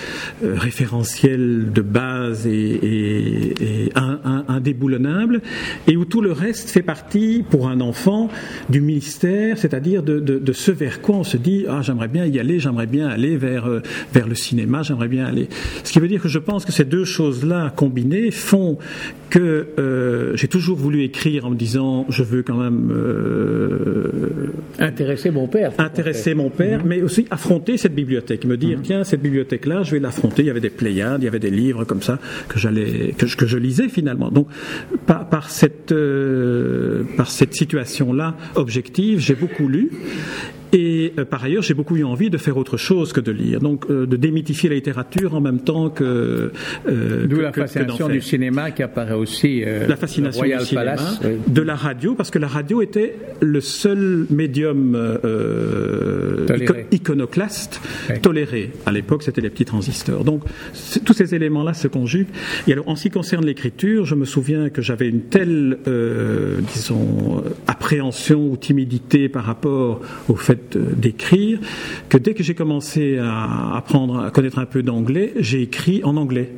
référentielle 0.43 1.73
de 1.73 1.83
base 1.83 2.47
et, 2.47 3.91
indéboulonnable, 4.61 5.41
et 5.87 5.97
où 5.97 6.05
tout 6.05 6.21
le 6.21 6.33
reste 6.33 6.71
fait 6.71 6.83
partie 6.83 7.43
pour 7.49 7.69
un 7.69 7.81
enfant 7.81 8.29
du 8.69 8.81
ministère, 8.81 9.59
c'est-à-dire 9.59 10.03
de, 10.03 10.53
ce 10.53 10.71
vers 10.71 11.01
quoi 11.01 11.17
on 11.17 11.25
se 11.25 11.37
dit 11.37 11.65
ah 11.69 11.81
j'aimerais 11.83 12.09
bien 12.09 12.27
y 12.27 12.39
aller, 12.39 12.59
j'aimerais 12.59 12.87
bien 12.87 13.09
aller 13.09 13.37
vers 13.37 13.67
euh, 13.67 13.83
vers 14.13 14.29
le 14.29 14.35
cinéma, 14.35 14.83
j'aimerais 14.83 15.09
bien 15.09 15.25
aller. 15.27 15.49
Ce 15.85 15.93
qui 15.93 16.01
veut 16.01 16.09
dire 16.09 16.21
que 16.21 16.29
je 16.29 16.39
pense 16.39 16.65
que 16.65 16.73
ces 16.73 16.85
deux 16.85 17.05
choses-là 17.05 17.73
combinées 17.75 18.31
font 18.31 18.79
que 19.31 19.69
euh, 19.79 20.37
j'ai 20.37 20.49
toujours 20.49 20.77
voulu 20.77 21.05
écrire 21.05 21.47
en 21.47 21.51
me 21.51 21.57
disant 21.57 22.05
je 22.09 22.23
veux 22.23 22.43
quand 22.43 22.57
même 22.57 22.91
euh, 22.93 24.51
intéresser 24.79 25.31
mon 25.31 25.47
père, 25.47 25.73
intéresser 25.79 26.35
mon 26.35 26.51
père, 26.51 26.81
mhm. 26.81 26.89
mais 26.89 27.03
aussi 27.03 27.27
affronter 27.31 27.77
cette 27.77 27.95
bibliothèque, 27.95 28.45
me 28.45 28.57
dire 28.57 28.79
mhm. 28.79 28.85
tiens 28.85 29.05
cette 29.05 29.23
bibliothèque-là, 29.23 29.83
je 29.85 29.93
vais 29.93 30.01
l'affronter. 30.01 30.43
Il 30.43 30.47
y 30.47 30.51
avait 30.51 30.61
des 30.61 30.71
Pléiades, 30.71 31.23
il 31.23 31.25
y 31.25 31.29
avait 31.29 31.39
des 31.39 31.51
livres 31.51 31.85
comme 31.85 32.03
ça 32.03 32.19
que 32.49 32.59
j'allais 32.59 33.15
que, 33.17 33.27
que, 33.35 33.47
je 33.47 33.59
lisais 33.59 33.89
finalement. 33.89 34.31
Donc 34.31 34.49
cette 35.51 35.95
par 37.17 37.31
cette 37.31 37.55
situation-là 37.55 38.37
objective, 38.55 39.21
j'ai 39.21 39.35
beaucoup 39.35 39.69
lu 39.69 39.91
et 40.73 41.13
euh, 41.19 41.25
par 41.25 41.43
ailleurs, 41.45 41.63
j'ai 41.63 41.75
beaucoup 41.75 41.97
eu 41.97 42.05
envie 42.05 42.31
de 42.31 42.39
faire 42.39 42.57
autre 42.57 42.77
chose 42.77 43.13
que 43.13 43.21
de 43.21 43.33
lire, 43.33 43.61
donc 43.61 43.87
euh, 43.91 44.07
de 44.07 44.17
démythifier 44.17 44.69
la 44.69 44.77
littérature 44.77 45.35
en 45.35 45.41
même 45.41 45.61
temps 45.61 45.91
que. 45.91 46.53
Euh, 46.89 47.27
D'où 47.27 47.41
la 47.41 47.53
fascination 47.53 48.09
du 48.09 48.21
cinéma 48.21 48.71
qui 48.71 48.83
apparaît 48.83 49.15
aussi. 49.15 49.63
la 49.63 49.97
fascination 49.97 50.45
du 50.45 50.65
cinéma, 50.65 50.97
de 51.47 51.63
la 51.63 51.75
radio, 51.75 52.15
parce 52.15 52.31
que 52.31 52.39
la 52.39 52.47
radio 52.47 52.83
était 52.83 53.17
le 53.41 53.61
seul 53.61 54.27
médium 54.31 54.97
iconoclaste 56.93 57.81
toléré. 58.23 58.71
À 58.87 58.93
l'époque, 58.93 59.23
c'était 59.23 59.41
les 59.41 59.51
petits 59.51 59.65
transistors. 59.65 60.25
Donc, 60.25 60.43
tous 61.05 61.13
ces 61.13 61.35
éléments-là 61.35 61.75
se 61.75 61.89
conjuguent. 61.89 62.29
Et 62.69 62.73
alors, 62.73 62.89
en 62.89 62.97
ce 62.97 63.03
qui 63.03 63.11
concerne 63.11 63.45
l'écriture, 63.45 64.05
je 64.05 64.15
me 64.15 64.25
souviens 64.25 64.71
que 64.71 64.83
j'avais 64.83 65.09
une 65.09 65.23
telle, 65.23 65.79
disons, 66.73 67.43
appréhension 67.67 68.49
ou 68.51 68.57
timidité 68.57 69.29
par 69.29 69.45
rapport 69.45 70.01
au 70.29 70.37
fait 70.37 70.60
d'écrire, 70.77 71.59
que 72.09 72.19
dès 72.19 72.35
que 72.35 72.43
j'ai 72.43 72.55
commencé 72.55 73.19
à 73.19 73.77
apprendre 73.77 74.21
à 74.21 74.31
connaître 74.31 74.59
un 74.59 74.67
peu 74.67 74.83
d'anglais, 74.83 75.33
j'ai 75.39 75.63
écrit 75.63 76.03
en 76.05 76.17
anglais. 76.17 76.51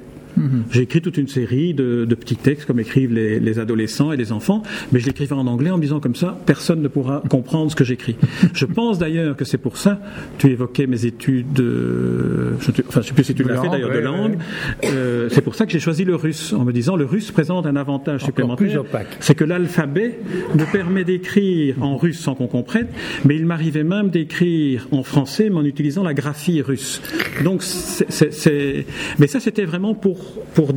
J'ai 0.71 0.83
écrit 0.83 1.01
toute 1.01 1.17
une 1.17 1.29
série 1.29 1.75
de, 1.75 2.07
petits 2.15 2.37
textes 2.37 2.67
comme 2.67 2.81
écrivent 2.81 3.13
les, 3.13 3.59
adolescents 3.59 4.13
et 4.13 4.17
les 4.17 4.33
enfants, 4.33 4.63
mais 4.93 4.99
je 4.99 5.07
l'écrivais 5.07 5.35
en 5.35 5.47
anglais 5.47 5.71
en 5.71 5.77
me 5.77 5.83
disant 5.83 6.01
comme 6.01 6.15
ça, 6.15 6.39
personne 6.47 6.81
ne 6.81 6.89
pourra 6.89 7.23
comprendre 7.29 7.71
ce 7.71 7.77
que 7.77 7.85
j'écris. 7.85 8.17
je 8.55 8.65
pense 8.65 8.99
d'ailleurs 8.99 9.37
que 9.37 9.45
c'est 9.45 9.59
pour 9.59 9.77
ça, 9.77 10.01
tu 10.39 10.49
évoquais 10.49 10.87
mes 10.87 11.05
études, 11.05 11.61
euh, 11.61 12.53
je 12.61 12.71
ne 12.71 13.03
sais 13.03 13.13
plus 13.13 13.25
si 13.25 13.35
tu 13.35 13.45
l'as 13.45 13.61
fait 13.61 13.69
d'ailleurs, 13.69 13.93
de 13.93 13.99
langue, 13.99 14.39
euh, 14.85 15.29
c'est 15.31 15.43
pour 15.43 15.55
ça 15.55 15.67
que 15.67 15.73
j'ai 15.73 15.81
choisi 15.81 16.05
le 16.05 16.15
russe, 16.15 16.53
en 16.53 16.65
me 16.65 16.73
disant 16.73 16.97
le 16.97 17.05
russe 17.05 17.31
présente 17.31 17.67
un 17.67 17.77
avantage 17.77 18.25
supplémentaire, 18.25 18.85
c'est 19.21 19.35
que 19.35 19.45
l'alphabet 19.45 20.19
me 20.55 20.71
permet 20.73 21.05
d'écrire 21.05 21.83
en 21.83 21.97
russe 21.97 22.21
sans 22.21 22.35
qu'on 22.35 22.47
comprenne, 22.47 22.89
mais 23.25 23.37
il 23.37 23.45
m'arrivait 23.45 23.85
même 23.85 24.09
d'écrire 24.09 24.89
en 24.93 25.03
français 25.03 25.51
mais 25.51 25.57
en 25.57 25.65
utilisant 25.65 26.03
la 26.03 26.15
graphie 26.15 26.63
russe. 26.63 27.03
Donc, 27.45 27.63
c'est, 27.63 28.87
mais 29.19 29.27
ça 29.27 29.41
c'était 29.41 29.65
vraiment 29.65 29.95
pour 29.95 30.32
pour, 30.55 30.73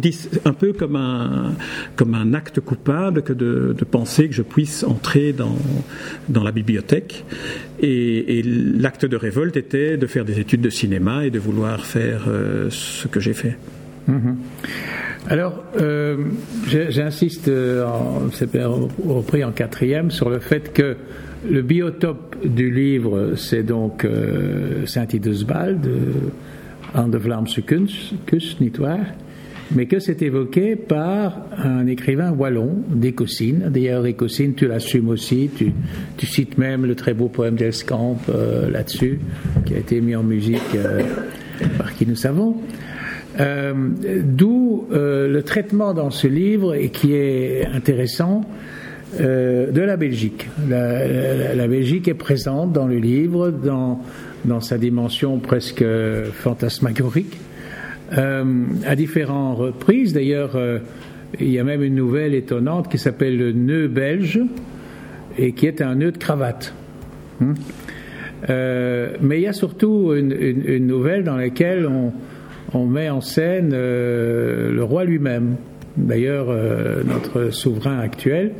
un 0.46 0.54
peu 0.54 0.74
comme 0.74 0.96
un, 0.96 1.54
comme 1.96 2.14
un 2.14 2.34
acte 2.34 2.60
coupable 2.60 3.22
que 3.22 3.34
de, 3.34 3.76
penser 3.90 4.28
que 4.28 4.34
je 4.34 4.42
puisse 4.42 4.84
entrer 4.84 5.34
dans, 5.34 5.58
dans 6.30 6.44
la 6.44 6.52
bibliothèque. 6.52 7.26
Et, 7.82 8.42
l'acte 8.44 9.06
de 9.06 9.18
révolte 9.18 9.58
était 9.58 9.98
de 9.98 10.08
faire 10.08 10.26
des 10.26 10.40
études 10.40 10.62
de 10.62 10.70
cinéma 10.70 11.26
et 11.26 11.30
de 11.30 11.40
vouloir 11.40 11.86
faire 11.86 12.26
euh, 12.28 12.70
ce 12.70 13.08
que 13.08 13.20
j'ai 13.20 13.34
fait. 13.34 13.58
Mm-hmm. 14.10 14.36
Alors, 15.28 15.64
euh, 15.80 16.18
j'insiste, 16.68 17.48
euh, 17.48 17.86
c'est 18.32 18.50
repris 18.64 19.44
en 19.44 19.52
quatrième, 19.52 20.12
sur 20.12 20.30
le 20.30 20.40
fait 20.40 20.72
que 20.74 20.96
le 21.50 21.62
biotope 21.62 22.36
du 22.46 22.72
livre, 22.72 23.34
c'est 23.36 23.64
donc 23.64 24.08
Saint-Idesbald, 24.86 25.88
An 26.96 27.08
de 27.08 27.18
Vlaamse 27.18 27.60
Kunst, 27.66 28.60
niet 28.60 28.80
mais 29.74 29.86
que 29.88 30.00
c'est 30.00 30.22
évoqué 30.22 30.76
par 30.76 31.48
un 31.58 31.88
écrivain 31.88 32.32
wallon 32.32 32.84
d'Écosine. 32.88 33.70
D'ailleurs, 33.70 34.06
Écosine, 34.06 34.54
tu 34.54 34.68
l'assumes 34.68 35.10
aussi, 35.10 35.50
tu, 35.56 36.26
cites 36.26 36.58
même 36.58 36.86
le 36.86 36.96
très 36.96 37.14
beau 37.14 37.28
poème 37.28 37.56
d'Elskamp 37.56 38.18
euh, 38.30 38.70
là-dessus, 38.70 39.20
qui 39.66 39.74
a 39.76 39.78
été 39.78 40.02
mis 40.02 40.16
en 40.16 40.24
musique 40.24 40.62
euh, 40.76 41.02
par 41.78 41.94
qui 41.94 42.06
nous 42.06 42.16
savons. 42.16 42.58
Euh, 43.40 43.74
D'où 44.24 44.88
le 44.92 45.42
traitement 45.42 45.94
dans 45.94 46.10
ce 46.10 46.28
livre, 46.28 46.76
et 46.76 46.90
qui 46.90 47.14
est 47.14 47.66
intéressant, 47.66 48.42
de 49.18 49.80
la 49.80 49.96
Belgique. 49.96 50.50
La, 50.68 51.08
la, 51.08 51.56
la, 51.56 51.68
Belgique 51.70 52.10
est 52.10 52.16
présente 52.16 52.74
dans 52.74 52.88
le 52.88 52.98
livre, 52.98 53.50
dans, 53.50 54.02
dans 54.44 54.60
sa 54.60 54.78
dimension 54.78 55.40
presque 55.40 55.86
fantasmagorique. 56.34 57.38
Euh, 58.14 58.66
à 58.86 58.96
différentes 58.96 59.58
reprises. 59.58 60.14
D'ailleurs, 60.14 60.56
euh, 60.56 60.80
il 61.40 61.50
y 61.50 61.58
a 61.58 61.64
même 61.64 61.82
une 61.82 61.96
nouvelle 61.96 62.36
étonnante 62.36 62.90
qui 62.90 63.00
s'appelle 63.00 63.36
le 63.36 63.52
nœud 63.52 63.88
belge 63.88 64.40
et 65.40 65.54
qui 65.54 65.66
est 65.66 65.82
un 65.82 65.96
nœud 65.96 66.12
de 66.12 66.18
cravate. 66.18 66.74
Hmm. 67.40 67.54
Euh, 68.50 69.10
mais 69.22 69.40
il 69.40 69.44
y 69.44 69.48
a 69.48 69.54
surtout 69.54 70.14
une, 70.14 70.86
nouvelle 70.86 71.24
dans 71.24 71.36
laquelle 71.36 71.90
on, 72.74 72.86
met 72.86 73.10
en 73.10 73.22
scène 73.22 73.72
le 73.72 74.84
roi 74.84 75.04
lui-même. 75.04 75.56
D'ailleurs, 75.98 76.54
notre 77.06 77.54
souverain 77.54 78.00
actuel, 78.00 78.52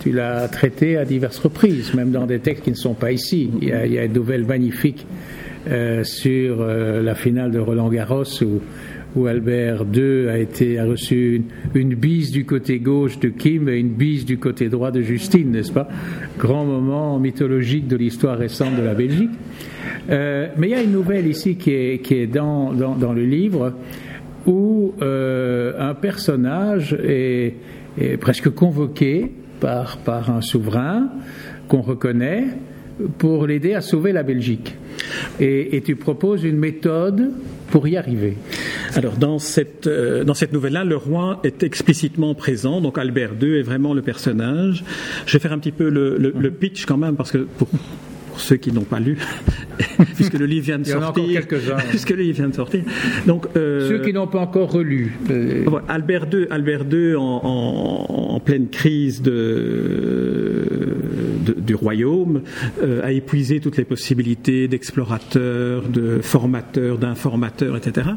tu 0.00 0.10
l'as 0.12 0.48
traité 0.48 0.96
à 0.96 1.04
diverses 1.04 1.38
reprises, 1.38 1.94
même 1.94 2.10
dans 2.10 2.26
des 2.26 2.38
textes 2.38 2.64
qui 2.64 2.70
ne 2.70 2.76
sont 2.76 2.94
pas 2.94 3.12
ici. 3.12 3.50
Il 3.60 3.68
y 3.68 3.72
a, 3.72 3.86
il 3.86 3.92
y 3.92 3.98
a 3.98 4.04
une 4.04 4.14
nouvelle 4.14 4.46
magnifique 4.46 5.06
euh, 5.68 6.04
sur 6.04 6.62
euh, 6.62 7.02
la 7.02 7.14
finale 7.14 7.50
de 7.50 7.58
Roland 7.58 7.90
Garros 7.90 8.24
où, 9.14 9.26
Albert 9.26 9.84
II 9.92 10.28
a, 10.28 10.38
été, 10.38 10.80
reçu 10.80 11.42
une, 11.74 11.94
bise 11.94 12.30
du 12.30 12.46
côté 12.46 12.78
gauche 12.78 13.18
de 13.18 13.28
Kim 13.28 13.68
et 13.68 13.76
une 13.76 13.90
bise 13.90 14.24
du 14.24 14.38
côté 14.38 14.70
droit 14.70 14.90
de 14.90 15.02
Justine, 15.02 15.50
n'est-ce 15.50 15.72
pas? 15.72 15.88
Grand 16.38 16.64
moment 16.64 17.18
mythologique 17.18 17.88
de 17.88 17.96
l'histoire 17.96 18.38
récente 18.38 18.76
de 18.76 18.82
la 18.82 18.94
Belgique. 18.94 19.30
Euh, 20.08 20.48
mais 20.56 20.68
il 20.68 20.70
y 20.70 20.74
a 20.74 20.82
une 20.82 20.92
nouvelle 20.92 21.26
ici 21.26 21.56
qui 21.56 21.72
est, 21.72 22.26
dans, 22.26 22.72
le 22.72 23.24
livre 23.24 23.74
où 24.46 24.94
un 25.02 25.94
personnage 25.94 26.96
est, 27.04 27.54
presque 28.20 28.48
convoqué 28.48 29.30
par 29.60 29.98
un 30.30 30.40
souverain 30.40 31.10
qu'on 31.68 31.82
reconnaît 31.82 32.44
pour 33.18 33.46
l'aider 33.46 33.74
à 33.74 33.80
sauver 33.80 34.12
la 34.12 34.22
Belgique. 34.22 34.74
Et, 35.40 35.82
tu 35.84 35.96
proposes 35.96 36.44
une 36.44 36.58
méthode 36.58 37.32
pour 37.70 37.88
y 37.88 37.96
arriver. 37.96 38.36
Alors 38.94 39.16
dans 39.16 39.38
cette, 39.38 39.86
euh, 39.86 40.24
dans 40.24 40.34
cette 40.34 40.52
nouvelle-là, 40.52 40.84
le 40.84 40.96
roi 40.96 41.40
est 41.44 41.62
explicitement 41.62 42.34
présent, 42.34 42.80
donc 42.80 42.98
Albert 42.98 43.32
II 43.40 43.58
est 43.58 43.62
vraiment 43.62 43.94
le 43.94 44.02
personnage. 44.02 44.84
Je 45.26 45.32
vais 45.32 45.38
faire 45.38 45.52
un 45.52 45.58
petit 45.58 45.72
peu 45.72 45.88
le, 45.88 46.16
le, 46.18 46.50
pitch 46.50 46.84
quand 46.84 46.96
même, 46.96 47.16
parce 47.16 47.30
que 47.30 47.38
pour 47.38 47.68
pour 48.30 48.40
ceux 48.40 48.56
qui 48.56 48.72
n'ont 48.72 48.84
pas 48.84 49.00
lu, 49.00 49.18
puisque 50.14 50.38
le 50.38 50.46
livre 50.46 50.64
vient 50.64 50.78
de 50.78 50.86
sortir. 50.86 51.42
puisque 51.90 52.10
le 52.10 52.22
livre 52.22 52.36
vient 52.36 52.48
de 52.48 52.54
sortir. 52.54 52.82
Donc, 53.26 53.46
euh, 53.56 53.88
ceux 53.88 53.98
qui 53.98 54.12
n'ont 54.12 54.28
pas 54.28 54.38
encore 54.38 54.70
relu. 54.70 55.16
Euh, 55.30 55.64
Albert 55.88 56.26
II, 56.32 56.46
Albert 56.50 56.84
II 56.90 57.14
en, 57.16 58.40
pleine 58.44 58.68
crise 58.68 59.20
de, 59.20 60.64
du 61.40 61.74
royaume, 61.74 62.42
euh, 62.82 63.02
a 63.02 63.12
épuisé 63.12 63.60
toutes 63.60 63.76
les 63.76 63.84
possibilités 63.84 64.68
d'explorateurs, 64.68 65.88
de 65.88 66.20
formateurs, 66.20 66.98
d'informateurs, 66.98 67.76
etc. 67.76 68.10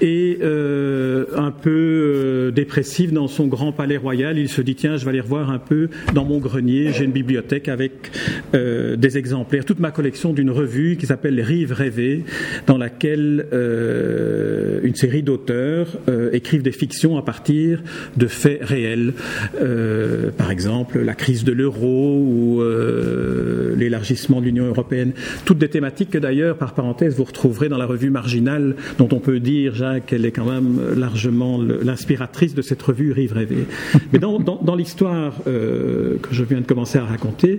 Et 0.00 0.38
un 0.42 1.50
peu 1.50 2.52
dépressif 2.54 3.12
dans 3.12 3.28
son 3.28 3.46
grand 3.46 3.72
palais 3.72 3.96
royal, 3.96 4.38
il 4.38 4.48
se 4.48 4.60
dit 4.60 4.74
tiens, 4.74 4.96
je 4.96 5.04
vais 5.04 5.10
aller 5.10 5.20
revoir 5.20 5.50
un 5.50 5.58
peu 5.58 5.88
dans 6.14 6.24
mon 6.24 6.38
grenier, 6.38 6.92
j'ai 6.92 7.04
une 7.04 7.12
bibliothèque 7.12 7.68
avec 7.68 8.10
des 8.52 9.18
exemplaires, 9.18 9.64
toute 9.64 9.80
ma 9.80 9.90
collection 9.90 10.32
d'une 10.32 10.50
revue 10.50 10.96
qui 10.96 11.06
s'appelle 11.06 11.40
Rives 11.40 11.72
rêvées, 11.72 12.24
dans 12.66 12.78
laquelle 12.78 13.46
euh, 13.52 14.80
une 14.82 14.94
série 14.94 15.22
d'auteurs 15.22 15.88
euh, 16.08 16.30
écrivent 16.32 16.62
des 16.62 16.72
fictions 16.72 17.16
à 17.16 17.22
partir 17.22 17.82
de 18.16 18.26
faits 18.26 18.62
réels. 18.62 19.14
Euh, 19.60 20.30
par 20.30 20.50
exemple, 20.50 21.00
la 21.00 21.14
crise 21.14 21.44
de 21.44 21.52
l'euro 21.52 22.18
ou 22.18 22.53
l'élargissement 22.62 24.40
de 24.40 24.46
l'Union 24.46 24.66
européenne. 24.66 25.12
Toutes 25.44 25.58
des 25.58 25.68
thématiques 25.68 26.10
que 26.10 26.18
d'ailleurs, 26.18 26.56
par 26.56 26.74
parenthèse, 26.74 27.16
vous 27.16 27.24
retrouverez 27.24 27.68
dans 27.68 27.78
la 27.78 27.86
revue 27.86 28.10
marginale, 28.10 28.76
dont 28.98 29.08
on 29.12 29.20
peut 29.20 29.40
dire, 29.40 29.74
Jacques, 29.74 30.06
qu'elle 30.06 30.24
est 30.24 30.32
quand 30.32 30.50
même 30.50 30.78
largement 30.96 31.60
l'inspiratrice 31.60 32.54
de 32.54 32.62
cette 32.62 32.82
revue 32.82 33.12
Rives 33.12 33.32
rêvées. 33.32 33.66
Mais 34.12 34.18
dans, 34.18 34.38
dans 34.38 34.74
l'histoire 34.74 35.34
que 35.44 36.18
je 36.30 36.44
viens 36.44 36.60
de 36.60 36.66
commencer 36.66 36.98
à 36.98 37.04
raconter, 37.04 37.58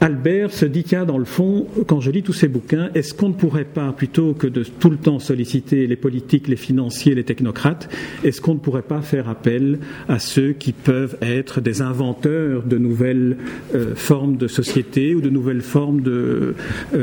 Albert 0.00 0.52
se 0.52 0.66
dit, 0.66 0.84
tiens, 0.84 1.04
dans 1.04 1.18
le 1.18 1.24
fond, 1.24 1.66
quand 1.86 2.00
je 2.00 2.10
lis 2.10 2.22
tous 2.22 2.32
ces 2.32 2.48
bouquins, 2.48 2.90
est-ce 2.94 3.14
qu'on 3.14 3.28
ne 3.28 3.34
pourrait 3.34 3.64
pas, 3.64 3.92
plutôt 3.92 4.34
que 4.34 4.46
de 4.46 4.62
tout 4.62 4.90
le 4.90 4.96
temps 4.96 5.18
solliciter 5.18 5.86
les 5.86 5.96
politiques, 5.96 6.48
les 6.48 6.56
financiers, 6.56 7.14
les 7.14 7.24
technocrates, 7.24 7.88
est-ce 8.24 8.40
qu'on 8.40 8.54
ne 8.54 8.58
pourrait 8.58 8.82
pas 8.82 9.02
faire 9.02 9.28
appel 9.28 9.78
à 10.08 10.18
ceux 10.18 10.52
qui 10.52 10.72
peuvent 10.72 11.16
être 11.22 11.60
des 11.60 11.82
inventeurs 11.82 12.62
de 12.62 12.78
nouvelles 12.78 13.36
euh, 13.74 13.94
formes 13.94 14.23
de 14.26 14.48
société 14.48 15.14
ou 15.14 15.20
de 15.20 15.30
nouvelles 15.30 15.60
formes 15.60 16.02
euh, 16.06 16.54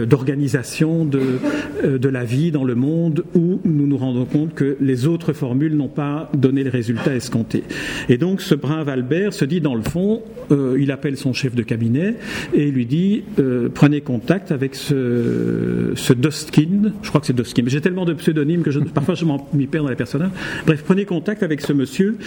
d'organisation 0.06 1.06
de, 1.06 1.22
euh, 1.84 1.98
de 1.98 2.10
la 2.10 2.24
vie 2.24 2.52
dans 2.52 2.64
le 2.64 2.76
monde 2.76 3.24
où 3.36 3.60
nous 3.64 3.88
nous 3.88 3.98
rendons 3.98 4.26
compte 4.26 4.54
que 4.54 4.78
les 4.80 5.08
autres 5.08 5.34
formules 5.34 5.76
n'ont 5.76 5.88
pas 5.88 6.30
donné 6.34 6.64
les 6.64 6.70
résultats 6.70 7.16
escomptés. 7.16 7.64
Et 8.10 8.18
donc 8.18 8.42
ce 8.42 8.56
brave 8.56 8.90
Albert 8.90 9.34
se 9.34 9.46
dit, 9.46 9.62
dans 9.62 9.76
le 9.76 9.82
fond, 9.82 10.22
il 10.78 10.92
appelle 10.92 11.16
son 11.16 11.32
chef 11.32 11.56
de 11.56 11.64
cabinet 11.64 12.16
et 12.54 12.70
lui 12.72 12.86
dit, 12.86 13.24
prenez 13.74 14.02
contact 14.02 14.52
avec 14.52 14.76
ce, 14.76 15.92
ce 15.96 16.14
Dostkin, 16.14 16.92
je 17.02 17.10
crois 17.10 17.22
que 17.22 17.28
c'est 17.28 17.36
Dostkin, 17.36 17.64
j'ai 17.68 17.82
tellement 17.82 18.06
de 18.06 18.14
pseudonymes 18.14 18.64
que 18.64 18.72
parfois 18.90 19.16
je 19.16 19.26
m'y 19.54 19.68
perds 19.68 19.84
dans 19.84 19.90
les 19.90 19.96
personnages. 19.96 20.32
Bref, 20.66 20.84
prenez 20.86 21.06
contact 21.06 21.44
avec 21.44 21.62
ce 21.62 21.74
monsieur 21.74 22.18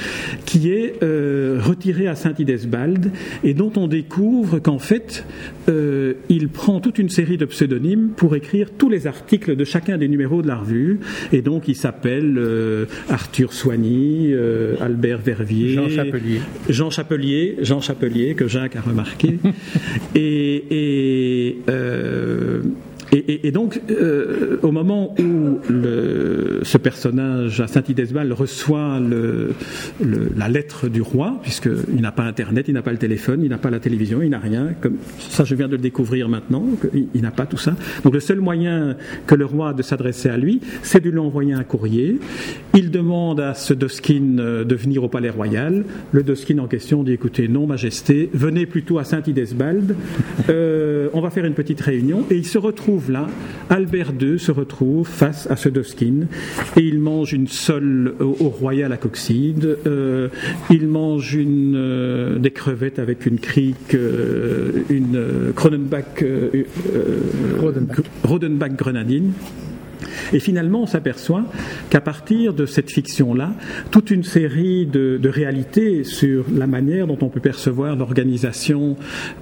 qui 0.46 0.70
est 0.70 1.02
euh, 1.02 1.58
retiré 1.62 2.06
à 2.06 2.14
Saint-Idesbald 2.14 3.10
et 3.42 3.54
dont 3.54 3.72
on 3.76 3.86
découvre 3.86 4.58
qu'en 4.58 4.78
fait, 4.84 5.24
euh, 5.68 6.14
il 6.28 6.48
prend 6.48 6.80
toute 6.80 6.98
une 6.98 7.08
série 7.08 7.36
de 7.36 7.44
pseudonymes 7.44 8.10
pour 8.16 8.36
écrire 8.36 8.68
tous 8.76 8.88
les 8.88 9.06
articles 9.06 9.56
de 9.56 9.64
chacun 9.64 9.98
des 9.98 10.08
numéros 10.08 10.42
de 10.42 10.46
la 10.46 10.56
revue. 10.56 11.00
Et 11.32 11.42
donc, 11.42 11.66
il 11.66 11.74
s'appelle 11.74 12.36
euh, 12.38 12.86
Arthur 13.08 13.52
Soigny, 13.52 14.32
Albert 14.80 15.18
Vervier, 15.18 15.74
Jean 15.74 15.88
Chapelier. 15.88 16.40
Jean 16.68 16.90
Chapelier, 16.90 17.56
Jean 17.62 17.80
Chapelier, 17.80 18.34
que 18.34 18.46
Jacques 18.46 18.76
a 18.76 18.80
remarqué. 18.80 19.38
et, 20.14 20.64
et 20.70 21.58
et, 23.14 23.50
donc, 23.52 23.80
euh, 23.90 24.58
au 24.62 24.72
moment 24.72 25.14
où 25.18 25.58
ce 25.68 26.78
personnage 26.78 27.60
à 27.60 27.66
Saint-Idesbal 27.68 28.32
reçoit 28.32 29.00
la 30.00 30.48
lettre 30.48 30.88
du 30.88 31.00
roi, 31.00 31.38
puisqu'il 31.42 32.00
n'a 32.00 32.12
pas 32.12 32.24
Internet, 32.24 32.66
il 32.68 32.74
n'a 32.74 32.82
pas 32.82 32.92
le 32.92 32.98
téléphone, 32.98 33.40
il 33.42 33.50
n'a 33.50 33.58
pas 33.58 33.70
la 33.70 33.78
télévision, 33.78 34.22
il 34.22 34.30
n'a 34.30 34.38
rien, 34.38 34.70
comme 34.80 34.96
ça 35.18 35.44
je 35.44 35.54
viens 35.54 35.68
de 35.68 35.76
le 35.76 35.82
découvrir 35.82 36.28
maintenant, 36.28 36.64
il, 37.14 37.22
n'a 37.22 37.30
pas 37.30 37.46
tout 37.46 37.56
ça. 37.56 37.76
Donc 38.02 38.14
le 38.14 38.20
seul 38.20 38.40
moyen 38.40 38.96
que 39.26 39.34
le 39.34 39.44
roi 39.44 39.70
a 39.70 39.72
de 39.72 39.82
s'adresser 39.82 40.28
à 40.28 40.36
lui, 40.36 40.60
c'est 40.82 41.02
de 41.02 41.10
lui 41.10 41.18
envoyer 41.18 41.52
un 41.52 41.64
courrier. 41.64 42.18
Il 42.74 42.90
demande 42.90 43.40
à 43.40 43.54
ce 43.54 43.74
Doskin 43.74 44.38
euh, 44.38 44.64
de 44.64 44.74
venir 44.74 45.04
au 45.04 45.08
palais 45.08 45.30
royal. 45.30 45.84
Le 46.12 46.22
Doskin 46.22 46.58
en 46.58 46.66
question 46.66 47.02
dit 47.02 47.12
écoutez, 47.12 47.48
non, 47.48 47.66
Majesté, 47.66 48.30
venez 48.32 48.66
plutôt 48.66 48.98
à 48.98 49.04
Saint-Idesbald, 49.04 49.94
euh, 50.48 51.08
on 51.12 51.20
va 51.20 51.30
faire 51.30 51.44
une 51.44 51.54
petite 51.54 51.80
réunion, 51.80 52.24
et 52.30 52.36
il 52.36 52.46
se 52.46 52.58
retrouve 52.58 53.03
là, 53.08 53.26
Albert 53.70 54.12
II 54.20 54.38
se 54.38 54.50
retrouve 54.50 55.06
face 55.06 55.50
à 55.50 55.56
ce 55.56 55.68
Doskin 55.68 56.26
et 56.76 56.80
il 56.80 57.00
mange 57.00 57.32
une 57.32 57.48
sole 57.48 58.14
au, 58.20 58.48
royal 58.48 58.92
à 58.92 58.96
Coxide, 58.96 59.78
euh, 59.86 60.28
il 60.70 60.86
mange 60.88 61.34
une, 61.34 61.74
euh, 61.76 62.38
des 62.38 62.50
crevettes 62.50 62.98
avec 62.98 63.26
une 63.26 63.38
crique, 63.38 63.94
euh, 63.94 64.84
une 64.90 65.52
Cronenbach, 65.54 66.24
Rodenbach 68.24 68.76
grenadine. 68.76 69.32
Et 70.32 70.40
finalement, 70.40 70.82
on 70.82 70.86
s'aperçoit 70.86 71.44
qu'à 71.90 72.00
partir 72.00 72.54
de 72.54 72.66
cette 72.66 72.90
fiction-là, 72.90 73.52
toute 73.90 74.10
une 74.10 74.24
série 74.24 74.86
de, 74.86 75.20
réalités 75.24 76.04
sur 76.04 76.44
la 76.54 76.66
manière 76.66 77.06
dont 77.06 77.18
on 77.22 77.28
peut 77.28 77.40
percevoir 77.40 77.96
l'organisation 77.96 78.96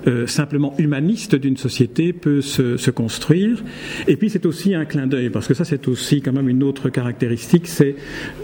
euh, 0.07 0.27
simplement 0.27 0.75
humaniste 0.79 1.35
d'une 1.35 1.57
société 1.57 2.13
peut 2.13 2.41
se, 2.41 2.91
construire. 2.91 3.63
Et 4.07 4.17
puis 4.17 4.29
c'est 4.29 4.45
aussi 4.47 4.75
un 4.75 4.85
clin 4.85 5.07
d'œil, 5.07 5.31
parce 5.31 5.49
que 5.49 5.55
ça 5.55 5.65
c'est 5.65 5.89
aussi 5.89 6.21
quand 6.21 6.33
même 6.33 6.49
une 6.49 6.63
autre 6.63 6.91
caractéristique, 6.91 7.67
c'est 7.67 7.97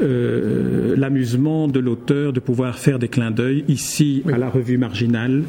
euh, 0.03 0.95
l'amusement 0.97 1.69
de 1.69 1.81
l'auteur 1.81 2.33
de 2.33 2.41
pouvoir 2.41 2.79
faire 2.79 2.99
des 2.99 3.09
clins 3.09 3.31
d'œil 3.31 3.65
ici 3.69 4.23
à 4.33 4.39
la 4.39 4.49
revue 4.49 4.79
marginale. 4.79 5.43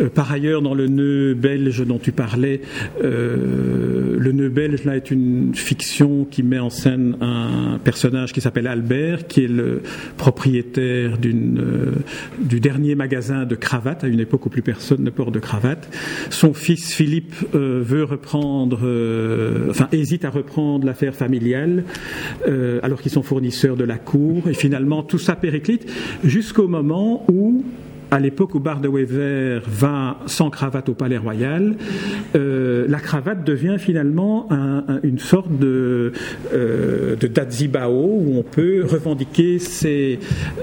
Euh, 0.00 0.08
par 0.08 0.32
ailleurs, 0.32 0.62
dans 0.62 0.74
le 0.74 0.88
nœud 0.88 1.34
belge 1.34 1.84
dont 1.86 1.98
tu 1.98 2.12
parlais, 2.12 2.60
le 3.02 4.32
nœud 4.32 4.48
belge 4.48 4.84
là 4.84 4.96
est 4.96 5.10
une 5.10 5.54
fiction 5.54 5.99
qui 6.30 6.42
met 6.42 6.58
en 6.58 6.70
scène 6.70 7.16
un 7.20 7.78
personnage 7.82 8.32
qui 8.32 8.40
s'appelle 8.40 8.66
Albert, 8.66 9.26
qui 9.26 9.44
est 9.44 9.48
le 9.48 9.82
propriétaire 10.16 11.18
euh, 11.22 11.92
du 12.38 12.60
dernier 12.60 12.94
magasin 12.94 13.44
de 13.44 13.54
cravates, 13.54 14.04
à 14.04 14.08
une 14.08 14.20
époque 14.20 14.46
où 14.46 14.48
plus 14.48 14.62
personne 14.62 15.02
ne 15.02 15.10
porte 15.10 15.32
de 15.32 15.38
cravate. 15.38 15.94
Son 16.30 16.54
fils 16.54 16.94
Philippe 16.94 17.34
euh, 17.54 17.82
veut 17.84 18.04
reprendre, 18.04 18.80
euh, 18.82 19.68
enfin 19.70 19.88
hésite 19.92 20.24
à 20.24 20.30
reprendre 20.30 20.86
l'affaire 20.86 21.14
familiale, 21.14 21.84
alors 22.82 23.00
qu'ils 23.00 23.12
sont 23.12 23.22
fournisseurs 23.22 23.76
de 23.76 23.84
la 23.84 23.98
cour. 23.98 24.48
Et 24.48 24.54
finalement, 24.54 25.02
tout 25.02 25.18
ça 25.18 25.36
périclite 25.36 25.90
jusqu'au 26.24 26.68
moment 26.68 27.24
où 27.30 27.64
à 28.10 28.18
l'époque 28.18 28.54
où 28.54 28.60
Bar 28.60 28.80
de 28.80 28.88
Wever 28.88 29.60
va 29.66 30.18
sans 30.26 30.50
cravate 30.50 30.88
au 30.88 30.94
Palais 30.94 31.16
Royal, 31.16 31.76
euh, 32.34 32.86
la 32.88 32.98
cravate 32.98 33.44
devient 33.44 33.76
finalement 33.78 34.48
une 35.02 35.18
sorte 35.18 35.58
de, 35.58 36.12
euh, 36.52 37.16
dazibao 37.16 37.90
où 37.90 38.38
on 38.38 38.42
peut 38.42 38.84
revendiquer 38.84 39.58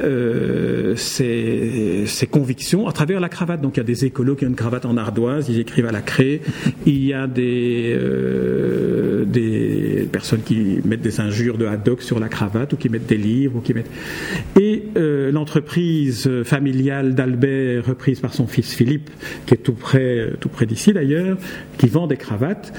euh, 0.03 0.95
ses, 0.95 2.27
convictions 2.29 2.87
à 2.87 2.91
travers 2.91 3.19
la 3.19 3.29
cravate. 3.29 3.61
Donc 3.61 3.77
il 3.77 3.79
y 3.79 3.81
a 3.81 3.85
des 3.85 4.05
écolos 4.05 4.35
qui 4.35 4.45
ont 4.45 4.49
une 4.49 4.55
cravate 4.55 4.85
en 4.85 4.97
ardoise, 4.97 5.47
ils 5.49 5.59
écrivent 5.59 5.87
à 5.87 5.91
la 5.91 6.01
craie. 6.01 6.41
Il 6.85 7.03
y 7.05 7.13
a 7.13 7.27
des, 7.27 7.97
des 9.25 10.09
personnes 10.11 10.41
qui 10.41 10.79
mettent 10.83 11.01
des 11.01 11.21
injures 11.21 11.57
de 11.57 11.65
Haddock 11.65 12.01
sur 12.01 12.19
la 12.19 12.27
cravate 12.27 12.73
ou 12.73 12.75
qui 12.75 12.89
mettent 12.89 13.07
des 13.07 13.17
livres 13.17 13.57
ou 13.57 13.61
qui 13.61 13.73
mettent. 13.73 13.91
Et 14.59 14.83
l'entreprise 15.31 16.29
familiale 16.43 17.15
d'Albert 17.15 17.36
reprise 17.45 18.19
par 18.19 18.33
son 18.33 18.47
fils 18.47 18.73
Philippe, 18.73 19.09
qui 19.45 19.53
est 19.53 19.57
tout 19.57 19.73
près, 19.73 20.31
tout 20.39 20.49
près 20.49 20.65
d'ici 20.65 20.93
d'ailleurs, 20.93 21.38
qui 21.77 21.88
vend 21.88 22.07
des 22.07 22.17
cravates, 22.17 22.73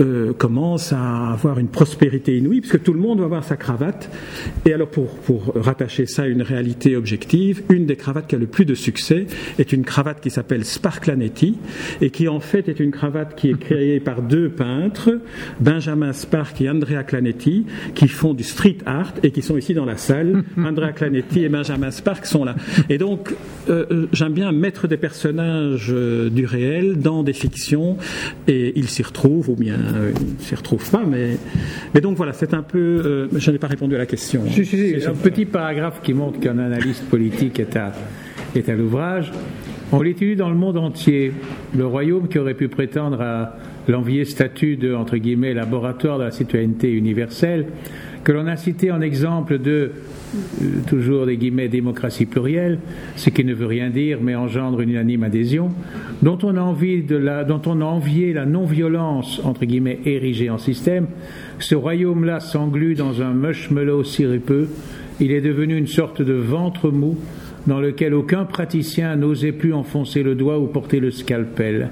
euh, 0.00 0.32
commence 0.32 0.92
à 0.92 1.30
avoir 1.32 1.58
une 1.58 1.68
prospérité 1.68 2.36
inouïe, 2.36 2.60
puisque 2.60 2.82
tout 2.82 2.92
le 2.92 3.00
monde 3.00 3.18
va 3.18 3.26
avoir 3.26 3.44
sa 3.44 3.56
cravate. 3.56 4.10
Et 4.64 4.72
alors, 4.72 4.88
pour, 4.88 5.08
pour 5.18 5.52
rattacher 5.54 6.06
ça 6.06 6.22
à 6.22 6.26
une 6.26 6.42
réalité 6.42 6.96
objective, 6.96 7.62
une 7.68 7.86
des 7.86 7.96
cravates 7.96 8.26
qui 8.26 8.34
a 8.34 8.38
le 8.38 8.46
plus 8.46 8.64
de 8.64 8.74
succès 8.74 9.26
est 9.58 9.72
une 9.72 9.84
cravate 9.84 10.20
qui 10.20 10.30
s'appelle 10.30 10.64
Sparklanetti, 10.64 11.58
et 12.00 12.10
qui 12.10 12.28
en 12.28 12.40
fait 12.40 12.68
est 12.68 12.80
une 12.80 12.90
cravate 12.90 13.34
qui 13.36 13.50
est 13.50 13.58
créée 13.58 14.00
par 14.00 14.22
deux 14.22 14.48
peintres, 14.48 15.20
Benjamin 15.60 16.12
Spark 16.12 16.60
et 16.60 16.70
Andrea 16.70 17.02
Clanetti, 17.04 17.66
qui 17.94 18.08
font 18.08 18.34
du 18.34 18.44
street 18.44 18.78
art 18.86 19.12
et 19.22 19.30
qui 19.30 19.42
sont 19.42 19.56
ici 19.56 19.74
dans 19.74 19.84
la 19.84 19.96
salle. 19.96 20.44
Andrea 20.58 20.92
Clanetti 20.92 21.44
et 21.44 21.48
Benjamin 21.48 21.90
Spark 21.90 22.26
sont 22.26 22.44
là. 22.44 22.56
Et 22.88 22.98
donc, 22.98 23.34
euh, 23.68 23.86
euh, 23.90 24.06
j'aime 24.12 24.32
bien 24.32 24.52
mettre 24.52 24.88
des 24.88 24.96
personnages 24.96 25.88
du 25.88 26.46
réel 26.46 26.98
dans 26.98 27.22
des 27.22 27.32
fictions, 27.32 27.96
et 28.48 28.72
ils 28.76 28.88
s'y 28.88 29.02
retrouvent, 29.02 29.50
ou 29.50 29.56
bien 29.56 29.78
euh, 29.94 30.12
ne 30.12 30.42
s'y 30.42 30.54
retrouve 30.54 30.88
pas. 30.90 31.02
Mais, 31.06 31.36
mais 31.94 32.00
donc 32.00 32.16
voilà, 32.16 32.32
c'est 32.32 32.54
un 32.54 32.62
peu. 32.62 32.78
Euh, 32.78 33.28
je 33.36 33.50
n'ai 33.50 33.58
pas 33.58 33.66
répondu 33.66 33.94
à 33.94 33.98
la 33.98 34.06
question. 34.06 34.42
un 34.44 35.14
petit 35.14 35.44
paragraphe 35.44 36.00
qui 36.02 36.14
montre 36.14 36.40
qu'un 36.40 36.58
analyste 36.58 37.04
politique 37.08 37.60
est 37.60 37.76
à, 37.76 37.92
est 38.54 38.68
à 38.68 38.74
l'ouvrage. 38.74 39.32
On 39.92 40.02
l'étudie 40.02 40.36
dans 40.36 40.50
le 40.50 40.54
monde 40.54 40.76
entier. 40.76 41.32
Le 41.76 41.84
royaume 41.86 42.28
qui 42.28 42.38
aurait 42.38 42.54
pu 42.54 42.68
prétendre 42.68 43.20
à 43.20 43.56
l'envié 43.88 44.24
statut 44.24 44.76
de, 44.76 44.94
entre 44.94 45.16
guillemets, 45.16 45.52
laboratoire 45.52 46.18
de 46.18 46.24
la 46.24 46.30
citoyenneté 46.30 46.92
universelle, 46.92 47.66
que 48.24 48.32
l'on 48.32 48.46
a 48.46 48.56
cité 48.56 48.90
en 48.90 49.00
exemple 49.00 49.58
de, 49.58 49.92
euh, 50.62 50.64
toujours 50.86 51.26
des 51.26 51.36
guillemets, 51.36 51.68
démocratie 51.68 52.26
plurielle, 52.26 52.78
ce 53.16 53.30
qui 53.30 53.44
ne 53.44 53.54
veut 53.54 53.66
rien 53.66 53.90
dire 53.90 54.18
mais 54.22 54.34
engendre 54.34 54.80
une 54.80 54.90
unanime 54.90 55.24
adhésion, 55.24 55.70
dont 56.22 56.38
on 56.42 56.56
a, 56.56 56.60
envie 56.60 57.02
la, 57.08 57.46
envié 57.46 58.32
la 58.32 58.46
non-violence, 58.46 59.40
entre 59.44 59.64
guillemets, 59.64 60.00
érigée 60.04 60.50
en 60.50 60.58
système, 60.58 61.06
ce 61.58 61.74
royaume-là 61.74 62.40
s'englue 62.40 62.94
dans 62.94 63.22
un 63.22 63.32
mushmallow 63.32 64.04
sirupeux, 64.04 64.68
il 65.20 65.32
est 65.32 65.40
devenu 65.40 65.76
une 65.76 65.86
sorte 65.86 66.22
de 66.22 66.32
ventre 66.32 66.90
mou 66.90 67.18
dans 67.66 67.80
lequel 67.80 68.14
aucun 68.14 68.44
praticien 68.44 69.16
n'osait 69.16 69.52
plus 69.52 69.74
enfoncer 69.74 70.22
le 70.22 70.34
doigt 70.34 70.58
ou 70.58 70.66
porter 70.66 71.00
le 71.00 71.10
scalpel. 71.10 71.90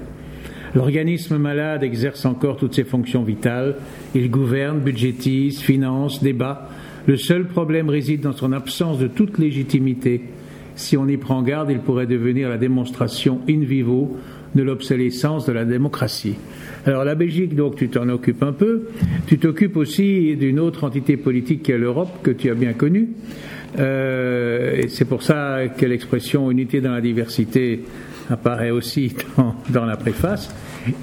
L'organisme 0.75 1.37
malade 1.37 1.83
exerce 1.83 2.25
encore 2.25 2.57
toutes 2.57 2.75
ses 2.75 2.83
fonctions 2.83 3.23
vitales. 3.23 3.75
Il 4.13 4.29
gouverne, 4.29 4.79
budgétise, 4.79 5.59
finance, 5.59 6.23
débat. 6.23 6.69
Le 7.07 7.17
seul 7.17 7.45
problème 7.45 7.89
réside 7.89 8.21
dans 8.21 8.33
son 8.33 8.51
absence 8.51 8.99
de 8.99 9.07
toute 9.07 9.39
légitimité. 9.39 10.21
Si 10.75 10.95
on 10.95 11.07
y 11.07 11.17
prend 11.17 11.41
garde, 11.41 11.71
il 11.71 11.79
pourrait 11.79 12.07
devenir 12.07 12.49
la 12.49 12.57
démonstration 12.57 13.41
in 13.49 13.59
vivo 13.59 14.17
de 14.55 14.63
l'obsolescence 14.63 15.45
de 15.45 15.51
la 15.51 15.65
démocratie. 15.65 16.35
Alors 16.85 17.03
la 17.03 17.15
Belgique, 17.15 17.55
donc 17.55 17.75
tu 17.75 17.89
t'en 17.89 18.07
occupes 18.09 18.43
un 18.43 18.53
peu. 18.53 18.83
Tu 19.27 19.37
t'occupes 19.37 19.75
aussi 19.77 20.35
d'une 20.37 20.59
autre 20.59 20.83
entité 20.83 21.17
politique 21.17 21.63
qui 21.63 21.71
est 21.71 21.77
l'Europe, 21.77 22.09
que 22.23 22.31
tu 22.31 22.49
as 22.49 22.55
bien 22.55 22.73
connue. 22.73 23.09
Euh, 23.77 24.83
c'est 24.87 25.05
pour 25.05 25.21
ça 25.21 25.67
que 25.77 25.85
l'expression 25.85 26.49
unité 26.49 26.81
dans 26.81 26.91
la 26.91 27.01
diversité 27.01 27.81
apparaît 28.29 28.71
aussi 28.71 29.15
dans, 29.69 29.85
la 29.85 29.97
préface. 29.97 30.53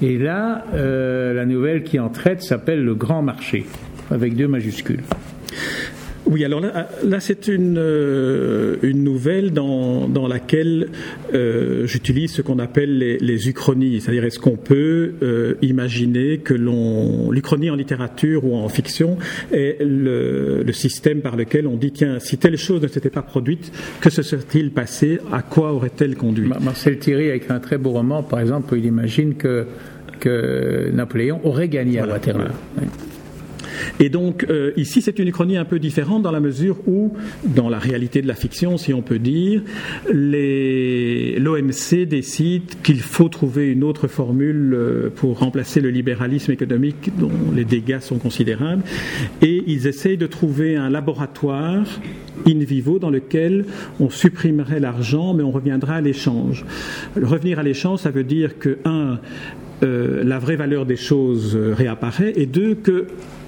Et 0.01 0.17
là, 0.17 0.65
euh, 0.73 1.33
la 1.33 1.45
nouvelle 1.45 1.83
qui 1.83 1.99
en 1.99 2.09
traite 2.09 2.41
s'appelle 2.41 2.83
Le 2.83 2.95
Grand 2.95 3.21
Marché, 3.21 3.65
avec 4.11 4.35
deux 4.35 4.47
majuscules. 4.47 5.03
Oui, 6.29 6.43
alors 6.43 6.59
là, 6.59 6.89
là 7.05 7.19
c'est 7.19 7.47
une, 7.47 7.77
euh, 7.77 8.75
une 8.81 9.03
nouvelle 9.03 9.51
dans, 9.51 10.09
dans 10.09 10.27
laquelle 10.27 10.89
euh, 11.33 11.87
j'utilise 11.87 12.31
ce 12.31 12.41
qu'on 12.41 12.59
appelle 12.59 12.97
les, 12.97 13.17
les 13.17 13.47
uchronies, 13.47 14.01
c'est-à-dire 14.01 14.25
est-ce 14.25 14.39
qu'on 14.39 14.57
peut 14.57 15.13
euh, 15.23 15.55
imaginer 15.61 16.39
que 16.39 16.53
l'on 16.53 17.31
l'uchronie 17.31 17.69
en 17.69 17.75
littérature 17.75 18.43
ou 18.45 18.55
en 18.55 18.67
fiction 18.67 19.17
est 19.53 19.77
le, 19.81 20.63
le, 20.63 20.73
système 20.73 21.21
par 21.21 21.37
lequel 21.37 21.65
on 21.65 21.77
dit 21.77 21.91
tiens 21.91 22.19
si 22.19 22.37
telle 22.37 22.57
chose 22.57 22.81
ne 22.81 22.87
s'était 22.87 23.09
pas 23.09 23.21
produite, 23.21 23.71
que 24.01 24.09
se 24.09 24.21
serait-il 24.21 24.71
passé, 24.71 25.19
à 25.31 25.41
quoi 25.41 25.71
aurait-elle 25.71 26.15
conduit? 26.15 26.49
Marcel 26.59 26.99
Thierry 26.99 27.31
a 27.31 27.35
écrit 27.35 27.53
un 27.53 27.59
très 27.59 27.77
beau 27.77 27.91
roman, 27.91 28.21
par 28.21 28.41
exemple, 28.41 28.73
où 28.73 28.77
il 28.77 28.85
imagine 28.85 29.35
que 29.35 29.65
que 30.19 30.89
Napoléon 30.91 31.39
aurait 31.43 31.69
gagné 31.69 31.99
à 31.99 32.07
Waterloo. 32.07 32.47
Et 33.99 34.09
donc 34.09 34.45
euh, 34.49 34.71
ici, 34.77 35.01
c'est 35.01 35.19
une 35.19 35.27
uchronie 35.27 35.57
un 35.57 35.65
peu 35.65 35.79
différente 35.79 36.23
dans 36.23 36.31
la 36.31 36.39
mesure 36.39 36.77
où, 36.87 37.13
dans 37.43 37.69
la 37.69 37.79
réalité 37.79 38.21
de 38.21 38.27
la 38.27 38.35
fiction, 38.35 38.77
si 38.77 38.93
on 38.93 39.01
peut 39.01 39.19
dire, 39.19 39.61
l'OMC 40.13 42.05
décide 42.07 42.63
qu'il 42.83 42.99
faut 42.99 43.29
trouver 43.29 43.71
une 43.71 43.83
autre 43.83 44.07
formule 44.07 44.73
euh, 44.73 45.09
pour 45.13 45.39
remplacer 45.39 45.81
le 45.81 45.89
libéralisme 45.89 46.51
économique 46.51 47.11
dont 47.17 47.31
les 47.55 47.65
dégâts 47.65 47.99
sont 47.99 48.19
considérables, 48.19 48.83
et 49.41 49.63
ils 49.67 49.87
essayent 49.87 50.17
de 50.17 50.27
trouver 50.27 50.75
un 50.75 50.89
laboratoire 50.89 51.85
in 52.47 52.59
vivo 52.59 52.99
dans 52.99 53.09
lequel 53.09 53.65
on 53.99 54.09
supprimerait 54.09 54.79
l'argent, 54.79 55.33
mais 55.33 55.43
on 55.43 55.51
reviendra 55.51 55.95
à 55.95 56.01
l'échange. 56.01 56.65
Revenir 57.15 57.59
à 57.59 57.63
l'échange, 57.63 57.99
ça 57.99 58.11
veut 58.11 58.23
dire 58.23 58.59
que, 58.59 58.77
un, 58.85 59.19
euh, 59.83 60.23
la 60.23 60.39
vraie 60.39 60.55
valeur 60.55 60.85
des 60.85 60.95
choses 60.95 61.55
réapparaît, 61.55 62.33
et 62.35 62.45
deux, 62.45 62.75
que 62.75 63.07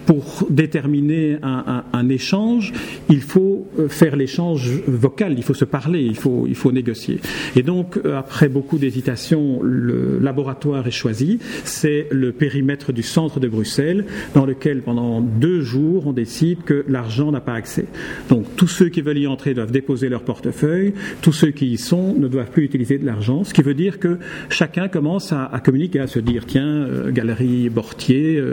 pour 0.10 0.48
déterminer 0.50 1.38
un, 1.44 2.10
échange, 2.10 2.74
il 3.10 3.22
faut 3.22 3.68
euh, 3.78 3.88
faire 3.90 4.16
l'échange 4.16 4.68
vocal, 4.88 5.36
il 5.38 5.44
faut 5.44 5.54
se 5.54 5.66
parler, 5.66 6.02
il 6.02 6.16
faut, 6.16 6.72
négocier. 6.72 7.20
Et 7.56 7.62
donc, 7.62 7.96
euh, 7.98 8.18
après 8.18 8.50
beaucoup 8.50 8.80
d'hésitation, 8.80 9.60
le 9.62 10.18
laboratoire 10.20 10.88
est 10.88 10.92
choisi. 10.92 11.38
C'est 11.64 12.08
le 12.10 12.32
périmètre 12.32 12.92
du 12.92 13.04
centre 13.04 13.40
de 13.40 13.48
Bruxelles, 13.48 14.06
dans 14.34 14.48
lequel, 14.48 14.82
pendant 14.82 15.22
deux 15.22 15.62
jours, 15.62 16.08
on 16.08 16.14
décide 16.14 16.64
que 16.64 16.84
l'argent 16.88 17.32
n'a 17.32 17.42
pas 17.42 17.54
accès. 17.54 17.86
Donc, 18.30 18.46
tous 18.56 18.68
ceux 18.68 18.90
qui 18.90 19.02
veulent 19.02 19.20
y 19.20 19.28
entrer 19.28 19.54
doivent 19.54 19.72
déposer 19.72 20.10
leur 20.10 20.24
portefeuille, 20.24 20.96
tous 21.22 21.34
ceux 21.34 21.52
qui 21.52 21.68
y 21.68 21.78
sont 21.78 22.16
ne 22.16 22.28
doivent 22.28 22.50
plus 22.50 22.64
utiliser 22.64 22.98
de 22.98 23.06
l'argent, 23.06 23.44
ce 23.44 23.54
qui 23.54 23.62
veut 23.62 23.76
dire 23.76 24.00
que 24.00 24.18
chacun 24.50 24.88
commence 24.88 25.32
à, 25.34 25.62
communiquer, 25.64 26.00
à 26.00 26.08
se 26.08 26.18
dire, 26.18 26.48
tiens, 26.48 26.66
euh, 26.66 27.12
galerie 27.12 27.70
Bortier, 27.70 28.44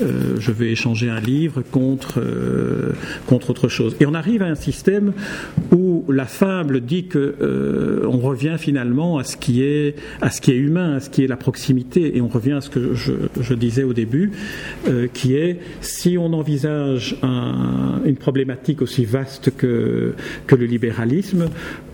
je 0.00 0.52
vais 0.52 0.70
échanger 0.70 1.01
un 1.08 1.20
livre 1.20 1.62
contre, 1.62 2.20
euh, 2.20 2.92
contre 3.26 3.50
autre 3.50 3.68
chose. 3.68 3.96
Et 4.00 4.06
on 4.06 4.14
arrive 4.14 4.42
à 4.42 4.46
un 4.46 4.54
système 4.54 5.12
où 5.72 6.04
la 6.08 6.26
fable 6.26 6.80
dit 6.80 7.06
que 7.06 7.34
euh, 7.40 8.06
on 8.06 8.18
revient 8.18 8.56
finalement 8.58 9.18
à 9.18 9.24
ce 9.24 9.36
qui 9.36 9.62
est 9.62 9.96
à 10.20 10.30
ce 10.30 10.40
qui 10.40 10.50
est 10.52 10.56
humain, 10.56 10.96
à 10.96 11.00
ce 11.00 11.10
qui 11.10 11.24
est 11.24 11.26
la 11.26 11.36
proximité, 11.36 12.16
et 12.16 12.20
on 12.20 12.28
revient 12.28 12.52
à 12.52 12.60
ce 12.60 12.70
que 12.70 12.94
je, 12.94 13.54
disais 13.54 13.84
au 13.84 13.92
début, 13.92 14.32
euh, 14.88 15.06
qui 15.12 15.34
est 15.34 15.58
si 15.80 16.16
on 16.18 16.32
envisage 16.32 17.16
un, 17.22 18.00
une 18.04 18.16
problématique 18.16 18.82
aussi 18.82 19.04
vaste 19.04 19.52
que 19.56 20.14
que 20.46 20.56
le 20.56 20.66
libéralisme 20.66 21.48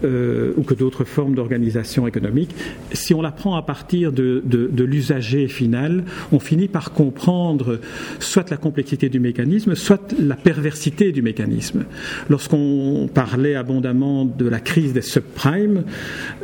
euh, 0.04 0.52
ou 0.56 0.62
que 0.62 0.74
d'autres 0.74 1.04
formes 1.04 1.34
d'organisation 1.34 2.06
économique, 2.06 2.50
si 2.92 3.14
on 3.14 3.22
la 3.22 3.32
prend 3.32 3.56
à 3.56 3.62
partir 3.62 4.12
de, 4.12 4.42
de 4.44 4.84
l'usager 4.84 5.48
final, 5.48 6.04
on 6.32 6.38
finit 6.38 6.68
par 6.68 6.92
comprendre 6.92 7.80
soit 8.18 8.50
la 8.50 8.56
complexité 8.56 8.97
du 9.06 9.20
mécanisme, 9.20 9.76
soit 9.76 10.14
la 10.18 10.34
perversité 10.34 11.12
du 11.12 11.22
mécanisme. 11.22 11.84
Lorsqu'on 12.28 13.08
parlait 13.12 13.54
abondamment 13.54 14.24
de 14.24 14.48
la 14.48 14.58
crise 14.58 14.92
des 14.92 15.02
subprimes, 15.02 15.84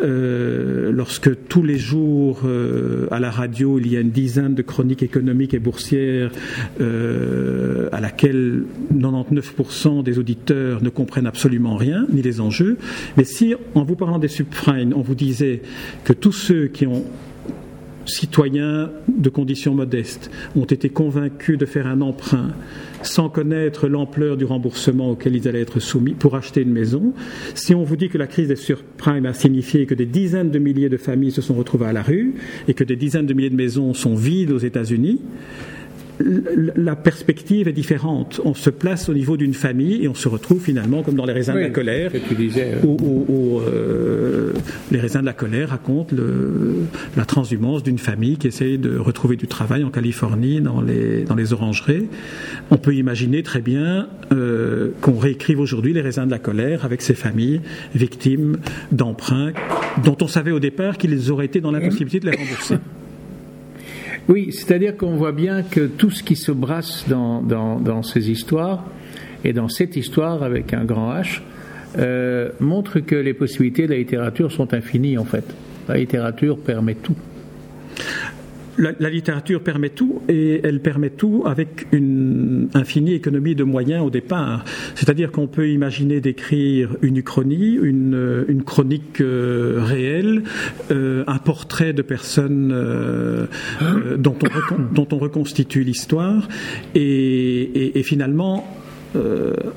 euh, 0.03 0.93
lorsque 0.93 1.49
tous 1.49 1.65
les 1.65 1.79
jours 1.79 2.43
euh, 2.45 3.09
à 3.11 3.19
la 3.19 3.31
radio 3.31 3.79
il 3.79 3.91
y 3.91 3.97
a 3.97 4.01
une 4.01 4.11
dizaine 4.11 4.55
de 4.55 4.63
chroniques 4.63 5.03
économiques 5.03 5.55
et 5.55 5.59
boursières 5.59 6.31
euh, 6.81 7.89
à 7.91 8.01
laquelle 8.01 8.63
99% 8.95 10.05
des 10.05 10.19
auditeurs 10.19 10.83
ne 10.83 10.91
comprennent 10.91 11.27
absolument 11.27 11.77
rien, 11.77 12.07
ni 12.13 12.23
les 12.23 12.41
enjeux, 12.41 12.79
mais 13.17 13.25
si 13.25 13.55
en 13.75 13.83
vous 13.83 13.97
parlant 13.97 14.19
des 14.19 14.29
subprimes, 14.29 14.93
on 14.95 15.01
vous 15.01 15.17
disait 15.17 15.63
que 16.05 16.13
tous 16.13 16.33
ceux 16.33 16.67
qui 16.67 16.87
ont 16.87 17.05
citoyens 18.07 18.91
de 19.09 19.29
conditions 19.29 19.75
modestes 19.75 20.31
ont 20.57 20.65
été 20.65 20.89
convaincus 20.89 21.59
de 21.59 21.67
faire 21.67 21.87
un 21.87 22.01
emprunt 22.01 22.53
sans 23.03 23.29
connaître 23.29 23.89
l'ampleur 23.89 24.37
du 24.37 24.45
remboursement 24.45 25.11
auquel 25.11 25.37
ils 25.37 25.47
allaient 25.49 25.61
être 25.61 25.81
soumis 25.81 26.15
pour 26.15 26.37
acheter 26.37 26.63
une 26.63 26.73
maison. 26.73 27.13
Si 27.55 27.75
on 27.75 27.83
vous 27.83 27.97
dit 27.97 28.09
que 28.09 28.19
la 28.19 28.27
crise 28.27 28.49
des 28.49 28.57
surprimes 28.57 29.27
a 29.27 29.35
signifié 29.35 29.87
que 29.87 29.95
des 29.95 30.07
dizaines 30.07 30.51
de 30.51 30.59
milliers 30.59 30.89
de 30.89 30.97
familles 30.97 31.33
se 31.33 31.43
sont 31.43 31.55
retrouvées 31.55 31.87
à 31.87 31.93
la 31.93 32.03
rue 32.03 32.35
et 32.69 32.75
que 32.75 32.85
des 32.85 32.97
dizaines 32.97 33.27
de 33.27 33.35
milliers 33.35 33.51
de 33.51 33.57
maisons 33.57 33.95
sont 33.95 34.15
vides 34.15 34.53
aux 34.53 34.59
États-Unis, 34.59 35.21
la 36.21 36.97
perspective 36.97 37.69
est 37.69 37.73
différente. 37.73 38.41
On 38.45 38.55
se 38.55 38.71
place 38.71 39.09
au 39.09 39.15
niveau 39.15 39.37
d'une 39.37 39.55
famille 39.55 40.05
et 40.05 40.09
on 40.09 40.15
se 40.15 40.29
retrouve 40.29 40.63
finalement 40.63 41.03
comme 41.03 41.15
dans 41.17 41.25
les 41.25 41.33
raisins 41.33 41.55
de 41.55 41.59
la 41.59 41.71
colère, 41.71 42.13
disais, 42.37 42.75
où, 42.85 42.97
où, 43.01 43.27
où 43.29 43.61
euh, 43.61 44.53
les 44.93 45.01
raisins 45.01 45.21
de 45.21 45.27
la 45.27 45.33
colère 45.33 45.71
racontent 45.71 46.15
le, 46.15 46.77
la 47.17 47.25
transhumance 47.25 47.83
d'une 47.83 47.99
famille 47.99 48.37
qui 48.37 48.49
essaye 48.49 48.79
de 48.79 48.97
retrouver 48.97 49.37
du 49.37 49.47
travail 49.47 49.83
en 49.85 49.91
Californie 49.91 50.61
dans 50.61 50.81
les, 50.81 51.25
dans 51.25 51.35
les 51.35 51.53
orangeries. 51.53 52.09
On 52.71 52.77
peut 52.77 52.95
imaginer 52.95 53.43
très 53.43 53.61
bien 53.61 54.09
euh, 54.33 54.91
qu'on 55.01 55.19
réécrive 55.19 55.61
aujourd'hui 55.61 55.93
les 55.93 56.01
raisins 56.01 56.27
de 56.27 56.31
la 56.31 56.39
colère 56.39 56.85
avec 56.85 57.03
ces 57.03 57.15
familles 57.15 57.61
victimes 57.95 58.59
d'emprunts 58.93 59.53
dont 60.05 60.17
on 60.21 60.29
savait 60.29 60.53
au 60.53 60.61
départ 60.61 60.99
qu'ils 60.99 61.31
auraient 61.31 61.47
été 61.47 61.61
dans 61.61 61.71
l'impossibilité 61.71 62.21
de 62.21 62.31
les 62.31 62.37
rembourser. 62.37 62.77
Oui, 64.29 64.53
c'est-à-dire 64.53 64.97
qu'on 64.97 65.17
voit 65.17 65.33
bien 65.33 65.63
que 65.63 65.87
tout 65.87 66.11
ce 66.11 66.23
qui 66.23 66.37
se 66.37 66.51
brasse 66.51 67.05
dans, 67.09 67.43
dans, 67.43 68.03
ces 68.03 68.31
histoires, 68.31 68.85
et 69.45 69.53
dans 69.53 69.69
cette 69.69 69.97
histoire 69.97 70.43
avec 70.43 70.73
un 70.73 70.85
grand 70.85 71.13
H, 71.15 71.43
euh, 71.99 72.51
montre 72.59 73.01
que 73.01 73.15
les 73.15 73.35
possibilités 73.35 73.87
de 73.87 73.93
la 73.93 73.99
littérature 73.99 74.51
sont 74.51 74.73
infinies 74.73 75.19
en 75.19 75.25
fait. 75.25 75.45
La 75.89 75.99
littérature 75.99 76.59
permet 76.59 76.95
tout 76.95 77.17
la, 78.79 78.93
la, 78.99 79.11
littérature 79.11 79.63
permet 79.63 79.91
tout 79.91 80.23
et 80.29 80.61
elle 80.65 80.81
permet 80.81 81.11
tout 81.11 81.43
avec 81.47 81.87
une 81.93 82.69
infinie 82.75 83.15
économie 83.15 83.55
de 83.55 83.65
moyens 83.65 84.05
au 84.05 84.11
départ. 84.11 84.65
C'est-à-dire 84.95 85.33
qu'on 85.33 85.47
peut 85.47 85.69
imaginer 85.69 86.21
d'écrire 86.21 86.97
une 87.03 87.17
uchronie, 87.17 87.79
une, 87.81 88.63
chronique 88.65 89.21
euh, 89.21 89.81
réelle, 89.83 90.43
euh, 90.91 91.25
un 91.27 91.39
portrait 91.39 91.93
de 91.93 92.03
personnes 92.03 92.73
euh, 92.73 93.47
euh 93.83 94.17
dont, 94.17 94.37
on, 95.11 95.19
reconstitue 95.19 95.85
l'histoire 95.85 96.49
et 96.95 98.03
finalement 98.05 98.67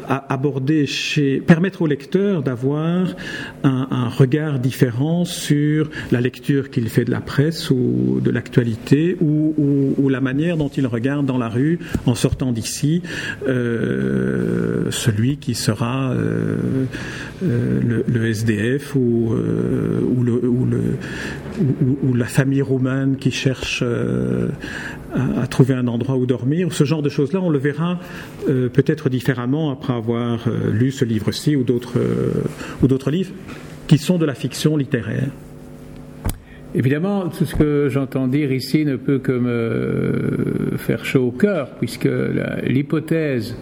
aborder 0.07 0.85
chez, 0.85 1.39
permettre 1.39 1.81
au 1.81 1.87
lecteur 1.87 2.43
d'avoir 2.43 3.15
un, 3.63 4.09
regard 4.09 4.59
différent 4.59 5.25
sur 5.25 5.89
la 6.11 6.21
lecture 6.21 6.69
qu'il 6.69 6.89
fait 6.89 7.05
de 7.05 7.11
la 7.11 7.21
presse 7.21 7.69
ou 7.69 8.19
de 8.23 8.31
l'actualité 8.31 9.17
ou, 9.21 10.09
la 10.09 10.21
manière 10.21 10.57
dont 10.57 10.69
il 10.69 10.87
regarde 10.87 11.25
dans 11.25 11.37
la 11.37 11.49
rue 11.49 11.79
en 12.05 12.15
sortant 12.15 12.51
d'ici 12.51 13.01
celui 13.45 15.37
qui 15.37 15.53
sera 15.53 16.13
le, 17.41 18.25
SDF 18.27 18.95
ou, 18.95 19.35
le, 20.23 20.77
ou, 22.03 22.13
la 22.13 22.25
famille 22.25 22.61
roumaine 22.61 23.17
qui 23.17 23.31
cherche 23.31 23.83
euh, 23.85 24.49
à, 25.13 25.47
trouver 25.47 25.73
un 25.73 25.87
endroit 25.87 26.17
où 26.17 26.25
dormir. 26.25 26.71
Ce 26.71 26.83
genre 26.83 27.01
de 27.01 27.09
choses-là, 27.09 27.39
on 27.41 27.49
le 27.49 27.59
verra 27.59 27.99
euh, 28.49 28.69
peut-être 28.69 29.09
différemment 29.09 29.71
après 29.71 29.93
avoir 29.93 30.47
euh, 30.47 30.71
lu 30.71 30.91
ce 30.91 31.05
livre-ci 31.05 31.55
ou 31.55 31.63
d'autres 31.63 31.99
ou 32.81 32.87
d'autres 32.87 33.11
livres 33.11 33.33
qui 33.87 33.97
sont 33.97 34.17
de 34.17 34.25
la 34.25 34.35
fiction 34.35 34.77
littéraire. 34.77 35.29
Évidemment, 36.75 37.29
tout 37.29 37.45
ce 37.45 37.55
que 37.55 37.87
j'entends 37.89 38.27
dire 38.27 38.51
ici 38.51 38.85
ne 38.85 38.97
peut 38.97 39.19
que 39.19 39.31
me 39.31 40.77
faire 40.77 41.05
chaud 41.05 41.27
au 41.27 41.31
cœur, 41.31 41.71
puisque 41.79 42.09
l'hypothèse 42.63 43.55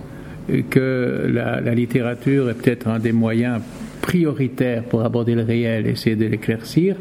que 0.69 1.29
la, 1.31 1.73
littérature 1.73 2.49
est 2.49 2.53
peut-être 2.53 2.87
un 2.87 2.99
des 2.99 3.11
moyens 3.11 3.61
prioritaires 4.01 4.83
pour 4.83 5.03
aborder 5.03 5.35
le 5.35 5.43
réel, 5.43 5.87
essayer 5.87 6.15
de 6.15 6.25
l'éclaircir, 6.25 6.95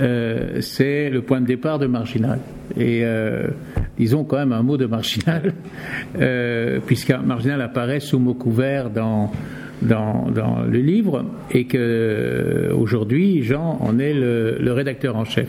euh, 0.00 0.60
c'est 0.60 1.10
le 1.10 1.22
point 1.22 1.40
de 1.40 1.46
départ 1.46 1.78
de 1.78 1.86
Marginal. 1.86 2.40
Et 2.76 3.00
euh, 3.04 3.48
disons 3.98 4.24
quand 4.24 4.38
même 4.38 4.52
un 4.52 4.62
mot 4.62 4.76
de 4.76 4.86
Marginal, 4.86 5.52
euh, 6.20 6.80
puisqu'un 6.84 7.18
Marginal 7.18 7.60
apparaît 7.62 8.00
sous 8.00 8.18
mot 8.18 8.34
couvert 8.34 8.90
dans, 8.90 9.30
dans, 9.82 10.30
dans 10.30 10.62
le 10.62 10.78
livre 10.78 11.24
et 11.50 11.66
que 11.66 12.70
aujourd'hui 12.76 13.42
Jean 13.42 13.78
en 13.80 13.98
est 13.98 14.14
le, 14.14 14.58
le 14.58 14.72
rédacteur 14.72 15.16
en 15.16 15.24
chef. 15.24 15.48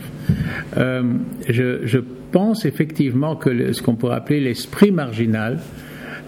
Je, 0.76 1.80
je, 1.84 1.98
pense 2.32 2.66
effectivement 2.66 3.36
que 3.36 3.72
ce 3.72 3.80
qu'on 3.80 3.94
pourrait 3.94 4.16
appeler 4.16 4.40
l'esprit 4.40 4.90
marginal 4.90 5.58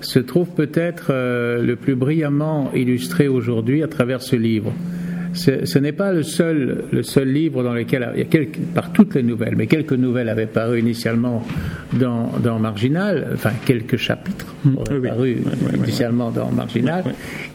se 0.00 0.20
trouve 0.20 0.48
peut-être 0.54 1.10
le 1.10 1.74
plus 1.74 1.96
brillamment 1.96 2.70
illustré 2.72 3.26
aujourd'hui 3.28 3.82
à 3.82 3.88
travers 3.88 4.22
ce 4.22 4.36
livre 4.36 4.72
ce 5.32 5.78
n'est 5.78 5.92
pas 5.92 6.12
le 6.12 6.22
seul, 6.22 6.84
le 6.90 7.02
seul 7.02 7.28
livre 7.28 7.62
dans 7.62 7.74
lequel 7.74 8.08
il 8.14 8.20
y 8.20 8.22
a 8.22 8.26
quelques, 8.26 8.58
par 8.74 8.92
toutes 8.92 9.14
les 9.14 9.22
nouvelles, 9.22 9.56
mais 9.56 9.66
quelques 9.66 9.92
nouvelles 9.92 10.28
avaient 10.28 10.46
paru 10.46 10.80
initialement 10.80 11.42
dans, 11.92 12.32
dans 12.42 12.58
Marginal, 12.58 13.28
enfin 13.34 13.52
quelques 13.64 13.96
chapitres 13.96 14.54
mmh. 14.64 14.76
auraient 14.76 15.00
paru 15.00 15.38
initialement 15.74 16.30
dans 16.30 16.50
Marginal. 16.50 17.04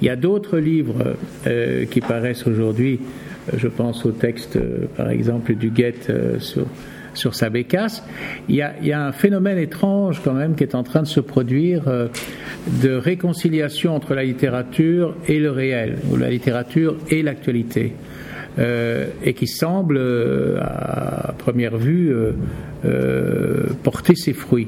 Il 0.02 0.08
y 0.08 0.10
a 0.10 0.16
d'autres 0.16 0.58
livres 0.58 1.16
euh, 1.48 1.86
qui 1.86 2.02
paraissent 2.02 2.48
aujourd'hui. 2.48 3.00
Euh, 3.52 3.58
je 3.58 3.68
pense 3.68 4.06
au 4.06 4.12
texte, 4.12 4.56
euh, 4.56 4.86
par 4.96 5.10
exemple, 5.10 5.56
du 5.56 5.70
Guette 5.70 6.12
sur 6.40 6.66
sur 7.14 7.36
sa 7.36 7.50
bécasse. 7.50 8.04
Il 8.50 8.56
y, 8.56 8.62
a, 8.62 9.06
un 9.06 9.12
phénomène 9.12 9.58
étrange 9.58 10.22
quand 10.24 10.34
même 10.34 10.56
qui 10.56 10.64
est 10.64 10.76
en 10.76 10.84
train 10.84 11.02
de 11.02 11.08
se 11.08 11.20
produire 11.20 11.88
euh, 11.88 12.08
de 12.82 12.94
réconciliation 12.94 13.96
entre 13.96 14.14
la 14.14 14.24
littérature 14.24 15.16
et 15.28 15.40
le 15.40 15.52
réel, 15.52 15.98
ou 16.12 16.18
la 16.18 16.30
littérature 16.30 16.98
et 17.10 17.24
l'actualité. 17.24 17.94
Euh, 18.60 19.08
et 19.24 19.34
qui 19.34 19.48
semble, 19.48 19.98
euh, 19.98 20.60
à 20.62 21.34
première 21.38 21.78
vue, 21.78 22.14
porter 23.84 24.16
ses 24.16 24.34
fruits. 24.34 24.68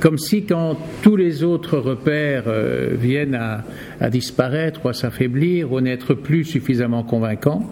comme 0.00 0.18
si 0.18 0.44
quand 0.44 0.76
tous 1.02 1.16
les 1.16 1.42
autres 1.42 1.78
repères 1.78 2.44
viennent 2.92 3.34
à, 3.34 3.64
à, 3.98 4.10
disparaître 4.10 4.84
ou 4.84 4.88
à 4.88 4.92
s'affaiblir 4.92 5.72
ou 5.72 5.80
n'être 5.80 6.12
plus 6.12 6.44
suffisamment 6.44 7.02
convaincants, 7.02 7.64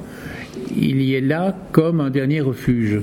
il 0.75 1.03
y 1.03 1.15
est 1.15 1.21
là 1.21 1.55
comme 1.73 2.01
un 2.01 2.11
dernier 2.11 2.41
refuge. 2.41 3.01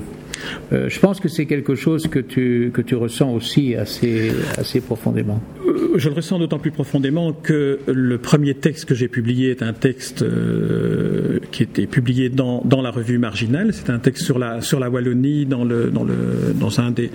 Euh, 0.72 0.88
je 0.88 1.00
pense 1.00 1.20
que 1.20 1.28
c'est 1.28 1.46
quelque 1.46 1.74
chose 1.74 2.08
que 2.08 2.18
tu, 2.18 2.70
que 2.72 2.82
tu 2.82 2.94
ressens 2.94 3.32
aussi 3.32 3.74
assez, 3.74 4.32
assez 4.56 4.80
profondément. 4.80 5.40
Euh, 5.66 5.94
je 5.96 6.08
le 6.08 6.14
ressens 6.14 6.38
d'autant 6.38 6.58
plus 6.58 6.70
profondément 6.70 7.32
que 7.32 7.78
le 7.86 8.18
premier 8.18 8.54
texte 8.54 8.86
que 8.86 8.94
j'ai 8.94 9.08
publié 9.08 9.50
est 9.50 9.62
un 9.62 9.72
texte 9.72 10.22
euh, 10.22 11.38
qui 11.52 11.62
était 11.62 11.86
publié 11.86 12.28
dans, 12.28 12.62
dans 12.64 12.82
la 12.82 12.90
revue 12.90 13.18
Marginale. 13.18 13.72
C'est 13.72 13.90
un 13.90 13.98
texte 13.98 14.24
sur 14.24 14.38
la, 14.38 14.60
sur 14.60 14.80
la 14.80 14.90
Wallonie 14.90 15.46
dans, 15.46 15.64
le, 15.64 15.90
dans, 15.90 16.04
le, 16.04 16.54
dans 16.58 16.80
un 16.80 16.90
des 16.90 17.10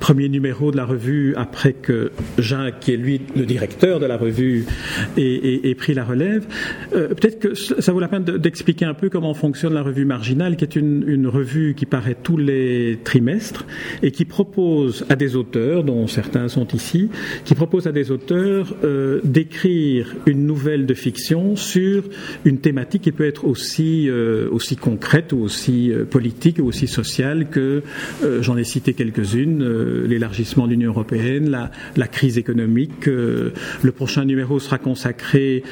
premiers 0.00 0.28
numéros 0.28 0.70
de 0.70 0.76
la 0.76 0.84
revue 0.84 1.34
après 1.36 1.72
que 1.72 2.10
Jacques, 2.38 2.80
qui 2.80 2.92
est 2.92 2.96
lui 2.96 3.20
le 3.34 3.46
directeur 3.46 4.00
de 4.00 4.06
la 4.06 4.16
revue, 4.16 4.64
ait, 5.16 5.74
pris 5.74 5.94
la 5.94 6.04
relève. 6.04 6.46
Peut-être 6.90 7.38
que 7.38 7.54
ça 7.54 7.92
vaut 7.92 8.00
la 8.00 8.08
peine 8.08 8.24
d'expliquer 8.24 8.84
un 8.84 8.94
peu 8.94 9.08
comment 9.08 9.34
fonctionne 9.34 9.74
la 9.74 9.82
revue 9.82 10.04
Marginale, 10.04 10.56
qui 10.56 10.64
est 10.64 10.76
une, 10.76 11.04
une 11.06 11.26
revue 11.26 11.74
qui 11.74 11.86
paraît 11.86 12.16
les 12.38 12.98
trimestres 13.04 13.64
et 14.02 14.10
qui 14.10 14.24
propose 14.24 15.04
à 15.08 15.16
des 15.16 15.36
auteurs, 15.36 15.84
dont 15.84 16.06
certains 16.06 16.48
sont 16.48 16.66
ici, 16.68 17.08
qui 17.44 17.54
propose 17.54 17.86
à 17.86 17.92
des 17.92 18.10
auteurs 18.10 18.74
euh, 18.84 19.20
d'écrire 19.24 20.14
une 20.26 20.46
nouvelle 20.46 20.86
de 20.86 20.94
fiction 20.94 21.56
sur 21.56 22.04
une 22.44 22.58
thématique 22.58 23.02
qui 23.02 23.12
peut 23.12 23.26
être 23.26 23.44
aussi, 23.44 24.08
euh, 24.08 24.48
aussi 24.50 24.76
concrète 24.76 25.32
ou 25.32 25.38
aussi 25.38 25.92
euh, 25.92 26.04
politique 26.04 26.58
ou 26.58 26.66
aussi 26.66 26.86
sociale 26.86 27.48
que, 27.48 27.82
j'en 28.40 28.56
ai 28.56 28.64
cité 28.64 28.94
quelques-unes, 28.94 30.04
l'élargissement 30.04 30.66
de 30.66 30.72
l'Union 30.72 30.90
européenne, 30.90 31.50
la, 31.50 31.70
la, 31.96 32.06
crise 32.06 32.38
économique. 32.38 33.06
le 33.06 33.52
prochain 33.94 34.24
numéro 34.24 34.58
sera 34.58 34.78
consacré 34.78 35.62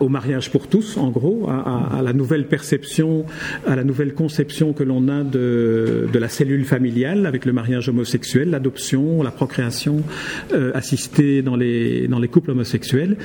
au 0.00 0.08
mariage 0.08 0.50
pour 0.50 0.66
tous, 0.66 0.96
en 0.96 1.10
gros, 1.10 1.48
à, 1.48 1.98
à 1.98 2.02
la 2.02 2.12
nouvelle 2.12 2.46
perception, 2.46 3.24
à 3.66 3.76
la 3.76 3.84
nouvelle 3.84 4.14
conception 4.14 4.72
que 4.72 4.82
l'on 4.82 5.08
a 5.08 5.22
de 5.24 5.87
de, 5.88 6.18
la 6.18 6.28
cellule 6.28 6.64
familiale 6.64 7.26
avec 7.26 7.44
le 7.44 7.52
mariage 7.52 7.88
homosexuel, 7.88 8.50
l'adoption, 8.50 9.22
la 9.22 9.30
procréation 9.30 10.02
euh, 10.52 10.72
assistée 10.74 11.42
dans 11.42 11.56
les, 11.56 12.08
dans 12.08 12.18
les 12.18 12.28
couples 12.28 12.50
homosexuels. 12.50 13.16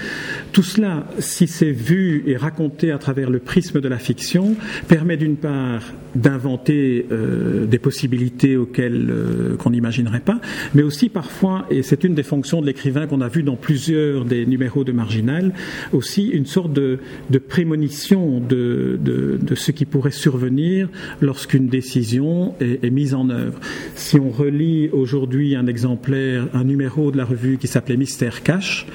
Tout 0.51 0.63
cela, 0.63 1.07
si 1.19 1.47
c'est 1.47 1.71
vu 1.71 2.23
et 2.27 2.37
raconté 2.37 2.91
à 2.91 2.97
travers 2.97 3.29
le 3.29 3.39
prisme 3.39 3.81
de 3.81 3.87
la 3.87 3.97
fiction, 3.97 4.55
permet 4.87 5.17
d'une 5.17 5.37
part 5.37 5.81
d'inventer 6.15 7.07
euh, 7.11 7.65
des 7.65 7.79
possibilités 7.79 8.55
auxquelles 8.55 9.07
euh, 9.09 9.55
qu'on 9.57 9.71
n'imaginerait 9.71 10.19
pas, 10.19 10.39
mais 10.75 10.83
aussi 10.83 11.09
parfois, 11.09 11.65
et 11.71 11.81
c'est 11.81 12.03
une 12.03 12.13
des 12.13 12.23
fonctions 12.23 12.61
de 12.61 12.67
l'écrivain 12.67 13.07
qu'on 13.07 13.21
a 13.21 13.29
vu 13.29 13.41
dans 13.41 13.55
plusieurs 13.55 14.25
des 14.25 14.45
numéros 14.45 14.83
de 14.83 14.91
Marginal, 14.91 15.53
aussi 15.91 16.27
une 16.27 16.45
sorte 16.45 16.73
de, 16.73 16.99
prémonition 17.47 18.39
de, 18.39 18.99
de 19.01 19.55
ce 19.55 19.71
qui 19.71 19.85
pourrait 19.85 20.11
survenir 20.11 20.87
lorsqu'une 21.21 21.67
décision 21.67 22.42
est, 22.59 22.89
mise 22.89 23.13
en 23.13 23.29
œuvre. 23.29 23.59
Si 23.95 24.19
on 24.19 24.29
relit 24.29 24.89
aujourd'hui 24.91 25.55
un 25.55 25.67
exemplaire, 25.67 26.47
un 26.53 26.63
numéro 26.63 27.11
de 27.11 27.17
la 27.17 27.25
revue 27.25 27.57
qui 27.57 27.67
s'appelait 27.67 27.97
Mystère 27.97 28.43
Cash, 28.43 28.85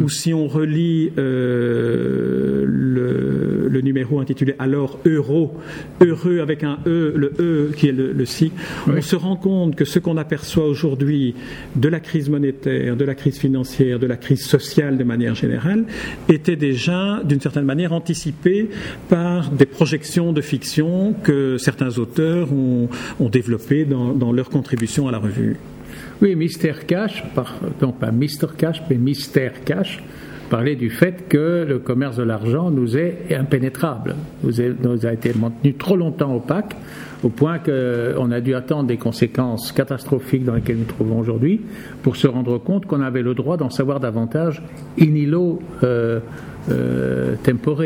ou 0.00 0.08
si 0.08 0.34
on 0.34 0.46
relit 0.46 1.12
euh, 1.18 2.64
le, 2.66 3.68
le, 3.68 3.80
numéro 3.80 4.20
intitulé 4.20 4.54
Alors 4.58 4.98
Euro, 5.06 5.54
heureux 6.00 6.40
avec 6.40 6.64
un 6.64 6.78
E, 6.86 7.12
le 7.16 7.32
E 7.38 7.72
qui 7.76 7.88
est 7.88 7.92
le, 7.92 8.12
le 8.12 8.24
si, 8.24 8.52
on 8.86 9.00
se 9.00 9.16
rend 9.16 9.36
compte 9.36 9.76
que 9.76 9.84
ce 9.84 9.98
qu'on 9.98 10.16
aperçoit 10.16 10.66
aujourd'hui 10.66 11.34
de 11.76 11.88
la 11.88 12.00
crise 12.00 12.28
monétaire, 12.28 12.96
de 12.96 13.04
la 13.04 13.14
crise 13.14 13.38
financière, 13.38 13.98
de 13.98 14.06
la 14.06 14.16
crise 14.16 14.44
sociale 14.44 14.98
de 14.98 15.04
manière 15.04 15.34
générale, 15.34 15.84
était 16.28 16.56
déjà 16.56 17.20
d'une 17.24 17.40
certaine 17.40 17.64
manière 17.64 17.92
anticipé 17.92 18.68
par 19.08 19.50
des 19.50 19.66
projections 19.66 20.32
de 20.32 20.40
fiction 20.40 21.14
que 21.22 21.56
certains 21.58 21.98
auteurs 21.98 22.52
ont, 22.52 22.88
ont 23.20 23.28
développé 23.28 23.84
dans, 23.84 24.32
leur 24.32 24.50
contribution 24.50 25.08
à 25.08 25.12
la 25.12 25.18
revue. 25.18 25.56
Oui, 26.20 26.34
Mystère 26.34 26.86
Cash, 26.86 27.22
non 27.80 27.92
pas 27.92 28.10
Mister 28.10 28.46
Cash, 28.56 28.82
mais 28.88 28.96
Mystère 28.96 29.64
Cash, 29.64 30.02
parlait 30.48 30.76
du 30.76 30.90
fait 30.90 31.28
que 31.28 31.64
le 31.68 31.78
commerce 31.78 32.16
de 32.16 32.22
l'argent 32.22 32.70
nous 32.70 32.96
est 32.96 33.34
impénétrable, 33.36 34.14
nous, 34.42 35.06
a 35.06 35.12
été 35.12 35.32
maintenu 35.34 35.74
trop 35.74 35.96
longtemps 35.96 36.34
opaque, 36.34 36.76
au 37.22 37.28
point 37.28 37.58
qu'on 37.58 38.30
a 38.30 38.40
dû 38.40 38.54
attendre 38.54 38.84
des 38.84 38.98
conséquences 38.98 39.72
catastrophiques 39.72 40.44
dans 40.44 40.54
lesquelles 40.54 40.78
nous 40.78 40.84
trouvons 40.84 41.18
aujourd'hui 41.18 41.60
pour 42.02 42.16
se 42.16 42.26
rendre 42.26 42.58
compte 42.58 42.86
qu'on 42.86 43.00
avait 43.00 43.22
le 43.22 43.34
droit 43.34 43.56
d'en 43.56 43.70
savoir 43.70 44.00
davantage 44.00 44.62
in 45.00 45.14
illo 45.14 45.60
euh, 45.82 46.20
euh, 46.70 47.36
tempore. 47.42 47.82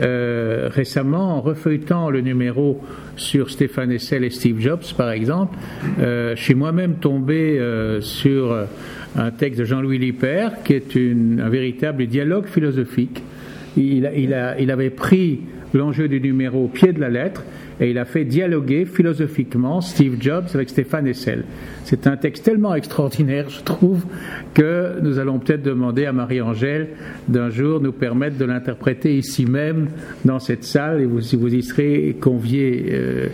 Euh, 0.00 0.70
récemment, 0.72 1.36
en 1.36 1.40
refeuilletant 1.40 2.10
le 2.10 2.20
numéro 2.20 2.80
sur 3.16 3.50
Stéphane 3.50 3.92
Essel 3.92 4.24
et 4.24 4.30
Steve 4.30 4.58
Jobs, 4.60 4.84
par 4.96 5.10
exemple, 5.10 5.58
euh, 5.98 6.34
je 6.36 6.42
suis 6.42 6.54
moi-même 6.54 6.94
tombé 6.94 7.58
euh, 7.58 8.00
sur 8.00 8.56
un 9.16 9.30
texte 9.30 9.60
de 9.60 9.64
Jean-Louis 9.64 9.98
Lippert 9.98 10.62
qui 10.62 10.74
est 10.74 10.96
un 10.96 11.48
véritable 11.48 12.06
dialogue 12.06 12.46
philosophique. 12.46 13.22
Il 13.76 14.06
avait 14.70 14.90
pris 14.90 15.40
l'enjeu 15.74 16.08
du 16.08 16.20
numéro 16.20 16.64
au 16.64 16.68
pied 16.68 16.92
de 16.92 17.00
la 17.00 17.08
lettre 17.08 17.44
et 17.80 17.90
il 17.90 17.98
a 17.98 18.04
fait 18.04 18.24
dialoguer 18.24 18.84
philosophiquement 18.84 19.80
Steve 19.80 20.16
Jobs 20.20 20.48
avec 20.54 20.68
Stéphane 20.68 21.06
Hessel. 21.06 21.44
C'est 21.84 22.06
un 22.06 22.16
texte 22.16 22.44
tellement 22.44 22.74
extraordinaire, 22.74 23.48
je 23.48 23.62
trouve, 23.62 24.04
que 24.52 25.00
nous 25.00 25.18
allons 25.18 25.38
peut-être 25.38 25.62
demander 25.62 26.04
à 26.04 26.12
Marie-Angèle 26.12 26.88
d'un 27.28 27.48
jour 27.48 27.80
nous 27.80 27.92
permettre 27.92 28.36
de 28.36 28.44
l'interpréter 28.44 29.16
ici 29.16 29.46
même 29.46 29.88
dans 30.24 30.38
cette 30.38 30.64
salle 30.64 31.00
et 31.00 31.06
vous, 31.06 31.20
vous 31.38 31.54
y 31.54 31.62
serez 31.62 32.16
conviés, 32.20 32.86
euh, 32.90 33.28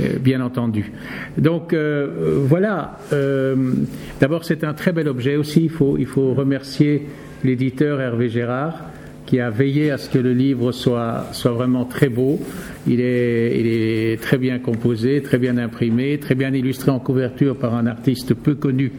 euh, 0.00 0.18
bien 0.18 0.40
entendu. 0.40 0.90
Donc 1.38 1.72
euh, 1.72 2.42
voilà, 2.44 2.98
d'abord 4.20 4.44
c'est 4.44 4.64
un 4.64 4.74
très 4.74 4.92
bel 4.92 5.08
objet 5.08 5.36
aussi, 5.36 5.64
il 5.64 5.70
faut, 5.70 5.96
il 5.96 6.06
faut 6.06 6.34
remercier 6.34 7.06
l'éditeur 7.44 8.00
Hervé 8.00 8.28
Gérard 8.28 8.91
qui 9.32 9.40
a 9.40 9.48
veillé 9.48 9.90
à 9.90 9.96
ce 9.96 10.10
que 10.10 10.18
le 10.18 10.34
livre 10.34 10.72
soit, 10.72 11.28
soit 11.32 11.52
vraiment 11.52 11.86
très 11.86 12.10
beau. 12.10 12.38
Il 12.88 13.00
est, 13.00 13.60
il 13.60 13.66
est 13.66 14.20
très 14.20 14.38
bien 14.38 14.58
composé, 14.58 15.22
très 15.22 15.38
bien 15.38 15.56
imprimé, 15.56 16.18
très 16.18 16.34
bien 16.34 16.52
illustré 16.52 16.90
en 16.90 16.98
couverture 16.98 17.56
par 17.56 17.74
un 17.74 17.86
artiste 17.86 18.34
peu 18.34 18.54
connu, 18.54 18.92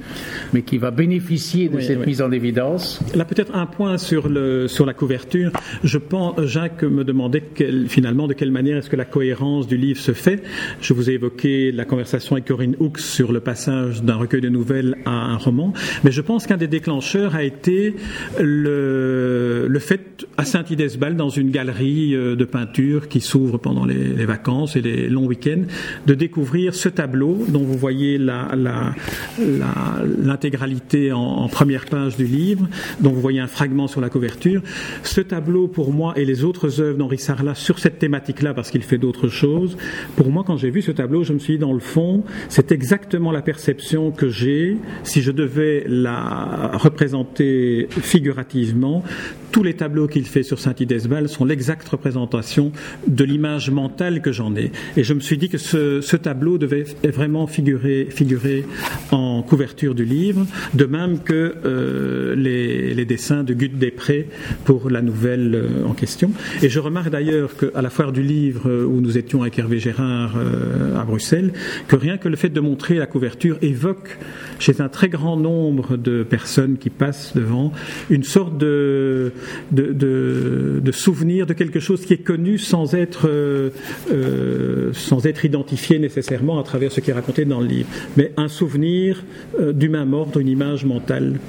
mais 0.54 0.62
qui 0.62 0.78
va 0.78 0.92
bénéficier 0.92 1.70
de 1.70 1.80
cette 1.80 2.06
mise 2.06 2.22
en 2.22 2.32
évidence. 2.32 3.02
Là, 3.14 3.26
peut-être 3.26 3.56
un 3.56 3.66
point 3.66 3.98
sur, 3.98 4.30
le, 4.30 4.68
sur 4.68 4.86
la 4.86 4.94
couverture. 4.94 5.52
Je 5.84 5.98
pense, 5.98 6.42
Jacques 6.46 6.84
me 6.84 7.04
demandait 7.04 7.44
finalement 7.88 8.28
de 8.28 8.34
quelle 8.34 8.52
manière 8.52 8.78
est-ce 8.78 8.90
que 8.90 8.96
la 8.96 9.06
cohérence 9.06 9.68
du 9.68 9.78
livre 9.78 10.00
se 10.00 10.14
fait. 10.14 10.44
Je 10.82 10.94
vous 10.94 11.10
ai 11.10 11.14
évoqué 11.14 11.72
la 11.72 11.86
conversation 11.86 12.36
avec 12.36 12.46
Corinne 12.46 12.76
Hooks 12.80 13.00
sur 13.00 13.32
le 13.32 13.40
passage 13.40 14.04
d'un 14.04 14.16
recueil 14.16 14.42
de 14.42 14.50
nouvelles 14.50 14.96
à 15.06 15.12
un 15.12 15.38
roman, 15.38 15.74
mais 16.04 16.12
je 16.12 16.22
pense 16.22 16.48
qu'un 16.48 16.58
des 16.58 16.68
déclencheurs 16.68 17.36
a 17.36 17.44
été 17.44 17.96
le, 18.40 19.68
le 19.68 19.80
fait 19.80 20.26
à 20.38 20.46
Saint-Idesbal, 20.46 21.16
dans 21.16 21.30
une 21.30 21.52
galerie 21.52 22.16
euh, 22.16 22.36
de 22.36 22.46
peinture 22.46 23.08
qui 23.08 23.20
s'ouvre 23.20 23.58
pendant 23.58 23.73
pendant 23.74 23.86
les, 23.86 24.26
vacances 24.26 24.76
et 24.76 24.82
les 24.82 25.08
longs 25.10 25.26
week-ends, 25.26 25.64
de 26.06 26.14
découvrir 26.14 26.76
ce 26.76 26.90
tableau 26.90 27.44
dont 27.48 27.64
vous 27.64 27.78
voyez 27.78 28.20
l'intégralité 28.20 31.08
la, 31.10 31.18
en, 31.18 31.48
première 31.48 31.86
page 31.86 32.16
du 32.16 32.26
livre, 32.26 32.68
dont 33.02 33.12
vous 33.12 33.22
voyez 33.22 33.40
un 33.40 33.48
fragment 33.48 33.88
sur 33.88 34.00
la 34.00 34.10
couverture. 34.10 34.62
Ce 35.02 35.22
tableau, 35.22 35.68
pour 35.68 35.92
moi, 35.92 36.14
et 36.16 36.26
les 36.26 36.44
autres 36.44 36.82
œuvres 36.82 37.00
d'Henri 37.00 37.18
Sarlat 37.18 37.56
sur 37.56 37.80
cette 37.80 37.98
thématique-là, 38.00 38.54
parce 38.54 38.70
qu'il 38.70 38.84
fait 38.84 39.00
d'autres 39.00 39.28
choses, 39.28 39.76
pour 40.16 40.30
moi, 40.30 40.44
quand 40.46 40.58
j'ai 40.58 40.70
vu 40.70 40.84
ce 40.84 40.92
tableau, 40.92 41.24
je 41.24 41.34
me 41.34 41.40
suis 41.40 41.54
dit, 41.54 41.60
dans 41.60 41.74
le 41.74 41.80
fond, 41.80 42.24
c'est 42.50 42.72
exactement 42.72 43.32
la 43.32 43.42
perception 43.42 44.12
que 44.12 44.30
j'ai 44.30 44.78
si 45.04 45.22
je 45.22 45.32
devais 45.32 45.86
la 45.88 46.74
représenter 46.76 47.88
figurativement 47.90 49.04
tous 49.54 49.62
les 49.62 49.76
tableaux 49.76 50.08
qu'il 50.08 50.26
fait 50.26 50.42
sur 50.42 50.60
Saint-Idesbal 50.60 51.30
sont 51.30 51.46
l'exacte 51.46 51.88
représentation 51.88 52.72
de 53.08 53.24
l'image 53.24 53.70
mentale 53.70 54.20
que 54.20 54.32
j'en 54.32 54.56
ai. 54.56 54.72
Et 54.98 55.04
je 55.04 55.14
me 55.14 55.20
suis 55.20 55.38
dit 55.38 55.48
que 55.48 55.60
ce, 55.60 56.16
tableau 56.16 56.58
devait 56.58 56.86
vraiment 57.04 57.46
figurer, 57.46 58.08
figurer 58.10 58.66
en 59.12 59.44
couverture 59.44 59.94
du 59.94 60.06
livre, 60.06 60.48
de 60.74 60.86
même 60.86 61.20
que 61.20 61.54
euh, 61.66 62.36
les, 62.36 63.06
dessins 63.06 63.44
de 63.44 63.54
Gut 63.54 63.78
Després 63.78 64.28
pour 64.66 64.90
la 64.90 65.04
nouvelle 65.04 65.54
euh, 65.54 65.86
en 65.86 65.94
question. 65.94 66.32
Et 66.64 66.70
je 66.70 66.80
remarque 66.80 67.12
d'ailleurs 67.12 67.52
qu'à 67.56 67.84
la 67.84 67.92
foire 67.92 68.12
du 68.12 68.24
livre 68.24 68.68
euh, 68.68 68.86
où 68.86 69.02
nous 69.02 69.20
étions 69.20 69.44
avec 69.44 69.60
Hervé 69.60 69.78
Gérard 69.78 70.36
à 70.98 71.04
Bruxelles, 71.04 71.54
que 71.88 71.96
rien 71.96 72.18
que 72.18 72.28
le 72.28 72.38
fait 72.38 72.50
de 72.50 72.60
montrer 72.60 72.96
la 72.96 73.06
couverture 73.06 73.60
évoque 73.62 74.18
chez 74.64 74.80
un 74.80 74.88
très 74.88 75.10
grand 75.10 75.36
nombre 75.36 75.98
de 75.98 76.24
personnes 76.24 76.78
qui 76.78 76.90
passent 76.90 77.34
devant 77.36 77.74
une 78.10 78.24
sorte 78.24 78.58
de, 78.58 79.34
souvenir 80.92 81.46
de 81.46 81.54
quelque 81.54 81.82
chose 81.82 82.06
qui 82.06 82.14
est 82.14 82.24
connu 82.24 82.58
sans 82.58 82.96
être, 82.96 83.28
euh, 83.28 83.72
euh, 84.12 84.92
sans 84.94 85.26
être 85.26 85.44
identifié 85.44 86.00
nécessairement 86.00 86.60
à 86.60 86.64
travers 86.64 86.94
ce 86.94 87.02
qui 87.02 87.12
est 87.12 87.14
raconté 87.14 87.44
dans 87.44 87.60
le 87.60 87.68
livre, 87.68 87.90
mais 88.16 88.32
un 88.38 88.48
souvenir 88.48 89.24
euh, 89.60 89.74
du 89.74 89.90
même 89.90 90.14
ordre, 90.14 90.40
une 90.40 90.48
image 90.48 90.86
mentale 90.86 91.40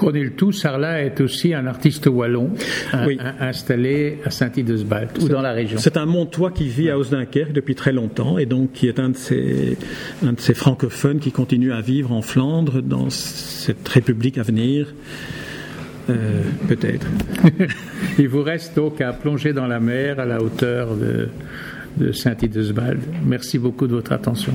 connaît 0.00 0.24
le 0.24 0.30
tout, 0.30 0.50
Sarlat 0.50 1.02
est 1.02 1.20
aussi 1.20 1.52
un 1.52 1.66
artiste 1.66 2.06
wallon 2.06 2.50
installé 3.38 4.18
à 4.24 4.30
Saint-Idesbald 4.30 5.10
ou 5.20 5.28
dans 5.28 5.42
la 5.42 5.52
région. 5.52 5.78
C'est 5.78 5.98
un 5.98 6.06
Montois 6.06 6.50
qui 6.50 6.68
vit 6.68 6.88
à 6.88 6.98
Osdunkerque 6.98 7.52
depuis 7.52 7.74
très 7.74 7.92
longtemps 7.92 8.38
et 8.38 8.46
donc 8.46 8.72
qui 8.72 8.88
est 8.88 8.98
un 8.98 9.10
de 9.10 9.16
ces, 9.16 9.76
un 10.24 10.32
de 10.32 10.40
ces 10.40 10.54
francophones 10.54 11.18
qui 11.18 11.32
continue 11.32 11.72
à 11.72 11.82
vivre 11.82 12.12
en 12.12 12.22
Flandre 12.22 12.80
dans 12.80 13.10
cette 13.10 13.86
république 13.88 14.38
à 14.38 14.42
venir. 14.42 14.86
Euh, 16.08 16.42
peut-être. 16.66 17.06
Il 18.18 18.28
vous 18.28 18.42
reste 18.42 18.74
donc 18.74 19.02
à 19.02 19.12
plonger 19.12 19.52
dans 19.52 19.66
la 19.66 19.80
mer 19.80 20.18
à 20.18 20.24
la 20.24 20.42
hauteur 20.42 20.96
de, 20.96 21.28
de 21.98 22.12
Saint-Idesbald. 22.12 23.00
Merci 23.26 23.58
beaucoup 23.58 23.86
de 23.86 23.92
votre 23.92 24.12
attention. 24.12 24.54